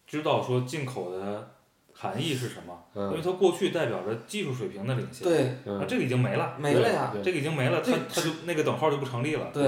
[0.05, 1.55] 知道说进口的
[1.93, 7.13] 含义是什么，因为嗯它过去代表着技术水平的领先，对，啊嗯，这个已经没了，没了呀。
[7.23, 9.49] 这个已经没了，它它就那个等号就不成立了。
[9.53, 9.63] 对，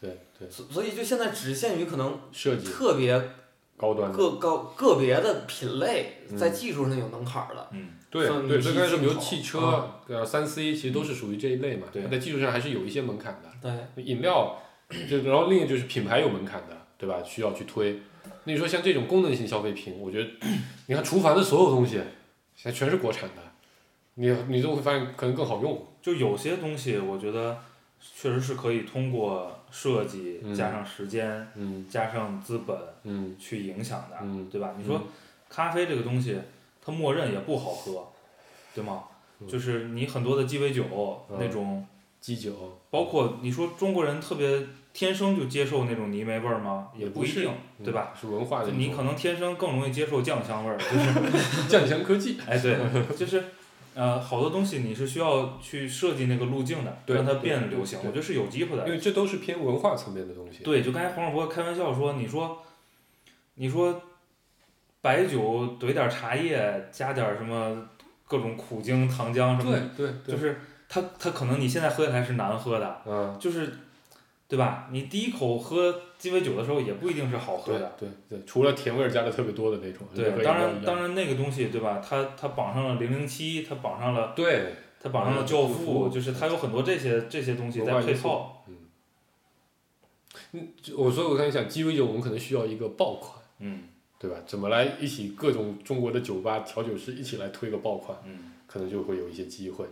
[0.00, 2.66] 对对，所所以就现在只限于可能设计。
[2.66, 3.18] 特别
[3.76, 4.16] 高端的。
[4.16, 6.36] 个高个别的品类，嗯。
[6.36, 7.68] 在技术上有门槛儿的。
[7.72, 11.86] 嗯，对对，算你所以刚才说，比如汽车啊、呃三 C，其实都是属于这一类嘛。
[11.92, 12.02] 对。
[12.02, 13.50] 它在技术上还是有一些门槛的。
[13.94, 14.58] 对，饮料，
[15.08, 17.22] 就然后另一个就是品牌有门槛的，对吧？
[17.24, 18.00] 需要去推。
[18.44, 20.30] 那你说像这种功能性消费品，我觉得，
[20.86, 21.96] 你看厨房的所有东西，
[22.54, 23.42] 现在全是国产的，
[24.14, 25.86] 你你就会发现可能更好用。
[26.00, 27.58] 就有些东西我觉得
[28.00, 34.74] 确实是可以通过设计嗯加上时间嗯加上资本嗯去影响的，嗯，对吧？
[34.78, 35.02] 你说
[35.48, 36.38] 咖啡这个东西，
[36.80, 38.06] 它默认也不好喝，
[38.74, 39.02] 对吗？
[39.40, 40.84] 嗯就是你很多的鸡尾酒
[41.28, 41.84] 嗯那种，
[42.26, 46.88] 基酒包括你说中国人特别天生就接受那种泥煤味儿吗？
[46.96, 47.48] 也不一定，
[47.84, 48.10] 对吧？？
[48.12, 51.38] 嗯是文化的你可能天生更容易接受酱香味儿，就是
[51.70, 52.36] 酱香科技。
[52.48, 52.76] 哎对，
[53.16, 53.44] 就是
[53.94, 58.84] 呃好多东西你是需要去设计那个路径的，让它变流行，我觉得是有机会的。
[58.88, 60.64] 因为这都是偏文化层面的东西。
[60.64, 62.60] 对，就刚才黄世博开玩笑说，你说
[63.54, 64.02] 你说
[65.00, 67.86] 白酒怼点茶叶，加点什么
[68.26, 70.58] 各种苦精、糖浆什么对的，对对，就是
[70.88, 73.72] 它它可能你现在喝起来是难喝的，嗯，就是
[74.48, 74.88] 对吧？
[74.92, 77.92] 你第一口喝鸡尾酒的时候也不一定是好喝的。
[77.98, 80.06] 对对，除了甜味儿加的特别多的那种。
[80.14, 82.00] 对，当然当然，那个东西对吧？
[82.06, 88.64] 它它绑上了零零七，它绑上了对，它绑上了嗯教教父父，就是它有很多这些这些东西在配套。
[90.96, 93.42] 我所以我刚才想鸡尾酒，我们可能需要一个爆款。
[93.58, 93.82] 嗯
[94.18, 94.36] 对吧？
[94.46, 99.90] 怎么来一起各种中国的酒吧调酒师一起来推个爆款，嗯可能就会有一些机会，嗯，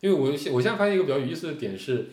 [0.00, 2.06] 因为我现我现在发现一个比较有意思的点是，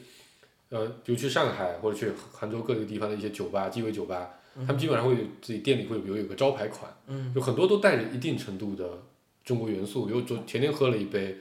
[0.69, 7.31] 呃，比如去上海或者去杭州各个地方的一些酒吧，鸡尾酒吧，他们基本上会有自己店里会有比如有个招牌款，嗯。
[7.35, 9.03] 有很多都带着一定程度的
[9.45, 10.05] 中国元素。
[10.05, 11.37] 比如昨前天喝了一杯，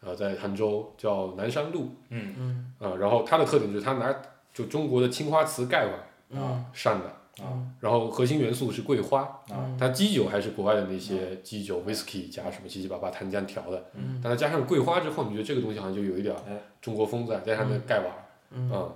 [0.00, 2.34] 呃，在杭州叫南山路，嗯。
[2.38, 2.72] 嗯。
[2.78, 4.14] 啊、然后它的特点就是它拿
[4.54, 5.94] 就中国的青花瓷盖碗
[6.30, 6.64] 嗯。
[6.72, 9.22] 上的，啊然后核心元素是桂花。
[9.48, 14.20] 啊它基酒还是国外的那些基酒、whisky 加什么七七八八糖浆调的，嗯。
[14.22, 16.34] 但它加上桂花之后，你觉得这个东西好像就有一点
[16.80, 18.70] 中国风在，加上那个盖碗儿，嗯。
[18.72, 18.92] 嗯，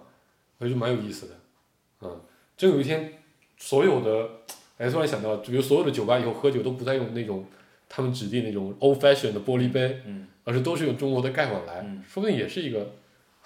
[0.59, 1.35] 我觉得蛮有意思的，
[2.02, 2.20] 嗯，
[2.56, 3.12] 真有一天
[3.59, 4.28] 所有的，
[4.78, 7.44] 哎，突然想到，比如所有的酒吧以后喝酒都不再用那种
[7.89, 10.27] 他们指定那种 old fashion 的玻璃杯，嗯。
[10.44, 12.02] 而是都是用中国的盖碗来，嗯。
[12.09, 12.93] 说不定也是一个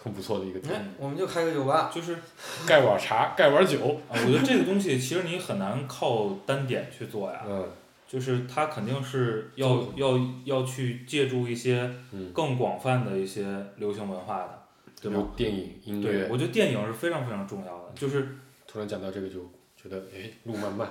[0.06, 0.72] 很不错的一个点。
[0.72, 2.16] 哎，我们就开个酒吧，就是
[2.64, 7.68] 盖碗茶、盖碗酒，啊，我觉得这个东西其实你很难靠单点去做呀，嗯
[8.06, 13.44] 就是它肯定是要要要去借助一些嗯，更广泛的一些
[13.78, 14.62] 流行文化的，
[15.02, 15.20] 对吧？
[15.34, 18.36] 电影、音对，乐，我觉得电影是非常非常重要的，就是
[18.68, 19.40] 突然讲到这个就
[19.76, 20.88] 觉得，哎，路漫漫，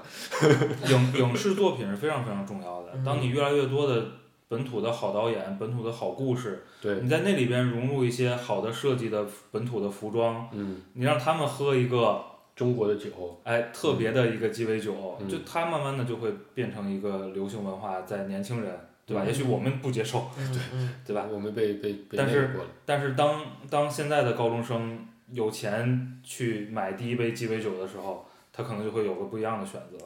[0.90, 2.90] 影影视作品是非常非常重要的。
[2.94, 4.06] 嗯当你越来越多的
[4.48, 12.24] 本土的好导演、本土的好故事，对，你在那里边融入一些好的设计的本土的服装，嗯，你让他们喝一个
[12.56, 19.24] 中国的酒，哎特别的一个鸡尾酒，嗯就它慢慢的就会变成一个流行文化，在年轻人，对吧？
[19.26, 21.26] 嗯也许我们不接受，嗯嗯，对吧？
[21.32, 22.52] 我们被被被但是
[22.86, 30.06] 但是当当现在的高中生有钱去买第一杯鸡尾酒的时候，他可能就会有个不一样的选择。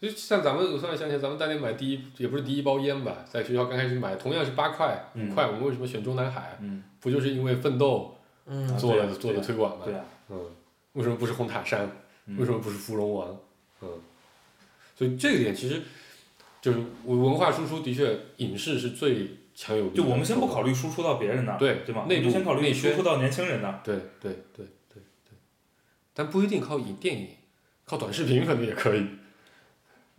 [0.00, 6.56] 就像咱们，我突然想起来，咱们当年买第一，也不是第一包烟吧，在学校刚开始买，同样是八块、嗯五块，我们为什么选中南海？
[6.60, 8.16] 嗯，不就是因为奋斗
[8.78, 9.84] 做了做的推广嘛？
[9.84, 10.38] 对啊，嗯，
[10.92, 11.90] 为什么不是红塔山？
[12.26, 13.36] 嗯为什么不是芙蓉王？
[13.80, 13.88] 嗯，
[14.94, 15.82] 所以这个点其实
[16.60, 19.96] 就是文化输出的确，影视是最强有力的。
[19.96, 22.04] 就我们先不考虑输出到别人那儿，对对吧？
[22.08, 23.80] 内部先考虑输出到年轻人那儿。
[23.82, 25.38] 对对对对对，
[26.14, 27.28] 但不一定靠影电影，
[27.84, 29.04] 靠短视频可能也可以。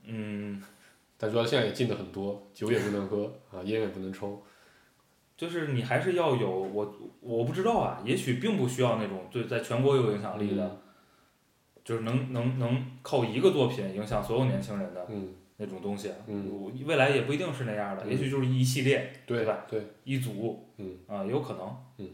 [0.04, 0.62] 嗯，
[1.18, 4.44] 但主要现在也禁的很多，酒也不能喝啊，烟也不能抽。
[5.38, 10.78] 就是你还是要有我我不知道啊，也许并不需要那种对在全国有影响力的，嗯
[11.86, 16.12] 就是能能能靠一个作品影响所有年轻人的嗯，那种东西。
[16.28, 19.66] 嗯我未来也不一定是那样的，嗯也许就是一系列对吧？
[19.70, 21.78] 对，一组嗯啊，也有可能。
[22.00, 22.10] 嗯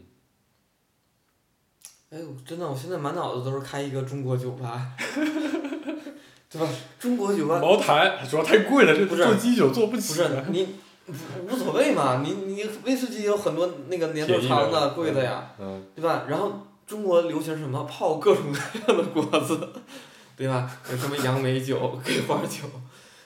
[2.10, 4.96] 哎呦，真的，我现在满脑子都是开一个中国酒吧，
[6.56, 6.72] 对吧？
[6.98, 10.00] 中国酒吧茅台主要太贵了，这不是做基酒做不不。
[10.00, 10.66] 是你
[11.06, 11.12] 无
[11.46, 16.24] 无所谓嘛，你你威士忌有很多那个年头长的、贵的呀，嗯，对吧？
[16.28, 19.68] 然后中国流行什么泡各种各样的果子，
[20.36, 20.70] 对吧？
[20.90, 22.64] 有什么杨梅酒、 桂花酒，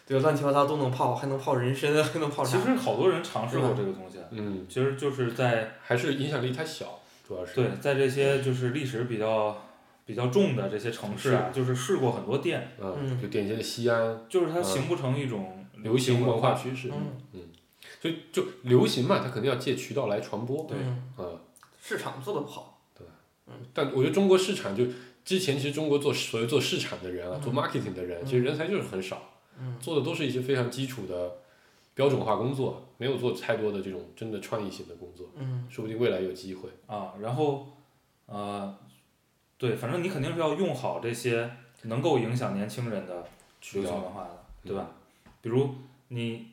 [0.07, 0.23] 对吧？
[0.23, 2.59] 乱七八糟都能泡，还能泡人参，还能泡啥？
[2.59, 7.55] 其实好多人尝试过这个东西，嗯，其实就是在还是影响力太小，主要是。
[7.55, 9.57] 对在这些就是历史比较
[10.11, 16.55] 比较重的这些城市啊，就是试过很多店，嗯，嗯就典型的西安就是它形不成一种流行文化化。
[16.61, 16.91] 趋势，
[17.33, 17.41] 嗯
[18.03, 20.67] 所以就流行嘛，它肯定要借渠道来传播。
[20.69, 21.39] 对嗯，嗯，
[21.81, 23.07] 市场做的不好，对，
[23.47, 24.85] 嗯但我觉得中国市场就
[25.25, 29.23] 之前其实中国做所谓做市场的人啊，嗯做 marketing 的人，嗯其实人才就是很少，
[29.61, 31.37] 嗯做的都是一些非常基础的
[31.95, 36.69] 标准化工作，没有做太多的这种真的创意性的工作，嗯说不定未来有机会。
[36.87, 37.69] 啊，然后
[38.27, 38.75] 呃，
[39.61, 41.51] 对，反正你肯定是要用好这些
[41.83, 43.23] 能够影响年轻人的
[43.75, 44.31] 流行文化的，
[44.65, 44.91] 对吧？
[45.43, 45.69] 比如
[46.09, 46.47] 你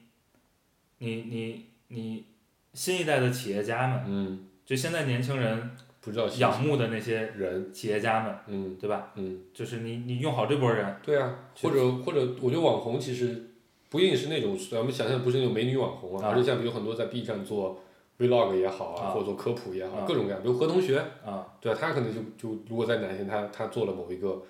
[0.98, 2.26] 你你你
[2.74, 5.72] 新一代的企业家们，嗯，就现在年轻人
[6.02, 9.14] 不知道仰慕的那些人，企业家们，嗯对吧？
[9.16, 13.52] 嗯，就是你你用好这波人，对啊，或者或者我觉得网红其实
[13.90, 17.82] 不一定是那种咱们想象不是那种美女网红啊，啊而是像比如很多在 B 站做
[18.20, 24.44] vlog 也好啊，啊或者做科普也好，啊各种各样，比如何同学，啊，对啊，他可能就就如果在哪天他他做了某一个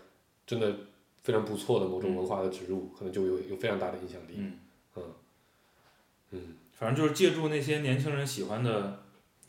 [0.46, 0.74] 真的
[1.24, 4.36] 非常不错的某种文化的植入，可能就有有非常大的影响力。
[4.38, 4.60] 嗯
[4.96, 5.04] 嗯
[6.32, 6.40] 嗯，
[6.74, 9.00] 反正就是借助那些年轻人喜欢的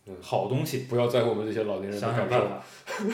[0.06, 2.46] 嗯好东西，不要在乎我们这些老年人的想想感受。
[2.48, 2.64] 办法。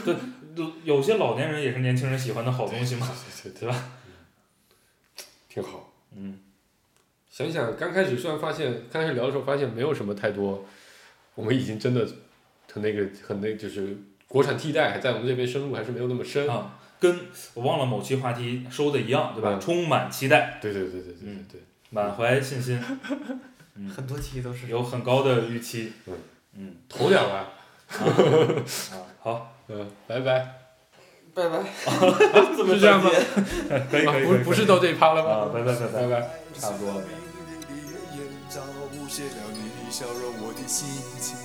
[0.04, 0.14] 对，
[0.84, 3.06] 有有些老年人也是年轻人喜欢的好东西嘛，
[3.42, 3.90] 对对对吧？
[5.48, 5.92] 挺好。
[6.16, 6.38] 嗯，
[7.30, 10.64] 想想刚开始虽然发现刚开始聊的时候发现没有什么太多，
[11.34, 12.06] 我们已经真的
[12.72, 13.96] 很那个很那就是
[14.28, 16.48] 国产替代还在我们这边深入还是没有那么深。
[16.48, 17.18] 啊，跟
[17.54, 19.50] 我忘了某期话题说的一样，对吧？
[19.54, 21.60] 嗯充满期待，对对对对对对嗯对。
[21.90, 22.80] 满怀信心，
[23.94, 24.66] 很多期都是。
[24.68, 25.92] 有很高的预期。
[26.06, 26.14] 嗯
[26.56, 27.46] 嗯头两万，啊，
[29.20, 30.60] 好， 嗯，拜拜。
[31.34, 31.58] 拜拜。
[32.56, 33.16] 怎么是这样吗直
[33.68, 33.86] 接？
[33.90, 35.50] 可以啊可以，不不是到这一趴了啊，吗？
[35.52, 36.20] 拜拜拜拜拜。
[36.20, 36.30] 拜。
[36.54, 37.02] 差不多了
[39.94, 40.88] 笑容，我的心
[41.20, 41.36] 情。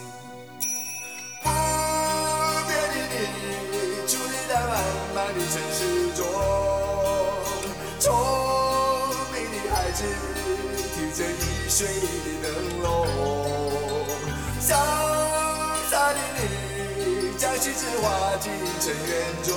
[1.43, 1.45] 不
[2.65, 3.21] 变的你，
[4.09, 4.73] 伫立在漫
[5.13, 5.77] 漫的城市
[6.17, 6.25] 中，
[7.99, 8.09] 聪
[9.29, 10.01] 明的孩子
[10.95, 11.85] 提着易碎
[12.25, 12.89] 的灯笼，
[14.59, 14.73] 潇
[15.91, 18.49] 洒的你将心事化进
[18.81, 19.13] 尘缘
[19.43, 19.53] 中，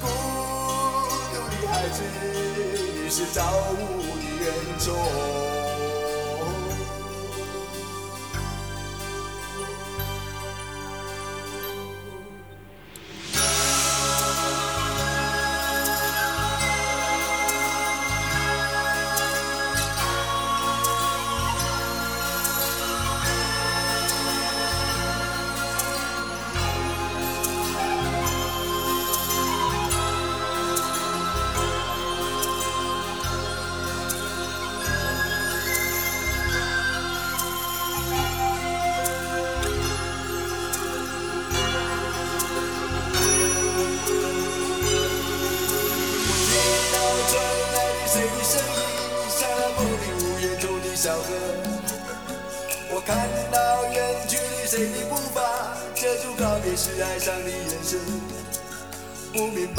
[0.00, 0.08] 孤
[1.34, 2.00] 独的孩子，
[3.04, 3.76] 你是造物
[4.16, 5.59] 的恩宠。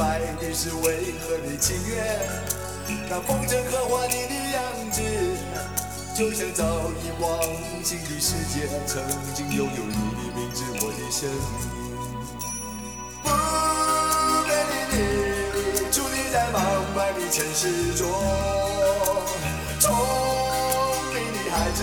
[0.01, 2.19] 白的是为何你情愿，
[3.07, 4.99] 那风筝刻画你的样子，
[6.17, 6.65] 就像早
[7.03, 7.39] 已忘
[7.83, 9.03] 情的世界，曾
[9.35, 11.69] 经拥有你的名字，我的生命。
[13.21, 13.29] 不
[14.47, 14.95] 变的你，
[15.91, 16.57] 伫立在茫
[16.95, 18.09] 茫的城市中，
[19.79, 19.85] 聪
[21.13, 21.79] 明的孩子，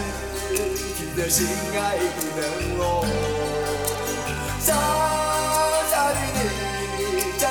[0.96, 2.02] 听着心爱的
[2.34, 2.42] 灯
[2.78, 2.82] 笼，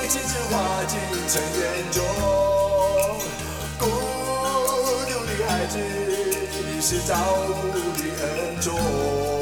[0.07, 0.97] 你，将青春化进
[1.27, 2.01] 尘缘中，
[3.77, 3.85] 孤
[5.05, 5.77] 独的孩子，
[6.65, 7.13] 你是造
[7.49, 7.51] 物
[7.97, 9.36] 的恩宠。